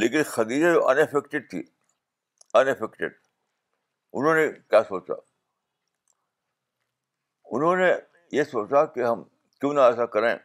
لیکن 0.02 0.24
خدیجہ 0.32 0.72
جو 0.74 0.88
انفیکٹڈ 0.90 1.50
تھی 1.50 1.62
انفیکٹڈ 2.62 3.14
انہوں 4.20 4.36
نے 4.36 4.48
کیا 4.70 4.84
سوچا 4.90 5.14
انہوں 7.56 7.76
نے 7.84 7.92
یہ 8.38 8.44
سوچا 8.52 8.86
کہ 8.94 9.04
ہم 9.06 9.24
کیوں 9.60 9.74
نہ 9.74 9.82
ایسا 9.92 10.06
کریں 10.16 10.36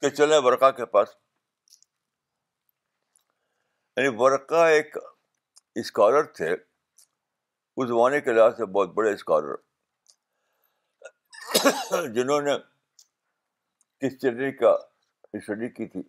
کہ 0.00 0.08
چلیں 0.16 0.38
برقع 0.48 0.70
کے 0.76 0.84
پاس 0.94 1.08
یعنی 3.98 4.08
ورقہ 4.18 4.54
ایک 4.72 4.96
اسکالر 5.80 6.22
تھے 6.38 6.48
اس 6.52 7.86
زمانے 7.88 8.20
کے 8.20 8.32
لحاظ 8.32 8.56
سے 8.56 8.66
بہت 8.74 8.88
بڑے 8.94 9.12
اسکالر 9.12 9.54
جنہوں 12.14 12.40
نے 12.42 12.52
کرسچینٹی 14.00 14.50
کا 14.56 14.70
اسٹڈی 15.38 15.68
کی 15.78 15.86
تھی 15.94 16.02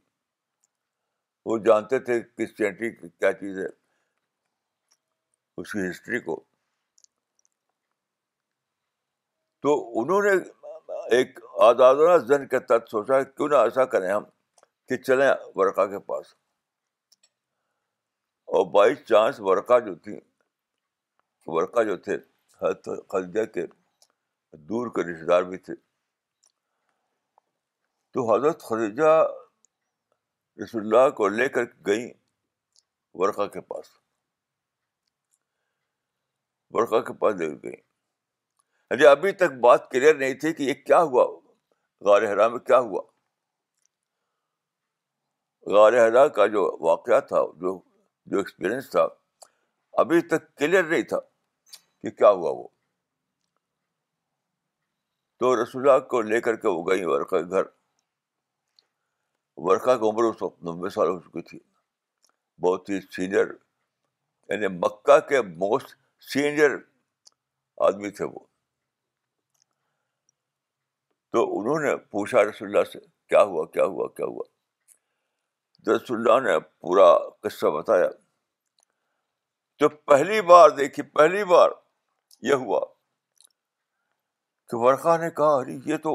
وہ 1.45 1.57
جانتے 1.65 1.99
تھے 2.09 2.19
کرسچینٹی 2.21 2.89
کیا 3.07 3.31
چیز 3.39 3.57
ہے 3.59 3.67
اس 5.61 5.71
کی 5.71 5.89
ہسٹری 5.89 6.19
کو 6.29 6.35
تو 9.63 9.73
انہوں 10.01 10.21
نے 10.23 10.31
ایک 11.17 11.39
آزادانہ 11.69 12.17
زن 12.27 12.47
کے 12.53 12.59
تحت 12.67 12.89
سوچا 12.91 13.21
کیوں 13.23 13.47
نہ 13.49 13.55
ایسا 13.69 13.85
کریں 13.95 14.09
ہم 14.13 14.23
کہ 14.89 14.97
چلیں 15.09 15.29
ورقا 15.55 15.85
کے 15.95 15.99
پاس 16.11 16.33
اور 18.57 18.65
بائی 18.73 18.95
چانس 19.05 19.39
ورقہ 19.47 19.77
جو 19.85 19.93
تھی 20.03 20.15
ورقہ 21.47 21.81
جو 21.89 21.95
تھے 22.05 22.15
خریجہ 23.11 23.43
کے 23.53 23.65
دور 24.69 24.87
کے 24.95 25.01
رشتے 25.09 25.25
دار 25.25 25.41
بھی 25.51 25.57
تھے 25.67 25.73
تو 28.13 28.23
حضرت 28.33 28.61
خدیجہ 28.69 29.11
رسول 30.63 30.95
کو 31.17 31.27
لے 31.33 31.47
کر 31.57 31.65
گئیں 31.87 32.07
ورقہ 33.21 33.45
کے 33.53 33.61
پاس 33.73 33.91
ورقہ 36.77 36.99
کے 37.07 37.13
پاس 37.19 37.35
لے 37.41 37.49
گئیں 37.63 37.75
ارے 37.75 39.03
یعنی 39.03 39.05
ابھی 39.07 39.31
تک 39.43 39.51
بات 39.67 39.89
کلیئر 39.91 40.15
نہیں 40.23 40.33
تھی 40.45 40.53
کہ 40.53 40.63
یہ 40.69 40.73
کیا 40.85 41.01
ہوا 41.11 41.25
غار 42.09 42.21
حرا 42.31 42.47
میں 42.55 42.59
کیا 42.71 42.79
ہوا 42.89 43.01
غار 45.75 45.93
حرا 46.05 46.27
کا 46.39 46.47
جو 46.57 46.65
واقعہ 46.87 47.19
تھا 47.33 47.41
جو 47.61 47.77
جو 48.31 48.37
ایکسپیرئنس 48.37 48.89
تھا 48.91 49.05
ابھی 50.01 50.19
تک 50.31 50.55
کلیئر 50.57 50.83
نہیں 50.89 51.01
تھا 51.11 51.19
کہ 51.21 52.09
کیا 52.17 52.29
ہوا 52.29 52.51
وہ 52.55 52.67
تو 55.39 55.53
رسول 55.61 55.89
اللہ 55.89 56.01
کو 56.11 56.21
لے 56.31 56.41
کر 56.47 56.55
کے 56.61 56.67
وہ 56.67 56.83
گئی 56.89 57.03
ورقہ 57.05 57.35
کے 57.35 57.49
گھر 57.59 57.63
ورقہ 59.69 59.95
کی 59.99 60.07
عمر 60.09 60.23
اس 60.29 60.41
وقت 60.41 60.61
نبے 60.67 60.89
سال 60.97 61.07
ہو 61.07 61.19
چکی 61.19 61.41
تھی 61.49 61.59
بہت 62.65 62.89
ہی 62.89 62.99
سینئر 63.15 63.47
یعنی 64.51 64.67
مکہ 64.77 65.17
کے 65.29 65.41
موسٹ 65.65 65.95
سینئر 66.33 66.75
آدمی 67.87 68.09
تھے 68.19 68.25
وہ 68.33 68.45
تو 71.33 71.43
انہوں 71.59 71.79
نے 71.85 71.95
پوچھا 72.13 72.43
رسول 72.43 72.67
اللہ 72.67 72.89
سے 72.91 72.99
کیا 73.29 73.43
ہوا 73.49 73.65
کیا 73.73 73.83
ہوا 73.95 74.07
کیا 74.17 74.25
ہوا 74.33 74.43
رسول 75.87 76.17
اللہ 76.17 76.39
نے 76.47 76.57
پورا 76.59 77.13
قصہ 77.43 77.65
بتایا 77.77 78.09
تو 79.79 79.89
پہلی 79.89 80.41
بار 80.49 80.69
دیکھی 80.77 81.03
پہلی 81.17 81.43
بار 81.51 81.69
یہ 82.47 82.53
ہوا 82.63 82.79
کہ 84.69 84.77
ورقا 84.83 85.15
نے 85.17 85.29
کہا 85.37 85.53
ارے 85.59 85.77
یہ 85.91 85.97
تو 86.03 86.13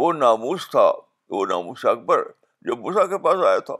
وہ 0.00 0.12
ناموس 0.12 0.68
تھا 0.70 0.90
وہ 1.36 1.44
ناموس 1.46 1.84
اکبر 1.90 2.22
جو 2.68 2.76
موسا 2.82 3.06
کے 3.06 3.18
پاس 3.22 3.44
آیا 3.46 3.58
تھا 3.66 3.74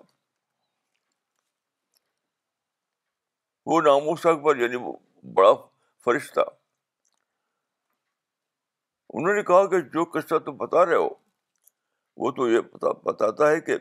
وہ 3.70 3.80
ناموس 3.82 4.26
اکبر 4.26 4.56
یعنی 4.60 4.76
وہ 4.82 4.92
بڑا 5.36 5.52
فرش 6.04 6.30
تھا 6.32 6.42
انہوں 9.18 9.34
نے 9.34 9.42
کہا 9.42 9.66
کہ 9.70 9.80
جو 9.94 10.04
قصہ 10.14 10.38
تم 10.46 10.56
بتا 10.56 10.84
رہے 10.86 10.96
ہو 10.96 11.08
وہ 12.24 12.30
تو 12.36 12.48
یہ 12.48 12.60
بتاتا 13.04 13.50
ہے 13.50 13.60
کہ 13.60 13.76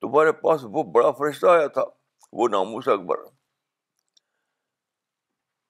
تمہارے 0.00 0.32
پاس 0.40 0.60
وہ 0.72 0.82
بڑا 0.92 1.10
فرشتہ 1.18 1.46
آیا 1.50 1.66
تھا 1.76 1.82
وہ 2.38 2.48
ناموس 2.48 2.88
اکبر 2.88 3.20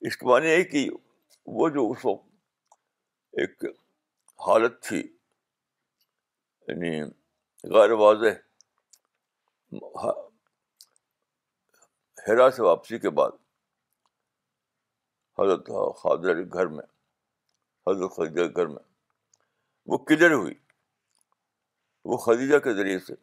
اس 0.06 0.16
کے 0.16 0.26
معنی 0.26 0.46
یہ 0.48 0.56
ہے 0.56 0.64
کہ 0.72 0.88
وہ 1.60 1.68
جو 1.76 1.90
اس 1.90 2.04
وقت 2.04 2.74
ایک 3.40 3.64
حالت 4.46 4.80
تھی 4.86 4.98
یعنی 6.68 6.90
غیر 7.74 7.90
واضح 8.00 8.38
ہیرا 12.28 12.50
سے 12.56 12.62
واپسی 12.62 12.98
کے 12.98 13.10
بعد 13.20 13.30
حضرت 15.38 15.64
تھا 15.66 15.90
خاضر 16.02 16.42
گھر 16.52 16.66
میں 16.76 16.84
حضرت 17.88 18.10
خدیجہ 18.16 18.46
کے 18.48 18.60
گھر 18.62 18.66
میں 18.66 18.82
وہ 19.90 19.98
کلیئر 20.08 20.32
ہوئی 20.32 20.54
وہ 22.10 22.16
خدیجہ 22.24 22.58
کے 22.64 22.74
ذریعے 22.76 22.98
سے 23.06 23.14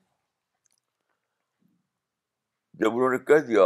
جب 2.79 2.95
انہوں 2.95 3.09
نے 3.11 3.17
کہہ 3.27 3.45
دیا 3.47 3.63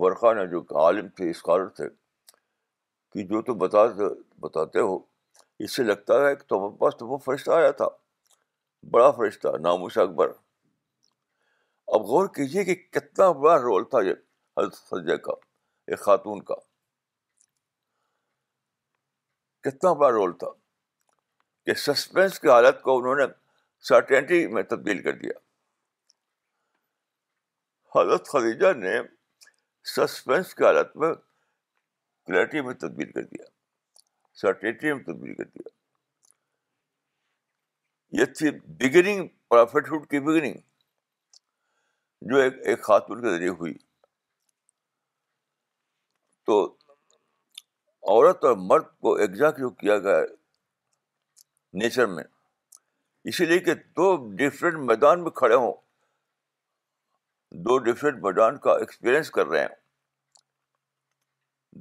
ورقہ 0.00 0.32
نے 0.34 0.46
جو 0.46 0.60
عالم 0.84 1.08
تھے 1.16 1.28
اسکالر 1.30 1.68
تھے 1.76 1.84
کہ 3.12 3.22
جو 3.26 3.40
تم 3.42 3.58
بتا 3.58 3.84
بتاتے 4.40 4.80
ہو 4.80 4.96
اس 5.64 5.76
سے 5.76 5.82
لگتا 5.82 6.14
ہے 6.26 6.34
کہ 6.36 6.46
تمہارے 6.48 6.76
پاس 6.78 6.96
تو 6.98 7.06
وہ 7.08 7.18
فرشتہ 7.24 7.50
آیا 7.58 7.70
تھا 7.80 7.86
بڑا 8.90 9.10
فرشتہ 9.20 9.48
ناموش 9.68 9.98
اکبر 10.04 10.28
اب 11.94 12.02
غور 12.10 12.26
کیجیے 12.34 12.64
کہ 12.64 12.74
کتنا 12.98 13.30
بڑا 13.42 13.56
رول 13.62 13.84
تھا 13.90 14.00
یہ 14.08 14.14
حضرت 14.58 14.74
سجے 14.74 15.16
کا 15.28 15.32
ایک 15.90 15.98
خاتون 16.00 16.42
کا 16.50 16.54
کتنا 19.68 19.92
بڑا 20.00 20.10
رول 20.16 20.32
تھا 20.38 20.48
کہ 21.66 21.74
سسپینس 21.86 22.38
کی 22.40 22.48
حالت 22.48 22.82
کو 22.82 22.96
انہوں 22.98 23.16
نے 23.16 23.24
سرٹینٹی 23.88 24.46
میں 24.54 24.62
تبدیل 24.74 25.02
کر 25.02 25.16
دیا 25.22 25.32
حضرت 27.94 28.28
خلیجہ 28.32 28.72
نے 28.76 28.94
سسپینس 29.94 30.54
کی 30.54 30.64
حالت 30.64 30.96
میں 30.96 31.12
کلیئرٹی 32.26 32.60
میں 32.66 32.74
تبدیل 32.84 33.10
کر 33.12 33.22
دیا 33.22 33.44
سرٹیٹی 34.42 34.92
میں 34.92 35.02
تبدیل 35.04 35.34
کر 35.36 35.44
دیا 35.44 35.70
یہ 38.20 38.24
تھی 38.36 38.50
بگننگ 38.78 39.26
بگننگ 39.50 40.52
کی 40.52 40.52
جو 42.30 42.36
ایک 42.42 42.54
ایک 42.70 42.82
خاتون 42.84 43.22
کے 43.22 43.30
ذریعے 43.30 43.48
ہوئی 43.60 43.72
تو 46.46 46.62
عورت 46.64 48.44
اور 48.44 48.56
مرد 48.70 48.84
کو 49.02 49.14
ایک 49.22 49.34
جاک 49.38 49.56
کیا 49.80 49.98
گیا 50.04 50.16
ہے 50.18 50.26
نیچر 51.82 52.06
میں 52.14 52.24
اسی 53.30 53.44
لیے 53.46 53.58
کہ 53.68 53.74
دو 53.96 54.14
ڈفرینٹ 54.36 54.76
میدان 54.90 55.22
میں 55.22 55.30
کھڑے 55.40 55.54
ہوں 55.54 55.72
دو 57.64 57.76
ڈفرینٹ 57.84 58.18
بزان 58.20 58.56
کا 58.62 58.72
ایکسپیرئنس 58.80 59.30
کر 59.30 59.46
رہے 59.46 59.60
ہیں 59.60 59.68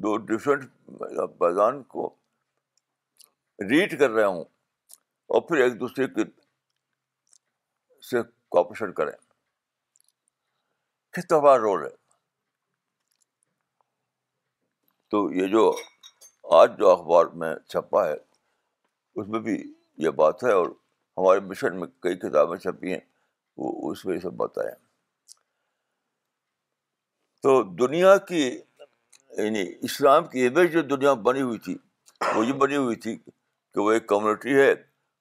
دو 0.05 0.15
ڈفرینٹ 0.31 0.63
بیدان 1.39 1.81
کو 1.93 2.07
ریڈ 3.69 3.97
کر 3.99 4.09
رہے 4.09 4.23
ہوں 4.25 4.43
اور 5.33 5.41
پھر 5.47 5.61
ایک 5.63 5.79
دوسرے 5.79 6.07
کے 6.15 6.23
سے 8.09 8.21
کوپریشن 8.55 8.91
کریں 8.93 9.11
بڑا 11.29 11.57
رول 11.57 11.83
ہے 11.85 11.89
تو 15.11 15.23
یہ 15.33 15.47
جو 15.55 15.65
آج 16.59 16.77
جو 16.79 16.89
اخبار 16.91 17.25
میں 17.43 17.55
چھپا 17.69 18.05
ہے 18.07 18.13
اس 19.15 19.27
میں 19.27 19.39
بھی 19.47 19.55
یہ 20.03 20.09
بات 20.21 20.43
ہے 20.43 20.51
اور 20.51 20.67
ہمارے 21.17 21.39
مشن 21.49 21.79
میں 21.79 21.87
کئی 22.03 22.17
کتابیں 22.17 22.57
چھپی 22.57 22.93
ہیں 22.93 22.99
وہ 23.57 23.91
اس 23.91 24.05
میں 24.05 24.15
یہ 24.15 24.19
سب 24.19 24.33
بتائیں 24.37 24.71
تو 27.43 27.61
دنیا 27.77 28.15
کی 28.27 28.41
یعنی 29.37 29.61
اسلام 29.87 30.25
کی 30.31 30.45
امیج 30.47 30.71
جو 30.73 30.81
دنیا 30.95 31.13
میں 31.15 31.23
بنی 31.23 31.41
ہوئی 31.41 31.59
تھی 31.65 31.75
وہ 32.35 32.45
یہ 32.45 32.53
بنی 32.63 32.75
ہوئی 32.75 32.95
تھی 33.05 33.15
کہ 33.17 33.79
وہ 33.81 33.91
ایک 33.91 34.07
کمیونٹی 34.07 34.53
ہے 34.59 34.73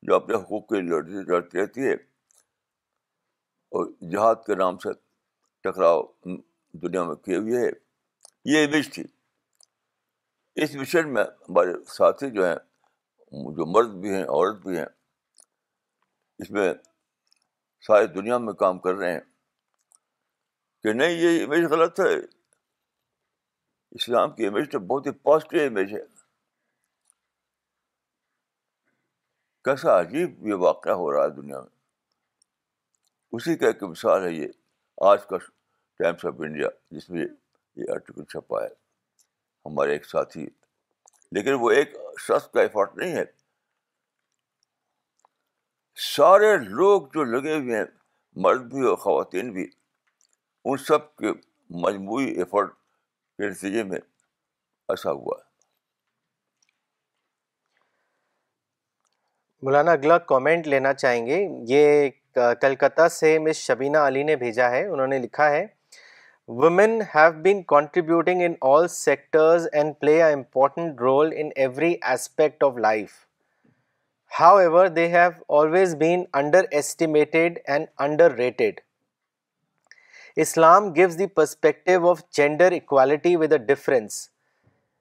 جو 0.07 0.15
اپنے 0.15 0.37
حقوق 0.41 0.67
کے 0.69 0.81
لڑتی 0.89 1.23
لڑتی 1.31 1.61
رہتی 1.61 1.87
ہے 1.87 1.93
اور 3.77 3.87
جہاد 4.13 4.35
کے 4.47 4.55
نام 4.63 4.79
سے 4.83 4.89
ٹکراؤ 5.65 6.03
دنیا 6.83 7.05
میں 7.05 7.15
کیے 7.25 7.37
ہوئے 7.37 7.65
ہے 7.65 7.71
یہ 8.53 8.67
امیج 8.67 8.93
تھی 8.95 9.05
اس 10.63 10.75
مشن 10.77 11.13
میں 11.15 11.25
ہمارے 11.49 11.73
ساتھی 11.97 12.31
جو 12.31 12.47
ہیں 12.47 12.55
جو 13.57 13.67
مرد 13.73 13.95
بھی 14.01 14.13
ہیں 14.15 14.23
عورت 14.25 14.61
بھی 14.67 14.77
ہیں 14.79 14.87
اس 16.43 16.51
میں 16.51 16.73
ساری 17.87 18.07
دنیا 18.21 18.39
میں 18.47 18.53
کام 18.65 18.79
کر 18.87 18.95
رہے 18.95 19.13
ہیں 19.13 19.21
کہ 20.83 20.93
نہیں 20.93 21.19
یہ 21.23 21.45
امیج 21.45 21.65
غلط 21.71 22.01
ہے 22.01 22.15
اسلام 23.97 24.31
کی 24.35 24.47
امیج 24.47 24.71
تو 24.73 24.79
بہت 24.93 25.07
ہی 25.07 25.13
پازیٹیو 25.29 25.63
امیج 25.67 25.93
ہے 25.95 26.01
کیسا 29.65 29.99
عجیب 30.01 30.47
یہ 30.49 30.55
واقعہ 30.61 30.93
ہو 31.01 31.11
رہا 31.13 31.25
ہے 31.25 31.31
دنیا 31.41 31.61
میں 31.61 31.79
اسی 33.39 33.57
کا 33.57 33.67
ایک 33.67 33.83
مثال 33.83 34.25
ہے 34.25 34.31
یہ 34.33 34.47
آج 35.09 35.25
کا 35.31 35.37
ٹائمس 35.99 36.25
آف 36.27 36.35
انڈیا 36.45 36.69
جس 36.91 37.09
میں 37.11 37.25
یہ 37.77 37.91
آرٹیکل 37.95 38.25
چھپا 38.31 38.63
ہے 38.63 38.69
ہمارے 39.67 39.93
ایک 39.93 40.07
ساتھی 40.07 40.47
لیکن 41.37 41.53
وہ 41.61 41.71
ایک 41.71 41.93
شخص 42.27 42.49
کا 42.55 42.61
ایفرٹ 42.61 42.97
نہیں 42.97 43.13
ہے 43.17 43.25
سارے 46.15 46.57
لوگ 46.69 47.03
جو 47.15 47.25
لگے 47.37 47.57
ہوئے 47.59 47.77
ہیں 47.77 47.85
مرد 48.47 48.63
بھی 48.73 48.87
اور 48.89 48.97
خواتین 49.05 49.53
بھی 49.53 49.67
ان 50.69 50.77
سب 50.87 51.05
کے 51.17 51.31
مجموعی 51.83 52.27
ایفرٹ 52.39 52.71
کے 53.39 53.49
نتیجے 53.49 53.83
میں 53.83 53.97
ایسا 53.99 54.93
اچھا 54.93 55.11
ہوا 55.21 55.37
مولانا 59.63 59.93
اگلا 59.93 60.17
کامنٹ 60.33 60.67
لینا 60.67 60.93
چاہیں 60.95 61.27
گے 61.27 61.41
یہ 61.69 62.09
کلکتہ 62.61 63.09
سے 63.11 63.39
مس 63.45 63.57
شبینہ 63.67 63.99
علی 64.11 64.23
نے 64.23 64.37
بھیجا 64.43 64.71
ہے 64.71 64.85
انہوں 64.87 65.07
نے 65.07 65.19
لکھا 65.19 65.49
ہے 65.51 65.65
women 66.63 67.01
have 67.15 67.33
been 67.43 67.63
contributing 67.73 68.43
in 68.45 68.53
all 68.73 68.87
sectors 68.97 69.67
and 69.73 69.95
play 70.01 70.23
a 70.23 70.33
important 70.33 71.01
role 71.01 71.33
in 71.37 71.49
every 71.57 71.95
aspect 72.11 72.65
of 72.65 72.77
life 72.87 73.13
however 74.57 74.87
they 75.01 75.07
have 75.17 75.59
always 75.61 75.95
been 76.01 76.25
underestimated 76.81 77.59
and 77.67 77.87
underrated 78.39 78.81
Islam 80.37 80.93
gives 80.93 81.17
the 81.17 81.27
perspective 81.27 82.05
of 82.05 82.31
gender 82.31 82.69
equality 82.69 83.37
with 83.37 83.53
a 83.53 83.59
difference. 83.59 84.31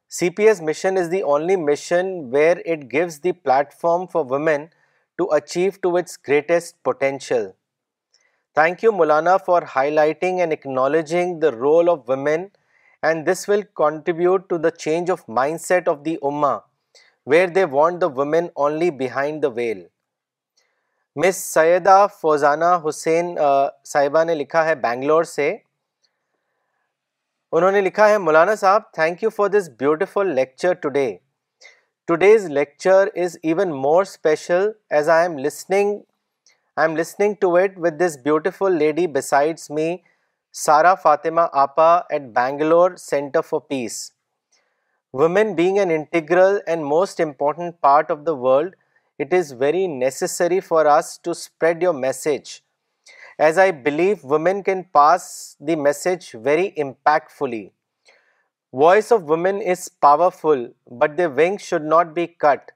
CPS 0.09 0.61
mission 0.61 0.97
is 0.97 1.09
the 1.09 1.21
only 1.21 1.55
mission 1.55 2.31
where 2.31 2.61
it 2.65 2.89
gives 2.89 3.19
the 3.19 3.33
platform 3.33 4.07
for 4.07 4.23
women 4.23 4.71
to 5.19 5.29
achieve 5.29 5.81
to 5.81 5.97
its 5.97 6.17
greatest 6.17 6.81
potential. 6.83 7.55
Thank 8.55 8.81
you, 8.81 8.91
Maulana, 8.91 9.39
for 9.39 9.61
highlighting 9.61 10.41
and 10.41 10.51
acknowledging 10.51 11.39
the 11.39 11.55
role 11.55 11.89
of 11.89 12.07
women, 12.07 12.49
and 13.03 13.25
this 13.25 13.47
will 13.47 13.63
contribute 13.75 14.49
to 14.49 14.57
the 14.57 14.71
change 14.71 15.11
of 15.11 15.25
mindset 15.27 15.87
of 15.87 16.03
the 16.03 16.17
Ummah, 16.23 16.63
where 17.25 17.47
they 17.47 17.65
want 17.65 17.99
the 17.99 18.09
women 18.09 18.49
only 18.55 18.89
behind 18.89 19.43
the 19.43 19.51
veil. 19.51 19.85
Miss 21.21 21.35
Syeda 21.53 22.05
Fauzana 22.21 22.65
Hussain 22.87 23.33
صاحبہ 23.93 24.23
نے 24.23 24.33
لکھا 24.35 24.63
ہے 24.65 24.73
بینگلور 24.83 25.23
سے 25.31 25.47
انہوں 27.57 27.71
نے 27.71 27.81
لکھا 27.81 28.07
ہے 28.09 28.17
مولانا 28.27 28.53
صاحب 28.61 28.81
thank 28.93 29.23
you 29.23 29.29
for 29.37 29.47
this 29.55 29.69
beautiful 29.79 30.33
lecture 30.35 30.73
today 30.83 31.05
today's 32.07 32.45
lecture 32.59 33.07
is 33.23 33.37
even 33.43 33.71
more 33.81 34.01
special 34.01 34.69
as 34.99 35.09
I 35.15 35.27
am 35.27 35.37
listening 35.45 35.97
I 36.77 36.87
am 36.89 36.97
listening 36.97 37.33
to 37.41 37.51
with 37.57 37.91
this 38.05 38.17
beautiful 38.23 38.77
lady 38.77 39.07
besides 39.19 39.69
me 39.77 39.95
Sara 40.65 40.93
Fatima 41.03 41.41
آپا 41.65 41.93
at 42.09 42.33
Bangalore 42.35 42.95
centre 43.09 43.41
for 43.49 43.59
peace 43.69 44.01
women 45.21 45.53
being 45.55 45.77
an 45.79 45.91
integral 45.97 46.57
and 46.65 46.83
most 46.97 47.21
important 47.21 47.79
part 47.81 48.11
of 48.11 48.19
the 48.27 48.37
world 48.45 48.75
it 49.25 49.33
is 49.33 49.51
very 49.51 49.87
necessary 49.87 50.59
for 50.61 50.87
us 50.87 51.17
to 51.17 51.35
spread 51.35 51.81
your 51.81 51.93
message, 51.93 52.63
as 53.37 53.57
I 53.57 53.71
believe 53.71 54.23
women 54.23 54.63
can 54.63 54.85
pass 54.93 55.57
the 55.59 55.75
message 55.75 56.31
very 56.31 56.71
impactfully. 56.85 57.71
Voice 58.73 59.11
of 59.11 59.23
women 59.23 59.61
is 59.61 59.89
powerful, 59.89 60.69
but 60.89 61.17
their 61.17 61.29
wings 61.29 61.61
should 61.61 61.83
not 61.83 62.15
be 62.15 62.27
cut, 62.27 62.71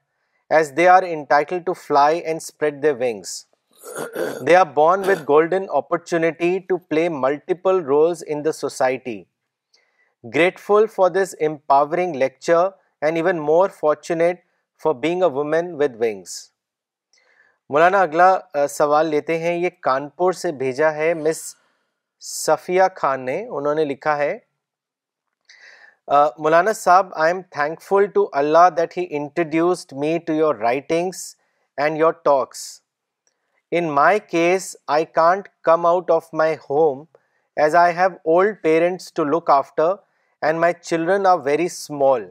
as 0.50 0.72
they 0.72 0.86
are 0.86 1.04
entitled 1.04 1.64
to 1.66 1.74
fly 1.74 2.12
and 2.26 2.42
spread 2.42 2.82
their 2.82 2.94
wings. 2.94 3.46
They 4.42 4.56
are 4.56 4.72
born 4.78 5.02
with 5.02 5.26
golden 5.26 5.68
opportunity 5.68 6.60
to 6.68 6.78
play 6.90 7.08
multiple 7.08 7.80
roles 7.80 8.22
in 8.22 8.42
the 8.42 8.52
society. 8.52 9.28
Grateful 10.30 10.86
for 10.88 11.10
this 11.10 11.34
empowering 11.34 12.14
lecture 12.14 12.72
and 13.02 13.16
even 13.16 13.40
more 13.40 13.70
fortunate 13.70 14.42
for 14.82 14.94
being 15.02 15.22
a 15.22 15.28
woman 15.38 15.74
with 15.80 15.94
wings 16.00 16.30
Maulana 17.72 18.00
اگلا 18.02 18.30
سوال 18.70 19.06
لیتے 19.08 19.38
ہیں 19.38 19.54
یہ 19.56 19.70
کانپور 19.82 20.32
سے 20.40 20.50
بھیجا 20.62 20.92
ہے 20.94 21.12
مس 21.14 21.38
صفیہ 22.30 22.82
خان 22.96 23.24
نے 23.24 23.40
انہوں 23.46 23.74
نے 23.74 23.84
لکھا 23.84 24.16
ہے 24.18 24.36
مولانا 26.44 26.72
صاحب 26.72 27.12
I 27.22 27.32
am 27.32 27.40
thankful 27.82 28.06
to 28.14 28.28
Allah 28.40 28.68
that 28.76 28.96
he 28.98 29.06
introduced 29.18 29.92
me 30.00 30.16
to 30.26 30.32
your 30.34 30.54
writings 30.62 31.20
and 31.82 31.98
your 31.98 32.12
talks 32.24 32.64
in 33.76 33.90
my 33.94 34.18
case 34.30 34.74
I 34.96 35.04
can't 35.20 35.48
come 35.68 35.86
out 35.86 36.10
of 36.10 36.28
my 36.40 36.54
home 36.70 37.02
as 37.64 37.74
I 37.84 37.94
have 37.96 38.10
old 38.34 38.62
parents 38.62 39.12
to 39.14 39.24
look 39.24 39.50
after 39.50 39.92
and 40.46 40.58
my 40.60 40.72
children 40.82 41.26
are 41.26 41.38
very 41.44 41.64
small 41.66 42.28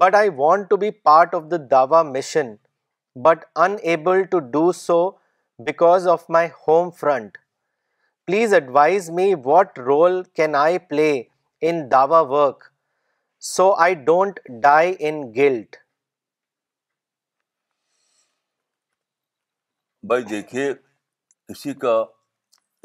but 0.00 0.14
I 0.14 0.28
want 0.36 0.68
to 0.68 0.76
be 0.76 0.90
part 1.04 1.34
of 1.34 1.42
the 1.50 1.56
Dawa 1.70 2.02
mission 2.02 2.54
but 3.24 3.44
unable 3.64 4.22
to 4.30 4.38
do 4.50 4.70
so 4.72 4.96
because 5.66 6.06
of 6.08 6.24
my 6.36 6.48
home 6.68 6.90
front 7.00 7.36
please 8.26 8.54
advise 8.54 9.10
me 9.18 9.32
what 9.44 9.78
role 9.78 10.22
can 10.36 10.54
I 10.60 10.78
play 10.88 11.10
in 11.68 11.90
Dawa 11.90 12.20
work 12.28 12.64
so 13.54 13.70
I 13.84 13.94
don't 14.04 14.40
die 14.62 14.94
in 15.08 15.20
guilt 15.36 15.76
بھائی 20.08 20.22
دیکھیے 20.30 20.72
کسی 21.48 21.74
کا 21.84 22.02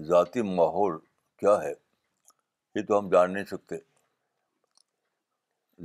ذاتی 0.08 0.42
ماحول 0.56 0.98
کیا 1.40 1.62
ہے 1.64 1.74
یہ 2.76 2.82
تو 2.88 3.00
ہم 3.00 3.10
جان 3.12 3.34
نہیں 3.34 3.46
سکتے 3.50 3.88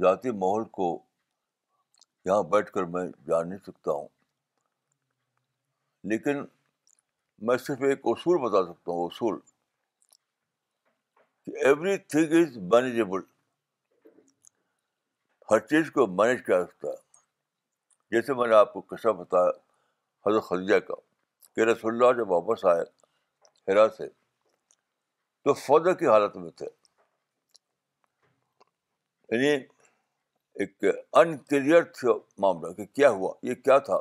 ذاتی 0.03 0.31
ماحول 0.41 0.65
کو 0.79 0.87
یہاں 2.27 2.43
بیٹھ 2.53 2.71
کر 2.73 2.85
میں 2.93 3.07
جان 3.27 3.49
نہیں 3.49 3.59
سکتا 3.67 3.93
ہوں 3.93 4.09
لیکن 6.13 6.45
میں 7.49 7.57
صرف 7.67 7.83
ایک 7.89 8.01
اصول 8.13 8.39
بتا 8.49 8.65
سکتا 8.73 8.93
ہوں 8.93 9.05
اصول 9.07 9.39
کہ 11.45 11.51
ایوری 11.67 11.97
تھنگ 12.15 12.33
از 12.41 12.57
مینیجیبل 12.73 13.21
ہر 15.51 15.59
چیز 15.67 15.91
کو 15.95 16.07
مینیج 16.21 16.45
کیا 16.47 16.65
سکتا 16.65 16.89
ہے 16.89 17.03
جیسے 18.17 18.35
میں 18.39 18.47
نے 18.49 18.55
آپ 18.55 18.73
کو 18.73 18.81
قصہ 18.95 19.09
بتایا 19.19 19.51
حضرت 20.27 20.45
خدیجہ 20.45 20.79
کا 20.89 20.95
کہ 21.55 21.65
رسول 21.71 21.93
اللہ 21.95 22.17
جب 22.21 22.31
واپس 22.31 22.65
آئے 22.75 22.85
ہیرا 23.69 23.87
سے 23.97 24.07
تو 25.45 25.55
فوجہ 25.67 25.93
کی 25.99 26.07
حالت 26.09 26.37
میں 26.37 26.51
تھے 26.59 26.67
یعنی 29.33 29.53
ایک 30.61 30.85
تھا 32.01 32.13
معاملہ 32.41 32.73
کہ 32.73 32.85
کیا 32.87 33.09
ہوا 33.11 33.33
یہ 33.49 33.55
کیا 33.55 33.79
تھا 33.89 33.95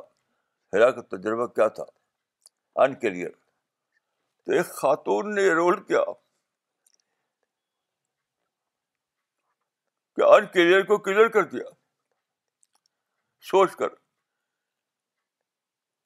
حیرا 0.74 0.90
کا 0.90 1.00
تجربہ 1.16 1.46
کیا 1.54 1.66
تھا 1.78 1.84
انکلیئر 2.84 3.30
تو 4.44 4.52
ایک 4.52 4.70
خاتون 4.80 5.34
نے 5.34 5.42
یہ 5.42 5.52
رول 5.60 5.82
کیا 5.84 6.00
کہ 10.16 10.22
انکلیئر 10.34 10.84
کو 10.86 10.98
کلیئر 11.08 11.28
کر 11.36 11.44
دیا 11.54 11.64
سوچ 13.50 13.74
کر 13.76 13.88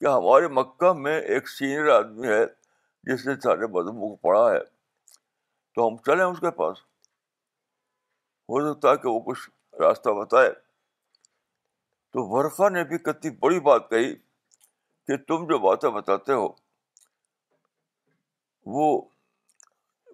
کہ 0.00 0.06
ہمارے 0.06 0.48
مکہ 0.60 0.92
میں 1.04 1.20
ایک 1.20 1.48
سینئر 1.48 1.88
آدمی 1.96 2.26
ہے 2.28 2.44
جس 3.10 3.26
نے 3.26 3.34
سارے 3.42 3.66
مذہبوں 3.74 4.08
کو 4.08 4.14
پڑھا 4.28 4.50
ہے 4.52 4.58
تو 5.74 5.86
ہم 5.88 5.96
چلیں 6.06 6.24
اس 6.24 6.40
کے 6.40 6.50
پاس 6.60 6.78
ہو 8.52 8.60
سکتا 8.72 8.90
ہے 8.90 8.96
کہ 9.02 9.08
وہ 9.08 9.20
کچھ 9.26 9.46
راستہ 9.80 10.10
بتائے 10.20 10.50
تو 12.12 12.26
ورفا 12.28 12.68
نے 12.68 12.84
بھی 12.90 12.98
کتنی 13.08 13.30
بڑی 13.40 13.60
بات 13.68 13.88
کہی 13.90 14.14
کہ 15.06 15.16
تم 15.28 15.46
جو 15.50 15.58
باتیں 15.68 15.88
بتاتے 15.90 16.32
ہو 16.32 16.48
وہ 18.76 18.86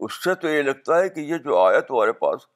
اس 0.07 0.23
سے 0.25 0.35
تو 0.43 0.49
یہ 0.49 0.63
لگتا 0.63 0.99
ہے 0.99 1.09
کہ 1.09 1.21
یہ 1.33 1.39
جو 1.45 1.59
آیا 1.59 1.81
تمہارے 1.89 2.13
پاس 2.25 2.47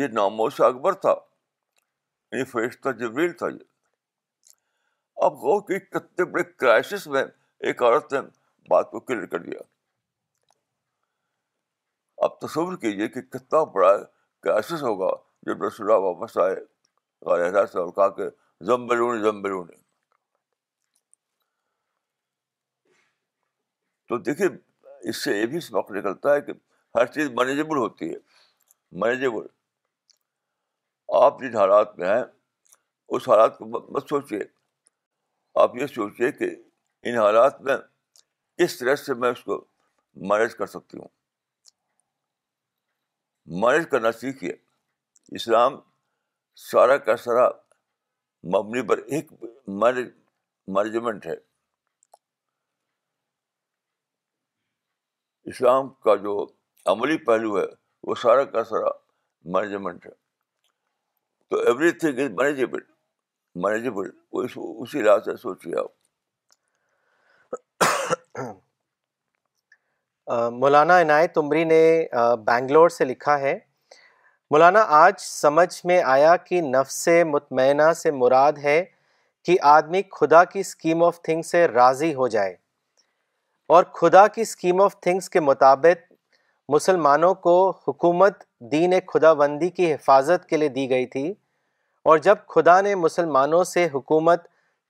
یہ 0.00 0.06
ناموں 0.18 0.48
اکبر 0.68 0.92
تھا 1.04 1.10
یہ 1.12 2.36
یعنی 2.38 2.44
فرشتہ 2.50 2.88
جبریل 3.00 3.32
تھا 3.40 3.48
یہ 3.48 5.24
اب 5.24 5.44
وہ 5.44 5.58
کہ 5.68 5.78
کتنے 5.78 6.24
بڑے 6.30 6.42
کرائسس 6.62 7.06
میں 7.14 7.22
ایک 7.68 7.82
عورت 7.82 8.12
نے 8.12 8.20
بات 8.70 8.90
کو 8.90 9.00
کلیئر 9.08 9.26
کر 9.34 9.38
دیا 9.42 9.60
اب 12.24 12.38
تصور 12.40 12.76
کیجیے 12.84 13.08
کہ 13.16 13.20
کتنا 13.36 13.62
بڑا 13.74 13.92
کرائسس 14.42 14.82
ہوگا 14.82 15.10
جب 15.46 15.62
رسول 15.62 15.86
اللہ 15.90 16.04
واپس 16.04 16.36
آئے 16.42 16.54
سے 17.72 17.78
اور 17.82 17.92
کہا 17.96 18.08
کہ 18.16 18.30
تو 24.08 24.16
دیکھیے 24.28 24.46
اس 25.10 25.22
سے 25.24 25.36
یہ 25.36 25.46
بھی 25.52 25.60
سبق 25.66 25.90
نکلتا 25.92 26.34
ہے 26.34 26.40
کہ 26.46 26.52
ہر 26.94 27.06
چیز 27.16 27.30
مینیجیبل 27.38 27.76
ہوتی 27.76 28.08
ہے 28.12 28.18
مینیجیبل 29.02 29.46
آپ 31.22 31.40
جن 31.40 31.56
حالات 31.56 31.96
میں 31.98 32.08
ہیں 32.08 32.22
اس 33.16 33.28
حالات 33.28 33.56
کو 33.58 33.64
مت 33.92 34.08
سوچیے 34.08 34.40
آپ 35.62 35.76
یہ 35.76 35.86
سوچیے 35.94 36.30
کہ 36.38 36.50
ان 37.08 37.16
حالات 37.18 37.60
میں 37.68 37.76
کس 38.58 38.76
طرح 38.78 38.94
سے 39.06 39.14
میں 39.22 39.30
اس 39.30 39.42
کو 39.44 39.64
مینیج 40.30 40.54
کر 40.56 40.66
سکتی 40.74 40.98
ہوں 40.98 41.08
مینیج 43.62 43.88
کرنا 43.90 44.12
سیکھیے 44.20 44.52
اسلام 45.32 45.76
سارا 46.70 46.96
کا 47.04 47.16
سارا 47.16 47.48
مبنی 48.56 48.82
پر 48.88 48.98
ایک 49.08 49.32
مینجمنٹ 50.74 51.26
ہے 51.26 51.34
اسلام 55.50 55.88
کا 56.04 56.14
جو 56.22 56.44
عملی 56.92 57.16
پہلو 57.24 57.58
ہے 57.58 57.64
وہ 58.06 58.14
سارا 58.22 58.44
کا 58.50 58.64
سارا 58.64 58.90
مینجمنٹ 59.56 60.06
ہے 60.06 60.12
تو 61.50 61.58
ایوری 61.60 61.90
تھنگ 61.98 62.18
از 63.64 64.56
اسی 64.56 65.02
لحاظ 65.02 65.24
سے 65.24 65.36
سوچیے 65.42 65.78
آپ 65.80 65.92
مولانا 70.52 71.00
عنایت 71.00 71.38
عمری 71.38 71.62
نے 71.64 71.82
بنگلور 72.46 72.88
سے 72.98 73.04
لکھا 73.04 73.38
ہے 73.40 73.58
مولانا 74.50 74.80
آج 74.96 75.14
سمجھ 75.20 75.86
میں 75.86 76.00
آیا 76.06 76.34
کہ 76.36 76.60
نفس 76.62 77.08
مطمئنہ 77.26 77.92
سے 77.96 78.10
مراد 78.12 78.52
ہے 78.62 78.82
کہ 79.44 79.56
آدمی 79.76 80.00
خدا 80.20 80.42
کی 80.44 80.60
اسکیم 80.60 81.04
آف 81.04 81.20
تھنگ 81.22 81.42
سے 81.50 81.66
راضی 81.68 82.12
ہو 82.14 82.28
جائے 82.34 82.52
اور 83.74 83.84
خدا 84.00 84.26
کی 84.34 84.40
اسکیم 84.42 84.80
آف 84.82 84.98
تھنگس 85.02 85.28
کے 85.30 85.40
مطابق 85.40 86.12
مسلمانوں 86.72 87.32
کو 87.46 87.54
حکومت 87.88 88.42
دین 88.72 88.94
خدا 89.12 89.32
بندی 89.40 89.68
کی 89.78 89.92
حفاظت 89.94 90.46
کے 90.48 90.56
لیے 90.56 90.68
دی 90.76 90.88
گئی 90.90 91.06
تھی 91.16 91.28
اور 92.10 92.18
جب 92.28 92.46
خدا 92.54 92.80
نے 92.80 92.94
مسلمانوں 92.94 93.62
سے 93.74 93.86
حکومت 93.94 94.46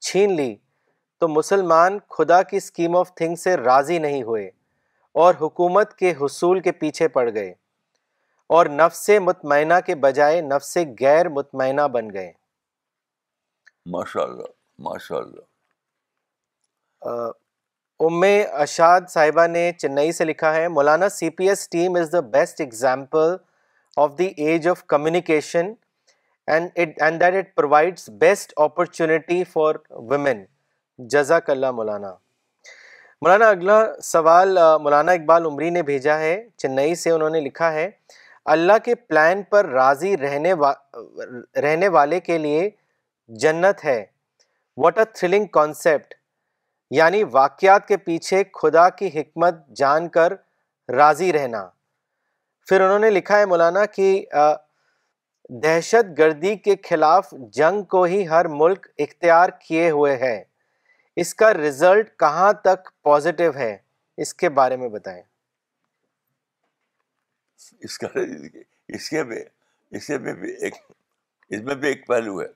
چھین 0.09 0.33
لی 0.37 0.55
تو 1.21 1.29
مسلمان 1.29 1.99
خدا 2.19 2.43
کی 2.51 2.57
اسکیم 2.57 2.97
آف 2.97 3.15
تھنگ 3.17 3.35
سے 3.45 3.57
راضی 3.57 3.99
نہیں 4.07 4.23
ہوئے 4.23 4.47
اور 5.25 5.35
حکومت 5.41 5.95
کے 5.99 6.13
حصول 6.21 6.61
کے 6.61 6.73
پیچھے 6.81 7.09
پڑ 7.19 7.29
گئے 7.35 7.53
اور 8.55 8.67
نفس 8.71 9.09
مطمئنہ 9.23 9.75
کے 9.87 9.95
بجائے 10.05 10.41
نفس 10.41 10.77
غیر 11.01 11.29
مطمئنہ 11.39 11.87
بن 11.93 12.13
گئے 12.13 12.31
ام 18.01 18.23
اشاد 18.61 19.01
صاحبہ 19.09 19.47
نے 19.47 19.71
چنئی 19.79 20.13
سے 20.13 20.25
لکھا 20.25 20.55
ہے 20.55 20.67
مولانا 20.77 21.09
C 21.09 21.29
P 21.37 21.49
S 21.49 21.69
team 21.71 21.97
the 22.13 22.21
best 22.33 22.61
example 22.61 23.35
of 24.03 24.11
the 24.19 24.27
age 24.45 24.69
of 24.69 24.85
communication 24.93 25.73
best 28.21 28.53
opportunity 28.65 29.43
for 29.53 29.75
women 30.11 30.43
جزاک 31.13 31.49
اللہ 31.51 31.71
مولانا 31.79 32.11
مولانا 33.23 33.49
اگلا 33.49 33.79
سوال 34.03 34.59
مولانا 34.83 35.13
اقبال 35.13 35.45
عمری 35.47 35.71
نے 35.71 35.83
بھیجا 35.91 36.19
ہے 36.19 36.37
چنئی 36.63 36.95
سے 37.03 37.11
انہوں 37.11 37.31
نے 37.31 37.41
لکھا 37.41 37.73
ہے 37.73 37.89
اللہ 38.53 38.79
کے 38.85 38.95
پلان 38.95 39.43
پر 39.51 39.67
راضی 39.73 40.17
رہنے 40.19 40.53
وا... 40.53 40.73
رہنے 41.63 41.89
والے 41.97 42.21
کے 42.21 42.39
لیے 42.39 42.69
جنت 43.43 43.85
ہے 43.85 44.05
واٹ 44.83 44.99
اے 44.99 45.05
تھرلنگ 45.15 45.47
کانسیپٹ 45.53 46.15
یعنی 46.99 47.23
واقعات 47.33 47.87
کے 47.89 47.97
پیچھے 47.97 48.43
خدا 48.61 48.89
کی 48.99 49.09
حکمت 49.15 49.67
جان 49.77 50.09
کر 50.17 50.33
راضی 50.97 51.33
رہنا 51.33 51.69
پھر 52.69 52.81
انہوں 52.81 52.99
نے 52.99 53.11
لکھا 53.11 53.39
ہے 53.39 53.47
مولانا 53.47 53.85
کہ 53.95 54.13
دہشت 55.63 56.19
گردی 56.19 56.55
کے 56.67 56.75
خلاف 56.89 57.33
جنگ 57.57 57.83
کو 57.95 58.03
ہی 58.13 58.27
ہر 58.29 58.47
ملک 58.51 58.87
اختیار 59.07 59.49
کیے 59.67 59.91
ہوئے 59.91 60.17
ہے 60.21 60.43
اس 61.23 61.35
کا 61.41 61.53
رزلٹ 61.55 62.17
کہاں 62.19 62.53
تک 62.65 62.89
پازیٹیو 63.05 63.51
ہے 63.57 63.77
اس 64.25 64.35
کے 64.35 64.49
بارے 64.61 64.77
میں 64.77 64.89
بتائیں 64.89 65.23
اس 67.87 67.99
کا 67.99 68.07
اس 68.97 69.09
کے 69.11 69.23
بھی 69.31 69.37
اس 69.97 70.09
میں 70.23 70.33
بھی 70.41 70.51
ایک 70.65 70.75
اس 71.55 71.61
میں 71.65 71.75
بھی 71.81 71.89
ایک 71.89 72.07
پہلو 72.07 72.41
ہے 72.41 72.47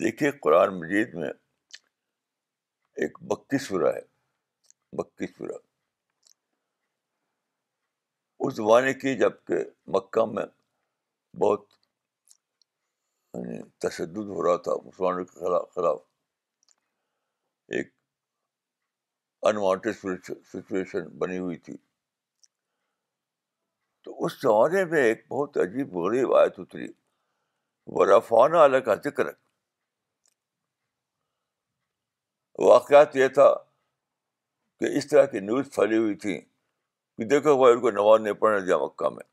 دیکھیے 0.00 0.30
قرآن 0.42 0.78
مجید 0.78 1.14
میں 1.14 1.28
ایک 3.04 3.18
بکی 3.30 3.58
سورا 3.64 3.94
ہے 3.94 4.00
بکی 5.00 5.26
سورا 5.26 5.56
اس 8.46 8.54
زمانے 8.54 8.94
کی 9.02 9.14
جب 9.18 9.32
کہ 9.46 9.54
مکہ 9.94 10.24
میں 10.32 10.44
بہت 11.42 11.64
یعنی 13.34 13.62
تشدد 13.86 14.30
ہو 14.36 14.42
رہا 14.46 14.56
تھا 14.64 14.72
مسلمانوں 14.84 15.24
کے 15.24 15.38
خلاف 15.40 15.74
خلاف 15.74 15.98
ایک 17.76 17.92
انوانٹیڈ 19.50 19.96
سچویشن 19.96 21.08
بنی 21.18 21.38
ہوئی 21.38 21.56
تھی 21.66 21.76
اس 24.26 24.32
زمانے 24.42 24.84
میں 24.90 25.00
ایک 25.02 25.24
بہت 25.28 25.56
عجیب 25.62 25.94
غریب 26.00 26.34
آیت 26.36 26.58
علیہ 28.64 28.78
کا 28.88 28.94
ذکر 29.04 29.26
واقعات 32.68 33.16
یہ 33.16 33.28
تھا 33.38 33.46
کہ 34.80 34.96
اس 34.98 35.06
طرح 35.08 35.24
کی 35.34 35.40
نیوز 35.48 35.74
پھیلی 35.74 35.96
ہوئی 35.98 36.14
تھی 36.26 36.38
کہ 36.40 37.24
دیکھو 37.34 37.56
بھائی 37.62 37.74
ان 37.74 37.80
کو 37.80 37.90
نواز 37.98 38.20
نہیں 38.22 38.38
پڑھنے 38.44 38.60
دیا 38.66 38.76
مکہ 38.84 39.08
میں 39.14 39.24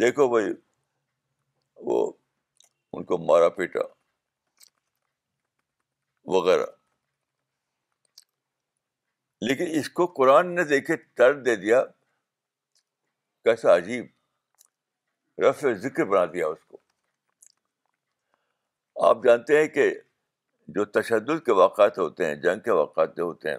دیکھو 0.00 0.28
بھائی 0.34 0.50
وہ 1.90 2.00
ان 2.92 3.04
کو 3.10 3.18
مارا 3.28 3.48
پیٹا 3.60 3.80
وغیرہ 6.36 6.66
لیکن 9.48 9.78
اس 9.80 9.88
کو 10.00 10.06
قرآن 10.18 10.54
نے 10.54 10.64
دیکھے 10.76 10.96
تر 11.18 11.40
دے 11.42 11.56
دیا 11.64 11.82
کیسا 13.44 13.76
عجیب 13.76 14.06
رف 15.42 15.60
ذکر 15.82 16.04
بنا 16.04 16.24
دیا 16.32 16.46
اس 16.50 16.64
کو 16.68 16.78
آپ 19.08 19.22
جانتے 19.24 19.60
ہیں 19.60 19.68
کہ 19.74 19.88
جو 20.74 20.84
تشدد 20.96 21.44
کے 21.46 21.52
واقعات 21.60 21.98
ہوتے 21.98 22.26
ہیں 22.26 22.34
جنگ 22.42 22.60
کے 22.64 22.70
واقعات 22.80 23.16
جو 23.16 23.24
ہوتے 23.24 23.50
ہیں 23.50 23.56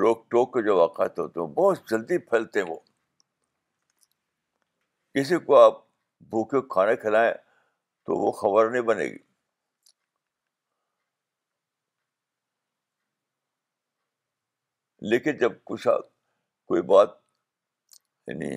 روک 0.00 0.24
ٹوک 0.30 0.52
کے 0.54 0.62
جو 0.66 0.76
واقعات 0.78 1.18
ہوتے 1.18 1.40
ہیں 1.40 1.46
بہت 1.58 1.90
جلدی 1.90 2.18
پھیلتے 2.30 2.60
ہیں 2.62 2.66
وہ 2.70 2.76
کسی 5.18 5.38
کو 5.46 5.56
آپ 5.60 5.80
بھوکے 6.32 6.66
کھانے 6.74 6.96
کھلائیں 7.04 7.32
تو 8.06 8.18
وہ 8.24 8.32
خبر 8.42 8.70
نہیں 8.70 8.82
بنے 8.92 9.04
گی 9.04 9.18
لیکن 15.10 15.36
جب 15.38 15.52
کچھ 15.64 15.86
کوئی 16.66 16.82
بات 16.94 17.20
یعنی 18.26 18.50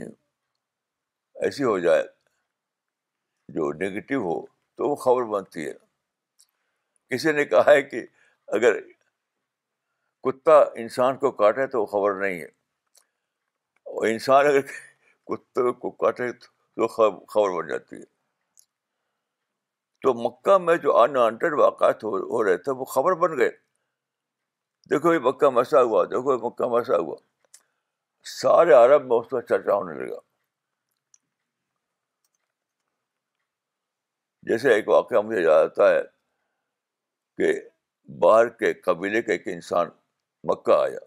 ایسی 1.46 1.64
ہو 1.64 1.78
جائے 1.80 2.04
جو 3.54 3.72
نگیٹو 3.82 4.18
ہو 4.24 4.40
تو 4.78 4.90
وہ 4.90 4.96
خبر 5.04 5.24
بنتی 5.32 5.68
ہے 5.68 5.74
کسی 7.16 7.32
نے 7.32 7.46
کہا 7.46 7.72
ہے 7.72 7.82
کہ 7.82 8.06
اگر 8.58 8.80
کتا 10.28 10.60
انسان 10.82 11.18
کو 11.18 11.32
کاٹے 11.42 11.68
تو 11.74 11.82
وہ 11.82 11.86
خبر 11.96 12.20
نہیں 12.22 12.40
ہے 12.40 12.46
اور 13.90 14.08
انسان 14.08 14.46
اگر 14.48 14.62
کتے 14.62 15.72
کو 15.82 15.90
کاٹے 16.04 16.32
تو 16.46 16.88
خبر 16.96 17.56
بن 17.58 17.68
جاتی 17.68 17.96
ہے 17.96 18.04
تو 20.04 20.14
مکہ 20.14 20.58
میں 20.66 20.76
جو 20.78 20.98
ان 21.00 21.16
وانٹیڈ 21.18 21.54
واقعات 21.60 22.04
ہو 22.04 22.16
ہو 22.18 22.44
رہے 22.44 22.58
تھے 22.66 22.72
وہ 22.80 22.86
خبر 22.96 23.14
بن 23.24 23.38
گئے 23.38 23.50
دیکھو 24.90 25.14
یہ 25.14 25.20
مکہ 25.28 25.50
مسا 25.50 25.82
ہوا 25.82 26.04
دیکھو 26.12 26.34
یہ 26.34 26.44
مکہ 26.46 26.66
مسا 26.76 26.98
ہوا 27.06 27.16
سارے 28.32 28.74
عرب 28.74 29.06
میں 29.08 29.18
اس 29.18 29.28
کا 29.32 29.42
چرچا 29.50 29.74
ہونے 29.74 29.94
لگا 30.06 30.20
جیسے 34.50 34.74
ایک 34.74 34.88
واقعہ 34.90 35.22
مجھے 35.28 35.42
یاد 35.42 35.66
آتا 35.66 35.90
ہے 35.90 36.02
کہ 37.38 37.54
باہر 38.24 38.50
کے 38.62 38.74
قبیلے 38.88 39.22
کا 39.22 39.32
ایک 39.34 39.48
انسان 39.54 39.88
مکہ 40.52 40.72
آیا 40.82 41.00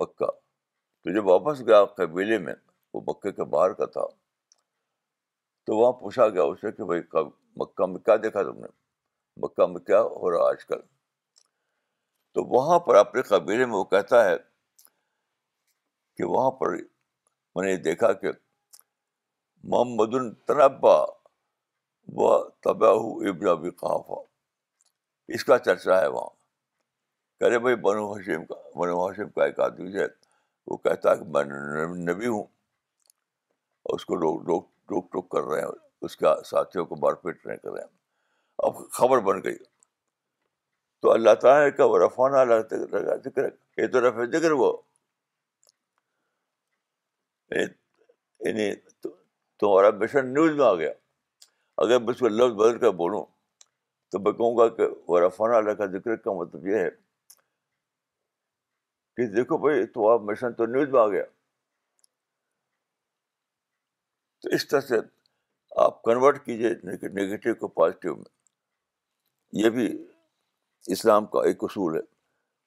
مکہ 0.00 0.26
تو 0.30 1.14
جب 1.14 1.26
واپس 1.26 1.60
گیا 1.66 1.84
قبیلے 2.00 2.38
میں 2.38 2.54
وہ 2.94 3.00
مکے 3.06 3.32
کے 3.32 3.44
باہر 3.56 3.72
کا 3.80 3.86
تھا 3.96 4.04
تو 5.66 5.76
وہاں 5.76 5.92
پوچھا 6.00 6.28
گیا 6.28 6.42
اسے 6.52 6.72
کہ 6.72 6.84
بھائی 6.84 7.00
مکہ 7.62 7.86
میں 7.86 7.98
کیا 8.04 8.16
دیکھا 8.22 8.42
تم 8.50 8.60
نے 8.60 8.68
مکہ 9.44 9.66
میں 9.72 9.80
کیا 9.86 10.00
ہو 10.20 10.30
رہا 10.30 10.48
آج 10.48 10.64
کل 10.68 10.80
تو 12.34 12.44
وہاں 12.56 12.78
پر 12.86 12.94
اپنے 12.94 13.22
قبیلے 13.28 13.66
میں 13.66 13.74
وہ 13.76 13.84
کہتا 13.94 14.24
ہے 14.28 14.36
کہ 16.20 16.26
وہاں 16.30 16.50
پر 16.60 16.74
میں 17.56 17.64
نے 17.66 17.76
دیکھا 17.84 18.12
کہ 18.22 18.30
محمد 19.72 20.14
و 22.16 22.26
ان 22.26 22.56
ابن 23.28 23.46
ابی 23.48 23.70
بہافا 23.82 24.20
اس 25.36 25.44
کا 25.44 25.58
چرچا 25.66 26.00
ہے 26.00 26.06
وہاں 26.16 26.38
کرے 27.40 27.58
بھائی 27.64 27.76
بنو 27.86 28.10
حشیم 28.12 28.44
کا 28.50 28.54
بنو 28.78 29.04
حشیم 29.06 29.28
کا 29.36 29.44
ایک 29.44 29.60
آدمی 29.66 29.94
ہے 29.98 30.06
وہ 30.70 30.76
کہتا 30.88 31.10
ہے 31.10 31.18
کہ 31.18 31.24
میں 31.46 31.88
نبی 32.12 32.26
ہوں 32.26 32.42
اور 33.82 33.98
اس 33.98 34.04
کو 34.06 34.14
لوگ 34.24 34.40
ٹوک 34.48 35.10
ٹوک 35.12 35.28
کر 35.32 35.44
رہے 35.50 35.60
ہیں 35.62 35.68
اس 36.08 36.16
کا 36.16 36.34
ساتھیوں 36.50 36.84
کو 36.90 36.96
مار 37.04 37.12
پیٹ 37.24 37.46
نہیں 37.46 37.56
کر 37.62 37.70
رہے 37.72 37.82
ہیں 37.84 37.88
اب 38.68 38.84
خبر 38.98 39.20
بن 39.30 39.42
گئی 39.44 39.56
تو 41.02 41.12
اللہ 41.12 41.34
تعالیٰ 41.42 41.68
کا 41.76 41.84
وہ 41.90 41.98
رفانہ 42.06 42.36
اللہ 42.44 43.20
ذکر 43.24 43.44
ہے 43.44 43.82
یہ 43.82 43.86
تو 43.92 44.08
رفع 44.08 44.24
ذکر 44.38 44.50
وہ 44.62 44.72
یعنی, 47.50 47.68
یعنی 48.48 48.72
تمہارا 49.60 49.90
مشن 50.00 50.26
نیوز 50.34 50.56
میں 50.58 50.64
آ 50.66 50.74
گیا 50.74 50.90
اگر 51.84 52.00
میں 52.00 52.10
اس 52.14 52.18
کو 52.18 52.28
لفظ 52.28 52.54
بدل 52.56 52.78
کر 52.78 52.90
بولوں 53.02 53.24
تو 54.12 54.18
میں 54.18 54.32
کہوں 54.32 54.56
گا 54.56 54.68
کہ 54.76 54.86
اللہ 55.38 55.72
کا 55.78 55.86
ذکر 55.98 56.16
کا 56.24 56.32
مطلب 56.40 56.66
یہ 56.66 56.78
ہے 56.78 56.90
کہ 59.16 59.26
دیکھو 59.36 59.58
بھائی 59.66 59.86
تمہارا 59.94 60.16
مشن 60.30 60.52
تو 60.58 60.66
نیوز 60.66 60.88
میں 60.92 61.00
آ 61.00 61.06
گیا 61.08 61.22
تو 64.42 64.48
اس 64.54 64.66
طرح 64.68 64.80
سے 64.80 64.98
آپ 65.84 66.02
کنورٹ 66.02 66.44
کیجیے 66.44 66.68
نگیٹو 66.84 67.54
کو 67.54 67.68
پازیٹیو 67.80 68.14
میں 68.16 69.60
یہ 69.62 69.70
بھی 69.76 69.86
اسلام 70.96 71.26
کا 71.34 71.42
ایک 71.48 71.64
اصول 71.64 71.96
ہے 71.96 72.02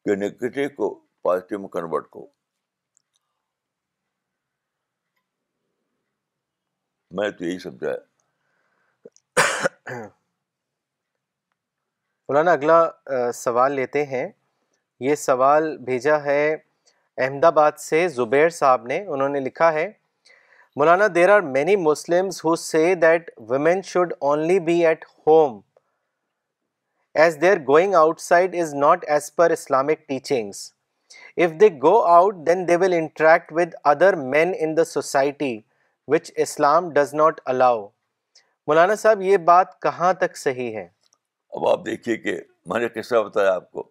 کہ 0.06 0.16
نگیٹو 0.26 0.70
کو 0.76 0.94
پازیٹیو 1.24 1.60
میں 1.60 1.70
کنورٹ 1.76 2.10
کرو 2.12 2.26
میں 7.20 7.30
تو 7.30 7.46
یہی 7.46 7.58
ہے 7.84 7.98
مولانا 12.30 12.52
اگلا 12.52 12.82
سوال 13.40 13.72
لیتے 13.76 14.04
ہیں 14.06 14.28
یہ 15.08 15.16
سوال 15.24 15.76
بھیجا 15.90 16.24
ہے 16.24 16.38
احمد 17.24 17.44
آباد 17.46 17.72
سے 17.80 18.08
زبیر 18.16 18.50
صاحب 18.60 18.86
نے 18.92 18.98
انہوں 19.06 19.30
نے 19.30 19.40
لکھا 19.40 19.72
ہے 19.74 19.86
مولانا 20.80 21.08
there 21.16 21.30
are 21.30 21.42
many 21.58 21.76
Muslim 21.88 22.30
women 23.50 23.82
should 23.88 24.14
only 24.30 24.60
be 24.70 24.78
at 24.88 25.06
home 25.28 25.60
as 27.24 27.38
they 27.42 27.50
are 27.50 27.58
going 27.68 27.96
outside 28.22 28.56
is 28.62 28.74
not 28.86 29.06
as 29.16 29.34
per 29.36 29.50
Islamic 29.60 30.08
teachings 30.08 30.72
if 31.46 31.60
they 31.60 31.68
go 31.84 31.98
out 32.16 32.36
then 32.48 32.68
they 32.68 32.76
will 32.86 32.94
interact 33.02 33.54
with 33.58 33.76
other 33.94 34.16
men 34.36 34.54
in 34.60 34.76
the 34.78 34.84
society 34.94 35.60
which 36.12 36.32
Islam 36.46 36.90
does 36.94 37.14
not 37.14 37.40
allow 37.54 37.80
مولانا 38.68 38.96
صاحب 39.02 39.22
یہ 39.22 39.38
بات 39.52 39.80
کہاں 39.82 40.12
تک 40.22 40.36
صحیح 40.38 40.76
ہے 40.78 40.84
اب 41.54 41.68
آپ 41.68 41.86
دیکھیے 41.86 42.18
کہ 42.24 42.40
میں 42.72 42.80
نے 42.80 42.88
قصہ 42.96 43.22
بتایا 43.28 43.54
آپ 43.54 43.72
کو 43.72 43.84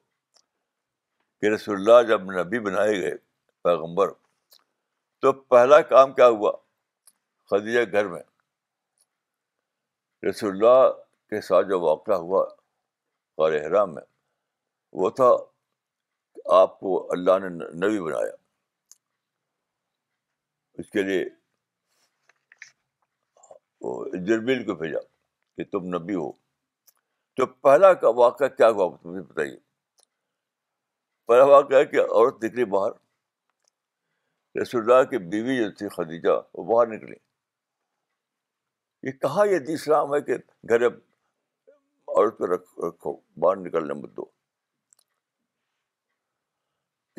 کہ 1.40 1.52
رسول 1.54 1.76
اللہ 1.76 2.02
جب 2.08 2.30
نبی 2.38 2.58
بنائے 2.66 3.00
گئے 3.02 3.14
پیغمبر 3.64 4.10
تو 5.22 5.32
پہلا 5.54 5.80
کام 5.94 6.12
کیا 6.14 6.26
ہوا 6.28 6.52
خدیجہ 7.50 7.90
گھر 7.92 8.06
میں 8.08 8.22
رسول 10.28 10.50
اللہ 10.50 10.88
کے 11.30 11.40
ساتھ 11.46 11.66
جو 11.68 11.80
واقعہ 11.80 12.14
ہوا 12.26 12.44
قار 13.38 13.52
احرام 13.62 13.94
میں 13.94 14.02
وہ 15.02 15.10
تھا 15.20 15.30
آپ 16.60 16.78
کو 16.80 17.04
اللہ 17.12 17.38
نے 17.38 17.48
نبی 17.86 18.00
بنایا 18.00 18.32
اس 20.78 20.88
کے 20.90 21.02
لیے 21.02 21.24
جربیل 24.26 24.64
کو 24.64 24.74
بھیجا 24.80 25.00
کہ 25.56 25.64
تم 25.70 25.86
نبی 25.94 26.14
ہو 26.14 26.30
تو 27.36 27.46
پہلا 27.66 27.92
کا 28.02 28.08
واقعہ 28.16 28.48
کیا 28.56 28.68
ہوا 28.70 28.96
تمہیں 29.02 29.22
بتائیے 29.22 29.56
پہلا 31.28 31.44
واقعہ 31.50 31.78
ہے 31.78 31.84
کہ 31.90 32.00
عورت 32.04 32.44
نکلی 32.44 32.64
باہر 32.74 32.92
رسول 34.60 34.82
اللہ 34.90 35.08
کی 35.10 35.18
بیوی 35.32 35.56
جو 35.58 35.70
تھی 35.78 35.88
خدیجہ 35.96 36.40
وہ 36.54 36.64
باہر 36.72 36.86
نکلی 36.94 37.14
یہ 39.06 39.12
کہا 39.22 39.44
یہ 39.50 39.72
اسلام 39.74 40.14
ہے 40.14 40.20
کہ 40.28 40.36
گھر 40.68 40.86
عورت 40.86 42.38
پہ 42.38 42.52
رکھ 42.54 42.78
رکھو 42.86 43.16
باہر 43.40 43.56
نکلنے 43.66 43.94
مت 44.00 44.16
دو 44.16 44.24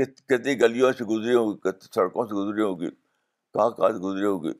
کتنی 0.05 0.59
گلیوں 0.61 0.91
سے 0.97 1.03
گزری 1.05 1.33
ہوگی 1.35 1.57
کتنی 1.69 1.87
سڑکوں 1.95 2.25
سے 2.27 2.33
گزری 2.35 2.61
ہوگی 2.61 2.89
کہاں 2.89 3.69
کہاں 3.71 3.89
سے 3.89 3.97
گزری 4.07 4.23
ہوگی 4.25 4.51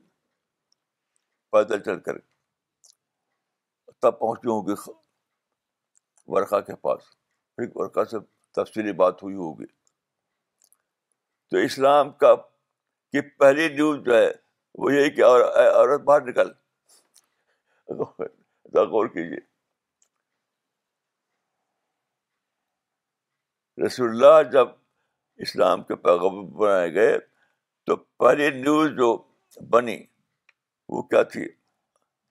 پیدل 1.54 1.80
چل 1.86 1.98
کر 2.06 2.16
تب 4.02 4.18
پہنچی 4.20 4.48
ہوگی 4.48 4.74
ورکا 6.34 6.58
کے 6.68 6.74
پاس 6.86 7.02
ورکا 7.74 8.04
سے 8.12 8.18
تفصیلی 8.56 8.92
بات 9.02 9.22
ہوئی 9.22 9.34
ہوگی 9.34 9.66
تو 11.50 11.56
اسلام 11.66 12.10
کا 12.22 12.34
کی 12.44 13.20
پہلی 13.42 13.68
نیوز 13.74 14.00
جو 14.06 14.14
ہے 14.16 14.26
وہ 14.84 14.92
یہی 14.92 15.22
عورت 15.22 16.00
باہر 16.08 16.26
نکل 16.28 16.50
غور 18.90 19.08
کیجیے 19.14 19.40
رسول 23.86 24.08
اللہ 24.10 24.42
جب 24.52 24.74
اسلام 25.46 25.82
کے 25.92 25.96
پیغام 26.08 26.44
بنائے 26.56 26.92
گئے 26.94 27.14
تو 27.86 27.96
پہلی 28.24 28.50
نیوز 28.60 28.90
جو 28.98 29.16
بنی 29.76 29.96
وہ 30.88 31.02
کیا 31.02 31.22
تھی 31.32 31.44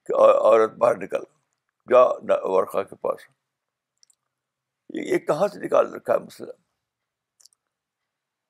کہ 0.06 0.12
عورت 0.18 0.72
باہر 0.78 0.96
نکل 1.02 1.22
جا 1.92 2.02
ورخا 2.08 2.48
ورقا 2.52 2.82
کے 2.82 2.96
پاس 3.06 3.20
یہ 4.94 5.18
کہاں 5.26 5.46
سے 5.52 5.58
نکال 5.64 5.92
رکھا 5.94 6.12
ہے 6.14 6.18
مسئلہ 6.24 6.52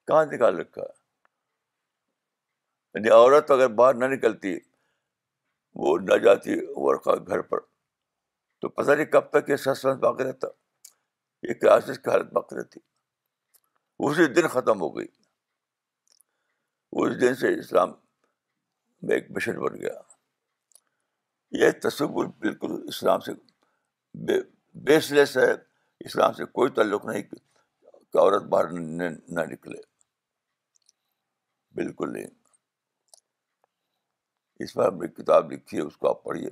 کہاں 0.06 0.24
سے 0.24 0.30
نکال 0.36 0.54
رکھا 0.58 0.82
یعنی 0.82 3.08
عورت 3.10 3.50
اگر 3.50 3.68
باہر 3.80 3.94
نہ 3.94 4.04
نکلتی 4.14 4.50
وہ 5.84 5.96
نہ 6.08 6.14
جاتی 6.24 6.50
ورخا 6.76 7.14
گھر 7.26 7.40
پر 7.52 7.58
تو 8.60 8.66
پتہ 8.68 8.90
نہیں 8.90 9.06
کب 9.16 9.24
تک 9.30 9.50
یہ 9.50 9.56
سس 9.64 9.84
باقی 10.00 10.24
رہتا 10.24 10.48
یہ 11.48 11.54
کرائسس 11.62 11.98
کی 11.98 12.10
حالت 12.10 12.32
باقی 12.32 12.56
رہتی 12.56 12.80
اسی 14.06 14.24
دن 14.34 14.46
ختم 14.52 14.80
ہو 14.80 14.88
گئی 14.96 15.06
اس 17.02 17.20
دن 17.20 17.34
سے 17.34 17.54
اسلام 17.58 17.90
میں 19.06 19.14
ایک 19.14 19.30
مشن 19.36 19.58
بن 19.60 19.76
گیا 19.80 19.92
یہ 21.62 21.70
تصور 21.82 22.26
بالکل 22.44 22.72
اسلام 22.88 23.20
سے 23.28 23.32
بیس 24.90 25.10
لیس 25.12 25.36
ہے 25.38 25.50
اسلام 26.10 26.32
سے 26.38 26.44
کوئی 26.58 26.70
تعلق 26.78 27.04
نہیں 27.06 27.22
کہ 27.30 28.18
عورت 28.18 28.42
باہر 28.54 28.70
نہ 28.78 29.44
نکلے 29.52 29.80
بالکل 31.80 32.12
نہیں 32.12 32.26
اس 34.64 34.72
پر 34.74 34.86
ہم 34.86 35.00
نے 35.02 35.08
کتاب 35.22 35.52
لکھی 35.52 35.78
ہے 35.78 35.82
اس 35.82 35.96
کو 36.02 36.08
آپ 36.08 36.22
پڑھیے 36.24 36.48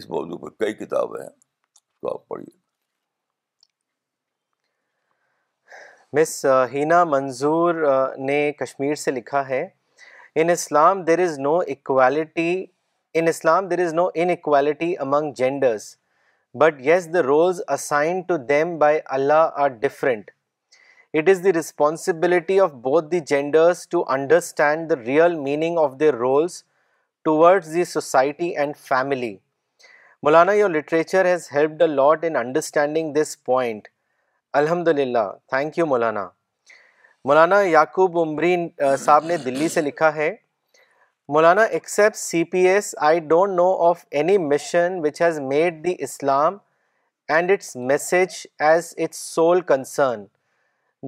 اس 0.00 0.08
موضوع 0.10 0.38
پر 0.44 0.50
کئی 0.64 0.74
کتابیں 0.84 1.20
ہیں 1.20 1.28
اس 1.28 1.94
کو 2.00 2.12
آپ 2.12 2.26
پڑھیے 2.28 2.62
مس 6.18 6.36
ہینا 6.72 7.02
منظور 7.12 7.74
نے 8.26 8.40
کشمیر 8.58 8.94
سے 9.04 9.10
لکھا 9.10 9.48
ہے 9.48 9.66
In 10.34 10.50
Islam, 10.50 11.04
there 11.04 11.20
is 11.20 11.38
no 11.38 11.60
equality. 11.60 12.72
In 13.12 13.28
Islam, 13.28 13.68
there 13.68 13.80
is 13.80 13.92
no 13.92 14.10
inequality 14.14 14.94
among 14.94 15.34
genders. 15.34 15.98
But 16.54 16.80
yes, 16.80 17.06
the 17.06 17.24
roles 17.24 17.62
assigned 17.68 18.28
to 18.28 18.38
them 18.38 18.78
by 18.78 19.02
Allah 19.10 19.52
are 19.56 19.70
different. 19.70 20.32
It 21.12 21.28
is 21.28 21.42
the 21.42 21.52
responsibility 21.52 22.58
of 22.58 22.82
both 22.82 23.10
the 23.10 23.20
genders 23.20 23.86
to 23.86 24.04
understand 24.06 24.88
the 24.88 24.96
real 24.96 25.40
meaning 25.40 25.78
of 25.78 25.98
their 25.98 26.16
roles 26.16 26.64
towards 27.24 27.72
the 27.72 27.84
society 27.84 28.56
and 28.56 28.76
family. 28.76 29.40
Maulana, 30.26 30.58
your 30.58 30.68
literature 30.68 31.22
has 31.22 31.48
helped 31.48 31.82
a 31.82 31.86
lot 31.86 32.24
in 32.24 32.34
understanding 32.34 33.12
this 33.12 33.36
point. 33.36 33.88
Alhamdulillah. 34.62 35.36
Thank 35.48 35.76
you, 35.76 35.86
Maulana. 35.86 36.30
مولانا 37.28 37.60
یعقوب 37.62 38.16
عمرین 38.18 38.68
صاحب 39.04 39.24
نے 39.24 39.36
دلی 39.44 39.68
سے 39.74 39.80
لکھا 39.82 40.14
ہے 40.14 40.28
مولانا 41.32 41.62
except 41.78 42.16
C 42.16 42.42
P 42.52 42.66
S 42.68 42.94
I 43.10 43.20
don't 43.28 43.54
know 43.56 43.68
of 43.86 44.04
any 44.20 44.36
mission 44.38 44.98
which 45.04 45.20
has 45.22 45.38
made 45.54 45.82
the 45.84 45.94
Islam 46.04 46.56
and 47.34 47.50
its 47.50 47.74
message 47.92 48.36
as 48.70 48.92
its 49.04 49.18
sole 49.34 49.60
concern 49.72 50.24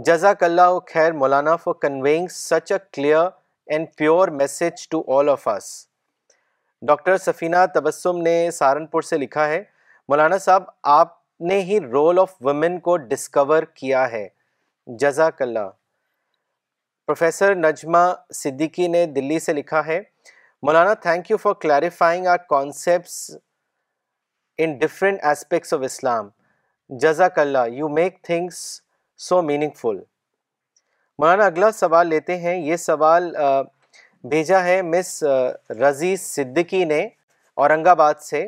جزاک 0.07 0.43
اللہ 0.43 0.69
و 0.69 0.79
خیر 0.95 1.13
مولانا 1.25 1.57
for 1.65 1.75
conveying 1.83 2.27
such 2.35 2.73
a 2.73 2.79
clear 2.93 3.27
and 3.73 3.89
pure 3.99 4.29
message 4.41 4.87
to 4.91 5.03
all 5.19 5.29
of 5.33 5.47
us 5.49 5.71
doctor 6.87 7.17
Safina 7.27 7.65
Tabassum 7.75 8.21
نے 8.23 8.39
سہارنپور 8.53 9.03
سے 9.11 9.19
لکھا 9.19 9.49
ہے 9.49 9.63
مولانا 10.09 10.39
صاحب 10.49 10.63
آپ 10.99 11.17
نے 11.51 11.61
ہی 11.71 11.81
رول 11.93 12.19
آف 12.21 12.35
وومن 12.47 12.81
کو 12.89 12.97
ڈسکور 13.11 13.63
کیا 13.75 14.11
ہے 14.13 14.29
جزاک 15.01 15.43
اللہ 15.43 15.71
پروفیسر 17.09 17.55
نجمہ 17.55 17.99
صدیقی 18.35 18.87
نے 18.89 19.05
دلی 19.17 19.39
سے 19.41 19.53
لکھا 19.53 19.85
ہے 19.87 19.99
مولانا 20.67 20.93
thank 21.03 21.31
you 21.31 21.37
for 21.43 21.53
clarifying 21.61 22.27
our 22.27 22.37
concepts 22.49 23.15
in 24.65 24.73
different 24.79 25.19
aspects 25.31 25.75
of 25.75 25.81
Islam 25.85 26.29
جزاک 27.03 27.39
اللہ 27.39 27.69
you 27.73 27.89
make 27.99 28.17
things 28.25 28.57
so 29.29 29.41
meaningful 29.81 29.97
مولانا 31.19 31.45
اگلا 31.47 31.71
سوال 31.73 32.09
لیتے 32.09 32.37
ہیں 32.39 32.57
یہ 32.65 32.77
سوال 32.87 33.31
بھیجا 34.31 34.63
ہے 34.65 34.81
مس 34.83 35.23
رضی 35.83 36.15
صدیقی 36.23 36.85
نے 36.95 37.01
اورنگ 37.63 37.87
آباد 37.95 38.15
سے 38.31 38.43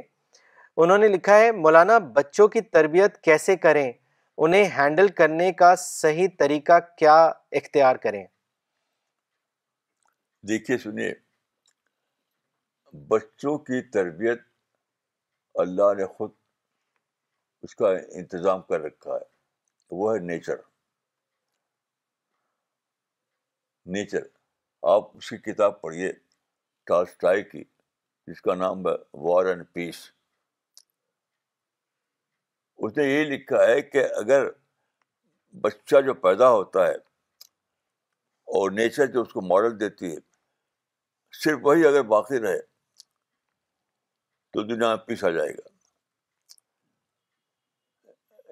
انہوں 0.77 0.99
نے 0.99 1.09
لکھا 1.09 1.37
ہے 1.39 1.53
مولانا 1.53 1.99
بچوں 2.19 2.49
کی 2.57 2.61
تربیت 2.79 3.19
کیسے 3.25 3.57
کریں 3.67 3.91
انہیں 4.39 4.65
ہینڈل 4.79 5.09
کرنے 5.23 5.53
کا 5.63 5.75
صحیح 5.85 6.29
طریقہ 6.39 6.79
کیا 6.99 7.15
اختیار 7.61 7.97
کریں 8.07 8.25
دیکھیے 10.47 10.77
سنیے 10.79 11.13
بچوں 13.09 13.57
کی 13.67 13.81
تربیت 13.93 14.41
اللہ 15.63 15.93
نے 15.99 16.07
خود 16.17 16.31
اس 17.63 17.75
کا 17.77 17.89
انتظام 18.19 18.63
کر 18.69 18.81
رکھا 18.81 19.15
ہے 19.15 19.95
وہ 19.99 20.13
ہے 20.15 20.19
نیچر 20.27 20.57
نیچر 23.95 24.23
آپ 24.91 25.17
اس 25.17 25.29
کی 25.31 25.37
کتاب 25.53 25.81
پڑھیے 25.81 26.13
ٹاسٹائی 26.87 27.43
کی 27.45 27.65
جس 28.27 28.41
کا 28.43 28.55
نام 28.55 28.87
ہے 28.87 28.95
وار 29.29 29.47
اینڈ 29.47 29.63
پیس 29.73 29.97
اس 32.85 32.97
نے 32.97 33.05
یہ 33.05 33.25
لکھا 33.31 33.65
ہے 33.67 33.81
کہ 33.83 34.05
اگر 34.19 34.47
بچہ 35.63 36.01
جو 36.07 36.15
پیدا 36.25 36.51
ہوتا 36.51 36.87
ہے 36.87 36.95
اور 38.59 38.71
نیچر 38.71 39.07
جو 39.13 39.23
اس 39.23 39.33
کو 39.33 39.41
ماڈل 39.49 39.79
دیتی 39.81 40.11
ہے 40.15 40.17
صرف 41.43 41.59
وہی 41.63 41.87
اگر 41.87 42.03
باقی 42.13 42.39
رہے 42.41 42.61
تو 44.53 44.63
دنیا 44.67 44.89
میں 44.95 45.05
پیس 45.07 45.25
آ 45.25 45.31
جائے 45.31 45.53
گا 45.55 45.69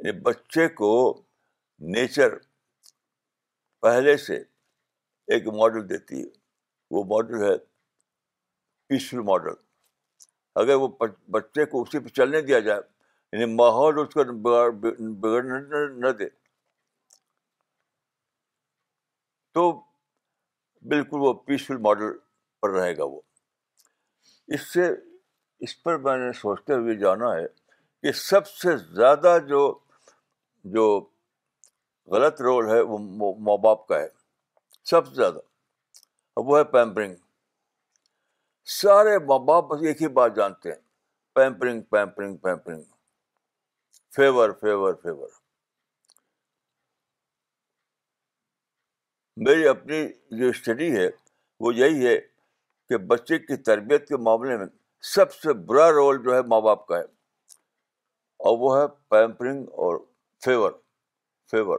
یعنی 0.07 0.19
بچے 0.20 0.66
کو 0.81 0.90
نیچر 1.94 2.36
پہلے 3.82 4.16
سے 4.16 4.36
ایک 5.35 5.47
ماڈل 5.55 5.89
دیتی 5.89 6.23
ہے 6.23 6.28
وہ 6.94 7.05
ماڈل 7.15 7.43
ہے 7.43 7.57
پیسفل 8.89 9.20
ماڈل 9.31 9.55
اگر 10.61 10.74
وہ 10.82 10.89
بچے 11.31 11.65
کو 11.73 11.82
اسی 11.82 11.98
پہ 12.01 12.09
چلنے 12.16 12.40
دیا 12.43 12.59
جائے 12.69 12.81
یعنی 13.32 13.55
ماحول 13.55 13.98
اس 14.01 14.15
کو 14.15 14.24
بگڑنے 14.43 15.86
نہ 16.07 16.11
دے 16.19 16.28
تو 19.55 19.70
بالکل 20.90 21.20
وہ 21.27 21.32
پیسفل 21.47 21.77
ماڈل 21.89 22.12
پر 22.61 22.70
رہے 22.70 22.97
گا 22.97 23.05
وہ 23.05 23.20
اس 24.55 24.66
سے 24.73 24.89
اس 25.66 25.83
پر 25.83 25.97
میں 26.07 26.16
نے 26.19 26.33
سوچتے 26.39 26.74
ہوئے 26.74 26.95
جانا 26.99 27.35
ہے 27.35 27.47
کہ 28.03 28.12
سب 28.20 28.47
سے 28.49 28.77
زیادہ 28.77 29.37
جو 29.49 29.61
جو 30.74 30.85
غلط 32.15 32.41
رول 32.43 32.69
ہے 32.70 32.81
وہ 32.91 32.99
ماں 33.47 33.57
باپ 33.62 33.87
کا 33.89 33.99
ہے 34.01 34.09
سب 34.91 35.07
سے 35.09 35.15
زیادہ 35.15 35.41
وہ 36.49 36.59
ہے 36.59 36.65
پیمپرنگ 36.77 37.15
سارے 38.81 39.19
ماں 39.28 39.39
باپ 39.49 39.65
بس 39.70 39.83
ایک 39.87 40.03
ہی 40.03 40.09
بات 40.20 40.37
جانتے 40.37 40.70
ہیں 40.73 40.78
pampering 41.35 41.83
pampering 41.91 42.37
pampering 42.47 42.83
favour 44.16 44.51
favour 44.61 44.95
favour 45.03 45.28
میری 49.47 49.66
اپنی 49.69 50.03
جو 50.39 50.49
اسٹڈی 50.49 50.91
ہے 50.97 51.09
وہ 51.61 51.74
یہی 51.74 52.07
ہے 52.07 52.16
کہ 52.88 52.96
بچے 53.12 53.38
کی 53.38 53.56
تربیت 53.66 54.06
کے 54.08 54.16
معاملے 54.24 54.56
میں 54.56 54.66
سب 55.14 55.32
سے 55.34 55.52
برا 55.70 55.90
رول 55.92 56.22
جو 56.24 56.34
ہے 56.34 56.40
ماں 56.48 56.60
باپ 56.60 56.86
کا 56.86 56.96
ہے 56.98 57.02
اور 58.48 58.58
وہ 58.60 58.76
ہے 58.78 58.86
پیمپرنگ 59.10 59.64
اور 59.84 59.98
فیور 60.44 60.72
فیور 61.50 61.78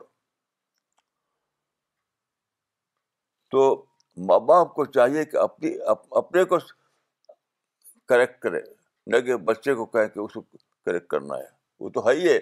تو 3.51 3.61
ماں 4.29 4.39
باپ 4.47 4.73
کو 4.75 4.85
چاہیے 4.97 5.23
کہ 5.25 5.37
اپنی 5.37 5.69
اپنے 5.95 6.43
کو 6.53 6.57
کریکٹ 8.09 8.39
کرے 8.41 8.61
نہ 9.11 9.17
کہ 9.25 9.35
بچے 9.51 9.73
کو 9.75 9.85
کہیں 9.95 10.07
کہ 10.13 10.19
اس 10.19 10.33
کو 10.33 10.41
کریکٹ 10.85 11.07
کرنا 11.09 11.37
ہے 11.37 11.47
وہ 11.79 11.89
تو 11.95 12.07
ہے 12.09 12.37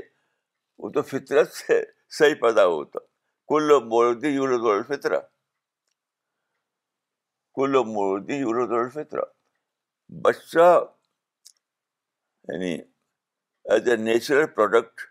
وہ 0.84 0.90
تو 0.96 1.02
فطرت 1.12 1.52
سے 1.54 1.82
صحیح 2.18 2.34
پیدا 2.42 2.66
ہوتا 2.66 3.00
کل 3.48 3.72
فطرت 4.88 5.34
کل 7.56 7.76
مردی 7.88 8.42
عرد 8.44 8.72
الفطرہ 8.80 9.22
بچہ 10.24 10.68
یعنی 12.48 12.72
ایز 13.76 13.90
اے 13.90 13.96
نیچرل 13.98 14.46
پروڈکٹ 14.56 15.02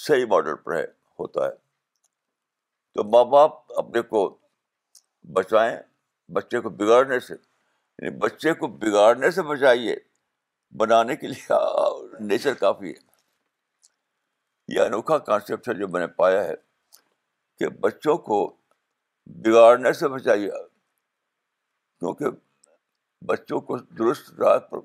صحیح 0.00 0.24
ماڈل 0.30 0.54
پر 0.64 0.76
ہے 0.76 0.84
ہوتا 1.18 1.46
ہے 1.46 1.50
تو 2.94 3.04
ماں 3.14 3.24
باپ 3.32 3.72
اپنے 3.82 4.02
کو 4.12 4.20
بچائیں 5.38 5.76
بچے 6.32 6.60
کو 6.60 6.70
بگاڑنے 6.82 7.18
سے 7.28 7.34
یعنی 7.34 8.16
بچے 8.18 8.52
کو 8.60 8.66
بگاڑنے 8.84 9.30
سے 9.38 9.42
بچائیے 9.50 9.96
بنانے 10.80 11.16
کے 11.16 11.26
لیے 11.28 11.58
نیچر 12.28 12.54
کافی 12.60 12.90
ہے 12.90 14.72
یہ 14.74 14.80
انوکھا 14.80 15.18
کانسیپٹ 15.30 15.68
ہے 15.68 15.74
جو 15.78 15.88
میں 15.96 16.00
نے 16.00 16.06
پایا 16.22 16.44
ہے 16.44 16.54
کہ 17.58 17.68
بچوں 17.80 18.16
کو 18.28 18.46
بگاڑنے 19.44 19.92
سے 20.02 20.08
بچائیے 20.08 20.50
کیونکہ 22.12 22.38
بچوں 23.26 23.58
کو 23.68 23.76
درست 23.98 24.30
رات 24.40 24.68
پر 24.70 24.78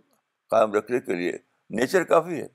قائم 0.50 0.74
رکھنے 0.74 1.00
کے 1.06 1.14
لیے 1.16 1.32
نیچر 1.80 2.04
کافی 2.12 2.42
ہے 2.42 2.48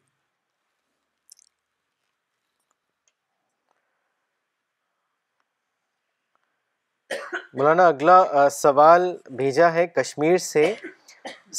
مولانا 7.58 7.86
اگلا 7.88 8.48
سوال 8.50 9.06
بھیجا 9.40 9.72
ہے 9.72 9.86
کشمیر 9.86 10.36
سے 10.46 10.72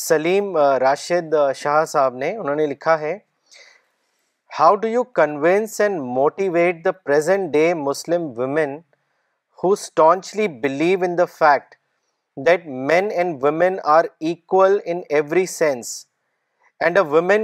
سلیم 0.07 0.57
راشد 0.81 1.35
شاہ 1.55 1.83
صاحب 1.93 2.15
نے 2.23 2.65
لکھا 2.67 2.99
ہے 2.99 3.17
how 4.59 4.75
do 4.81 4.87
you 4.87 5.03
convince 5.21 5.79
and 5.81 6.01
motivate 6.17 6.83
the 6.85 6.91
present 7.03 7.51
day 7.53 7.73
Muslim 7.87 8.25
women 8.37 8.77
who 9.63 9.71
staunchly 9.73 10.47
believe 10.61 11.03
in 11.05 11.17
the 11.17 11.25
fact 11.39 11.75
women 12.37 13.77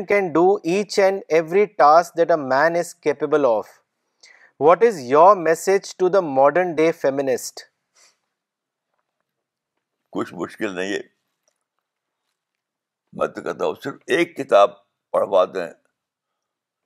can 0.05 0.31
each 0.63 0.97
and 0.99 1.21
every 1.27 1.65
task 1.77 2.19
men 2.49 2.75
is 2.79 2.93
capable 3.05 3.45
of 3.49 3.67
what 4.59 4.83
is 4.87 4.99
your 5.11 5.35
message 5.35 5.95
to 5.99 6.09
the 6.09 6.21
modern 6.21 6.73
day 6.75 6.89
کچھ 10.15 10.33
مشکل 10.37 10.75
نہیں 10.75 10.93
ہے 10.93 10.99
میں 13.17 13.27
تو 13.27 13.41
کہتا 13.43 13.65
ہوں 13.65 13.73
صرف 13.83 13.95
ایک 14.15 14.35
کتاب 14.37 14.71
پڑھوا 15.11 15.45
دیں 15.53 15.67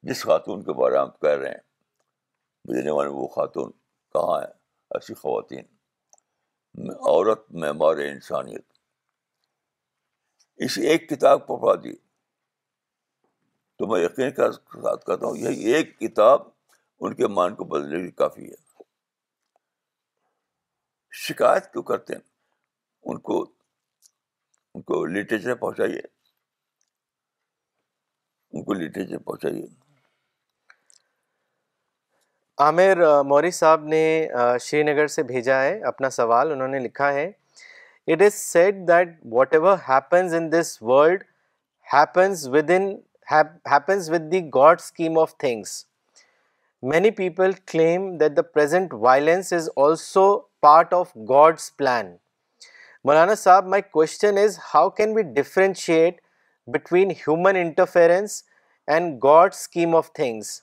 جس 0.09 0.23
خاتون 0.25 0.63
کے 0.63 0.73
بارے 0.79 0.91
میں 0.93 0.99
آپ 1.01 1.19
کہہ 1.21 1.37
رہے 1.41 2.81
ہیں 2.81 2.89
وہ 2.91 3.27
خاتون 3.35 3.71
کہاں 4.13 4.39
ہیں 4.39 4.53
ایسی 4.95 5.13
خواتین 5.13 5.74
عورت 6.83 7.43
معمار 7.61 7.97
انسانیت 8.05 8.63
اس 10.65 10.77
ایک 10.89 11.07
کتاب 11.09 11.45
کو 11.47 11.57
پڑھا 11.57 11.75
دیے 11.83 11.93
تو 13.77 13.87
میں 13.91 13.99
یقین 14.03 14.31
کا 14.33 14.51
ساتھ 14.51 15.05
کہتا 15.05 15.25
ہوں 15.27 15.37
یہ 15.37 15.75
ایک 15.75 15.97
کتاب 15.99 16.41
ان 17.05 17.15
کے 17.15 17.27
مان 17.37 17.55
کو 17.55 17.65
بدلنے 17.73 18.01
کی 18.01 18.11
کافی 18.21 18.47
ہے 18.49 18.63
شکایت 21.25 21.71
کیوں 21.71 21.83
کرتے 21.91 22.13
ہیں 22.15 22.21
ان 23.11 23.19
کو 23.29 23.41
ان 24.73 24.81
کو 24.81 25.03
لٹریچر 25.05 25.55
پہنچائیے 25.55 26.01
ان 28.51 28.63
کو 28.63 28.73
لٹریچر 28.73 29.17
پہنچائیے 29.17 29.65
عامر 32.63 32.97
موری 33.27 33.49
صاحب 33.51 33.83
نے 33.85 34.27
شری 34.61 34.83
نگر 34.83 35.07
سے 35.15 35.23
بھیجا 35.29 35.61
ہے 35.61 35.77
اپنا 35.87 36.09
سوال 36.09 36.51
انہوں 36.51 36.67
نے 36.67 36.79
لکھا 36.79 37.11
ہے 37.13 37.25
it 38.11 38.21
is 38.21 38.33
said 38.33 38.75
that 38.87 39.09
whatever 39.55 39.75
happens 39.87 40.33
in 40.35 40.51
this 40.51 40.77
world 40.81 41.23
happens 41.93 42.47
within 42.75 42.87
happens 43.31 44.09
with 44.11 44.31
the 44.31 44.41
God 44.55 44.79
scheme 44.83 45.19
of 45.19 45.35
things 45.37 45.83
many 46.91 47.11
people 47.19 47.51
claim 47.71 48.09
that 48.17 48.37
the 48.37 48.41
present 48.53 48.93
violence 48.99 49.53
is 49.53 49.69
also 49.85 50.25
part 50.61 50.93
of 50.93 51.11
God's 51.29 51.71
plan 51.77 52.15
مولانا 53.05 53.35
صاحب 53.43 53.67
my 53.69 53.81
question 53.91 54.37
is 54.43 54.59
how 54.73 54.89
can 54.99 55.15
we 55.15 55.23
differentiate 55.41 56.21
between 56.75 57.11
human 57.27 57.55
interference 57.65 58.43
and 58.87 59.17
God 59.23 59.53
scheme 59.53 59.95
of 59.95 60.11
things 60.13 60.61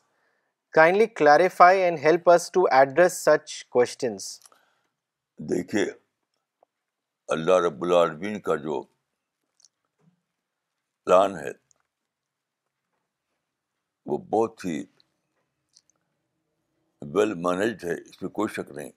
kindly 0.76 1.06
clarify 1.06 1.80
and 1.82 1.98
help 2.04 2.28
us 2.30 2.50
to 2.52 2.62
address 2.74 3.12
such 3.24 3.54
questions 3.74 4.28
دیکھیے 5.48 5.84
اللہ 7.34 7.58
رب 7.66 7.82
العالمین 7.84 8.38
کا 8.46 8.54
جو 8.62 8.82
plan 11.04 11.36
ہے 11.38 11.50
وہ 14.06 14.18
بہت 14.30 14.64
ہی 14.64 14.82
ویل 17.14 17.34
مینجڈ 17.46 17.84
ہے 17.84 17.94
اس 18.04 18.22
میں 18.22 18.30
کوئی 18.40 18.52
شک 18.54 18.70
نہیں 18.78 18.90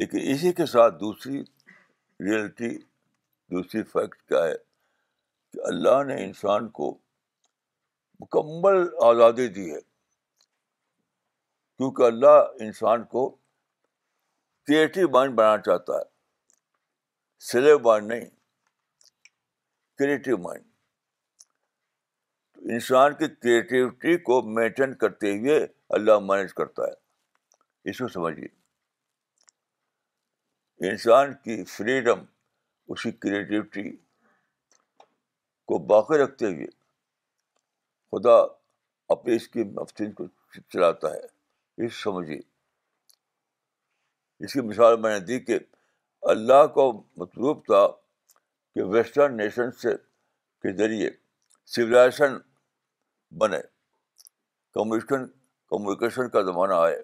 لیکن 0.00 0.20
اسی 0.34 0.52
کے 0.62 0.66
ساتھ 0.76 0.94
دوسری 1.00 1.40
ریئلٹی 2.28 2.76
دوسری 2.78 3.82
فیکٹ 3.92 4.22
کیا 4.28 4.42
ہے 4.46 4.54
کہ 5.52 5.66
اللہ 5.72 6.02
نے 6.12 6.22
انسان 6.24 6.68
کو 6.80 6.90
مکمل 8.20 8.82
آزادی 9.10 9.48
دی 9.60 9.70
ہے 9.74 9.78
کیونکہ 11.80 12.02
اللہ 12.02 12.64
انسان 12.64 13.04
کو 13.14 13.28
کریٹو 14.66 15.08
مائنڈ 15.12 15.34
بنانا 15.34 15.60
چاہتا 15.66 15.92
ہے 15.98 16.02
سلیو 17.50 17.78
مائنڈ 17.84 18.10
نہیں 18.12 18.24
کریٹو 19.98 20.36
مائنڈ 20.42 20.64
انسان 22.72 23.14
کی 23.20 23.28
کریٹیوٹی 23.42 24.16
کو 24.28 24.40
مینٹین 24.60 24.94
کرتے 25.04 25.30
ہوئے 25.38 25.58
اللہ 25.98 26.18
مینج 26.24 26.52
کرتا 26.56 26.86
ہے 26.86 27.90
اس 27.90 27.98
کو 27.98 28.08
سمجھیے 28.18 28.48
انسان 30.90 31.32
کی 31.44 31.62
فریڈم 31.78 32.24
اس 32.92 33.02
کی 33.02 33.10
کریٹیوٹی 33.26 33.90
کو 35.72 35.78
باقی 35.94 36.22
رکھتے 36.24 36.54
ہوئے 36.54 36.66
خدا 38.16 38.38
اپنے 39.16 39.36
اس 39.36 39.48
کی 39.54 39.64
مفتی 39.80 40.12
کو 40.20 40.26
چلاتا 40.72 41.14
ہے 41.16 41.38
اس 41.86 42.02
سمجھی 42.02 42.34
جی۔ 42.36 42.40
اس 44.44 44.52
کی 44.52 44.60
مثال 44.68 44.96
میں 45.00 45.12
نے 45.18 45.24
دی 45.26 45.38
کہ 45.44 45.58
اللہ 46.32 46.66
کو 46.74 46.84
مطلوب 47.22 47.64
تھا 47.66 47.86
کہ 48.74 48.82
ویسٹرن 48.94 49.36
نیشن 49.36 49.70
سے 49.82 49.94
کے 50.62 50.72
ذریعے 50.76 51.10
سولیزیشن 51.74 52.36
بنے 53.40 53.60
کمیونیشن 54.74 55.26
کمیونیکیشن 55.70 56.28
کا 56.34 56.40
زمانہ 56.50 56.74
آئے 56.86 57.02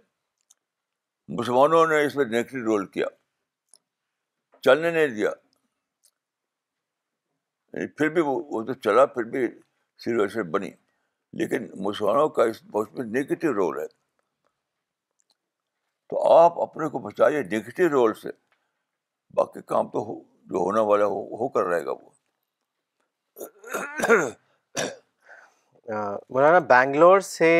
مسلمانوں 1.39 1.87
نے 1.93 2.05
اس 2.07 2.17
میں 2.17 2.25
نیگیٹو 2.31 2.65
رول 2.65 2.87
کیا 2.97 3.07
چلنے 4.69 4.91
نہیں 4.91 5.15
دیا 5.17 5.31
یعنی 7.73 7.87
پھر 7.97 8.09
بھی 8.17 8.23
وہ 8.27 8.63
تو 8.67 8.75
چلا 8.87 9.07
پھر 9.15 9.25
بھی 9.35 9.47
سولیزیشن 10.05 10.51
بنی 10.51 10.71
لیکن 11.41 11.67
مسلمانوں 11.87 12.29
کا 12.39 12.45
اس 12.51 12.63
میں 12.73 13.05
نگیٹو 13.19 13.53
رول 13.55 13.79
ہے 13.81 13.87
تو 16.11 16.23
آپ 16.33 16.61
اپنے 16.63 16.89
کو 16.89 16.99
بچائیے 17.07 17.43
نگیٹو 17.43 17.89
رول 17.93 18.13
سے 18.23 18.29
باقی 19.37 19.61
کام 19.67 19.89
تو 19.91 20.05
جو 20.51 20.59
ہونا 20.65 20.81
والا 20.91 21.05
ہو 21.15 21.25
ہو 21.39 21.49
کر 21.57 21.65
رہے 21.67 21.85
گا 21.87 21.93
وہ 22.01 22.11
مولانا 25.89 26.59
بینگلور 26.69 27.21
سے 27.31 27.51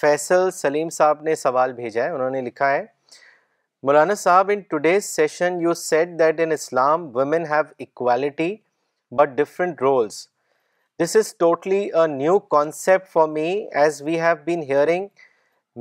فیصل 0.00 0.50
سلیم 0.50 0.88
صاحب 0.98 1.22
نے 1.22 1.34
سوال 1.34 1.72
بھیجا 1.72 2.04
ہے 2.04 2.10
انہوں 2.10 2.30
نے 2.30 2.40
لکھا 2.40 2.70
ہے 2.70 2.84
مولانا 3.86 4.14
صاحب 4.14 4.50
in 4.54 4.60
today's 4.70 5.04
session 5.04 5.60
you 5.60 5.74
said 5.82 6.08
that 6.18 6.40
in 6.40 6.52
Islam 6.52 7.06
women 7.16 7.44
have 7.50 7.64
equality 7.80 8.54
but 9.18 9.28
different 9.38 9.82
roles 9.82 10.26
this 11.02 11.16
is 11.16 11.34
totally 11.38 11.80
a 12.00 12.06
new 12.16 12.38
concept 12.56 13.08
for 13.12 13.28
me 13.28 13.48
as 13.82 14.02
we 14.02 14.20
have 14.20 14.34
been 14.44 14.62
hearing 14.70 15.08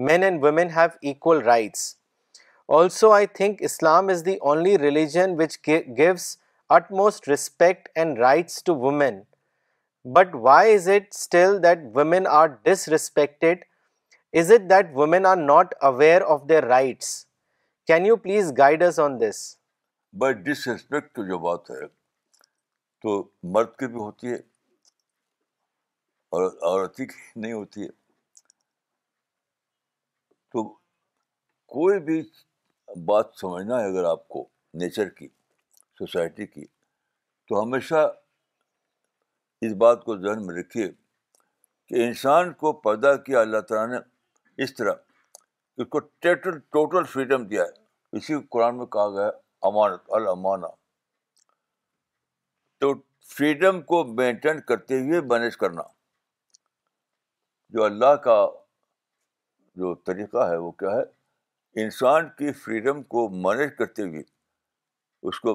men 0.10 0.24
and 0.24 0.44
women 0.44 0.70
have 0.76 0.90
equal 1.08 1.42
rights 1.44 1.50
rights 1.50 2.70
also 2.76 3.12
I 3.12 3.26
think 3.38 3.62
Islam 3.64 4.08
is 4.10 4.24
the 4.26 4.36
only 4.42 4.78
religion 4.80 5.34
which 5.40 5.58
gives 5.68 6.28
it 6.76 6.92
most 6.98 7.28
respect 7.30 7.90
and 8.00 8.20
to 8.66 8.76
women 8.84 9.22
but 10.16 10.36
why 10.42 10.74
is 10.76 10.88
it 10.90 11.08
still 11.16 11.62
that 11.64 11.80
women 11.96 12.28
are 12.38 12.48
disrespected 12.90 13.64
is 14.40 14.52
it 14.56 14.70
that 14.70 14.96
women 14.96 15.26
are 15.26 15.36
not 15.38 15.74
aware 15.92 16.22
of 16.34 16.42
their 16.50 16.64
rights 16.68 17.10
can 17.88 18.06
you 18.06 18.16
please 18.26 18.54
guide 18.58 18.84
on 19.04 19.20
this 19.22 19.44
by 20.20 20.34
disrespect 20.68 21.20
جو 21.30 21.38
بات 21.40 21.70
ہے 21.72 21.86
تو 23.04 23.22
مرد 23.54 23.76
کی 23.80 23.88
بھی 23.88 24.00
ہوتی 24.00 24.32
ہے 24.32 24.38
اور 26.38 26.46
عورت 26.52 26.96
کی 26.96 27.06
نہیں 27.36 27.54
ہوتی 27.54 27.84
ہے 27.84 28.00
کوئی 31.76 32.00
بھی 32.06 32.22
بات 33.08 33.30
سمجھنا 33.40 33.80
ہے 33.80 33.84
اگر 33.90 34.04
آپ 34.06 34.28
کو 34.36 34.48
نیچر 34.80 35.10
کی 35.18 35.28
سوسائٹی 36.00 36.46
کی 36.48 36.64
تو 37.50 37.62
ہمیشہ 37.62 38.02
اس 39.66 39.74
بات 39.84 40.04
کو 40.06 40.18
ذہن 40.22 40.46
میں 40.48 40.56
رکھیے 40.56 40.88
کہ 41.90 42.06
انسان 42.08 42.52
کو 42.64 42.72
پیدا 42.88 43.16
کیا 43.28 43.42
اللہ 43.42 43.62
تعالیٰ 43.70 44.00
نے 44.00 44.64
اس 44.64 44.74
طرح 44.76 45.78
اس 45.82 45.88
کو 45.94 46.00
ٹیٹل 46.26 46.58
ٹوٹل 46.78 47.04
فریڈم 47.14 47.46
دیا 47.54 47.64
ہے 47.64 48.18
اسی 48.18 48.40
قرآن 48.58 48.78
میں 48.78 48.86
کہا 48.98 49.08
گیا 49.16 49.28
ہے 49.30 50.28
امان 50.34 50.68
تو 52.82 52.92
فریڈم 53.38 53.82
کو 53.94 54.04
مینٹین 54.20 54.60
کرتے 54.72 55.00
ہوئے 55.06 55.22
مینیج 55.34 55.58
کرنا 55.64 55.82
جو 57.76 57.84
اللہ 57.86 58.14
کا 58.30 58.36
جو 59.82 59.94
طریقہ 60.12 60.50
ہے 60.50 60.58
وہ 60.68 60.72
کیا 60.84 60.96
ہے 60.98 61.04
انسان 61.80 62.28
کی 62.38 62.52
فریڈم 62.64 63.02
کو 63.14 63.28
مینج 63.42 63.70
کرتے 63.78 64.04
ہوئے 64.04 64.22
اس 65.30 65.40
کو 65.40 65.52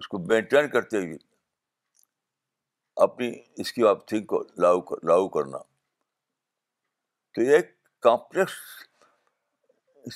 اس 0.00 0.08
کو 0.08 0.18
مینٹین 0.28 0.68
کرتے 0.70 0.96
ہوئے 1.04 1.16
اپنی 3.04 3.30
اس 3.60 3.72
کی 3.72 3.86
آپ 3.88 4.06
تھنک 4.08 4.26
کو 4.28 4.42
لاگو 4.62 4.96
لاگو 5.08 5.28
کرنا 5.38 5.58
تو 7.34 7.42
یہ 7.42 7.56
ایک 7.56 7.70
کمپلیکس 8.02 8.52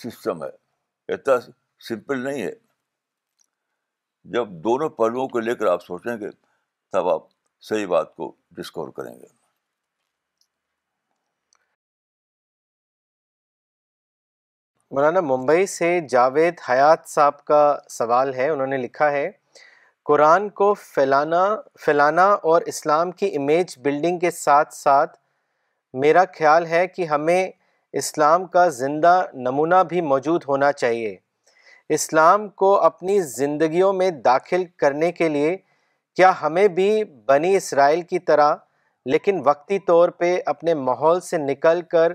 سسٹم 0.02 0.42
ہے 0.44 1.12
اتنا 1.14 1.36
سمپل 1.88 2.24
نہیں 2.24 2.42
ہے 2.42 2.52
جب 4.34 4.50
دونوں 4.64 4.88
پہلوؤں 5.00 5.28
کو 5.28 5.40
لے 5.40 5.54
کر 5.56 5.66
آپ 5.72 5.84
سوچیں 5.86 6.16
گے 6.20 6.30
تب 6.92 7.08
آپ 7.08 7.26
صحیح 7.68 7.86
بات 7.88 8.14
کو 8.16 8.32
ڈسکور 8.58 8.88
کریں 8.96 9.14
گے 9.20 9.26
مولانا 14.94 15.20
ممبئی 15.20 15.64
سے 15.66 15.98
جاوید 16.10 16.60
حیات 16.68 17.08
صاحب 17.10 17.42
کا 17.44 17.62
سوال 17.90 18.32
ہے 18.34 18.48
انہوں 18.48 18.66
نے 18.66 18.76
لکھا 18.78 19.10
ہے 19.12 19.28
قرآن 20.06 20.48
کو 20.60 20.72
پھیلانا 20.94 21.44
پھیلانا 21.84 22.26
اور 22.50 22.62
اسلام 22.72 23.10
کی 23.22 23.26
امیج 23.36 23.74
بلڈنگ 23.84 24.18
کے 24.18 24.30
ساتھ 24.30 24.74
ساتھ 24.74 25.16
میرا 26.02 26.22
خیال 26.38 26.66
ہے 26.66 26.86
کہ 26.86 27.04
ہمیں 27.12 27.46
اسلام 28.02 28.44
کا 28.54 28.68
زندہ 28.78 29.20
نمونہ 29.46 29.82
بھی 29.88 30.00
موجود 30.12 30.44
ہونا 30.48 30.70
چاہیے 30.72 31.14
اسلام 31.98 32.48
کو 32.62 32.74
اپنی 32.90 33.20
زندگیوں 33.36 33.92
میں 33.92 34.10
داخل 34.24 34.64
کرنے 34.80 35.10
کے 35.12 35.28
لیے 35.28 35.56
کیا 36.16 36.30
ہمیں 36.42 36.66
بھی 36.78 36.88
بنی 37.28 37.54
اسرائیل 37.56 38.02
کی 38.10 38.18
طرح 38.30 38.54
لیکن 39.12 39.40
وقتی 39.44 39.78
طور 39.86 40.08
پہ 40.18 40.36
اپنے 40.54 40.74
ماحول 40.74 41.20
سے 41.32 41.38
نکل 41.38 41.80
کر 41.90 42.12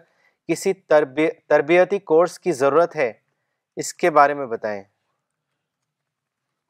کسی 0.51 0.71
تربی 0.91 1.27
تربیتی 1.49 1.97
کورس 2.11 2.37
کی 2.45 2.51
ضرورت 2.61 2.95
ہے 2.95 3.11
اس 3.81 3.93
کے 4.03 4.09
بارے 4.15 4.33
میں 4.39 4.45
بتائیں 4.53 4.81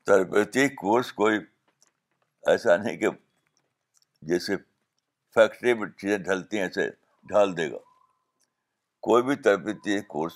تربیتی 0.09 0.67
کورس 0.81 1.11
کوئی 1.21 1.37
ایسا 2.51 2.75
نہیں 2.81 2.97
کہ 2.97 3.09
جیسے 4.31 4.57
فیکٹری 5.35 5.73
میں 5.79 5.87
چیزیں 6.01 6.17
ڈھلتی 6.29 6.57
ہیں 6.57 6.63
ایسے 6.63 6.87
ڈھال 7.31 7.55
دے 7.57 7.69
گا 7.71 7.77
کوئی 9.07 9.23
بھی 9.29 9.35
تربیتی 9.49 9.99
کورس 10.15 10.33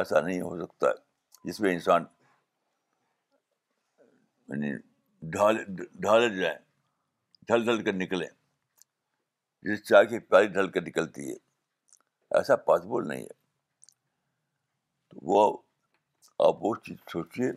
ایسا 0.00 0.20
نہیں 0.26 0.40
ہو 0.40 0.56
سکتا 0.64 0.88
ہے 0.88 1.50
جس 1.50 1.60
میں 1.60 1.72
انسان 1.72 2.04
یعنی 4.48 4.74
ڈھالے 5.38 5.64
ڈھالے 6.06 6.28
جائیں 6.40 6.58
ڈھل 7.48 7.64
ڈھل 7.64 7.84
کر 7.84 7.92
نکلیں 8.04 8.26
جس 9.70 9.84
چائے 9.88 10.06
کی 10.14 10.18
پیاری 10.32 10.46
ڈھل 10.58 10.68
کر 10.78 10.82
نکلتی 10.92 11.30
ہے 11.30 11.36
ایسا 12.38 12.56
پاسبل 12.66 13.08
نہیں 13.08 13.22
ہے 13.22 13.38
تو 15.10 15.18
وہ 15.30 15.42
آپ 16.46 16.62
وہ 16.64 16.74
چیز 16.84 16.96
سوچیے 17.12 17.50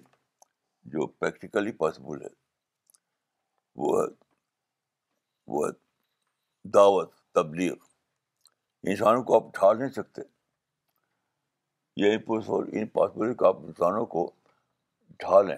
جو 0.93 1.07
پریکٹیکلی 1.19 1.71
پاسبل 1.83 2.21
ہے 2.21 2.29
وہ 3.81 4.01
ہے 4.01 4.07
وہ 5.55 5.67
دعوت 6.73 7.11
تبلیغ 7.35 7.73
انسانوں 8.91 9.23
کو 9.23 9.35
آپ 9.35 9.53
ڈھال 9.57 9.79
نہیں 9.79 9.89
سکتے 9.99 10.21
یہ 12.05 12.17
پاسبل 12.93 13.33
کو 13.39 13.47
آپ 13.47 13.57
انسانوں 13.65 14.05
کو 14.15 14.29
ڈھالیں 15.19 15.57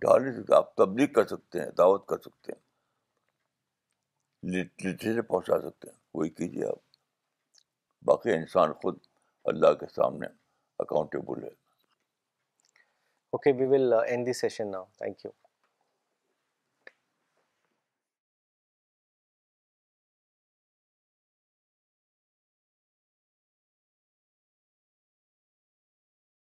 ڈھال 0.00 0.22
نہیں 0.22 0.40
سکتے 0.40 0.54
آپ 0.56 0.74
تبلیغ 0.76 1.12
کر 1.14 1.26
سکتے 1.36 1.60
ہیں 1.62 1.70
دعوت 1.78 2.06
کر 2.08 2.18
سکتے 2.26 2.52
ہیں 2.52 2.60
لٹری 4.58 5.14
سے 5.14 5.22
پہنچا 5.22 5.60
سکتے 5.68 5.90
ہیں 5.90 5.96
وہی 6.14 6.28
کیجیے 6.40 6.66
آپ 6.68 6.91
باقی 8.04 8.32
انسان 8.32 8.72
خود 8.82 8.98
اللہ 9.52 9.72
کے 9.80 9.86
سامنے 9.94 10.26
اکاؤنٹیبل 10.84 11.42
ہے 11.44 11.50
okay 13.36 13.52
we 13.58 13.66
will 13.74 13.92
end 14.06 14.26
the 14.26 14.32
session 14.42 14.70
now 14.70 14.84
thank 14.98 15.24
you 15.24 15.41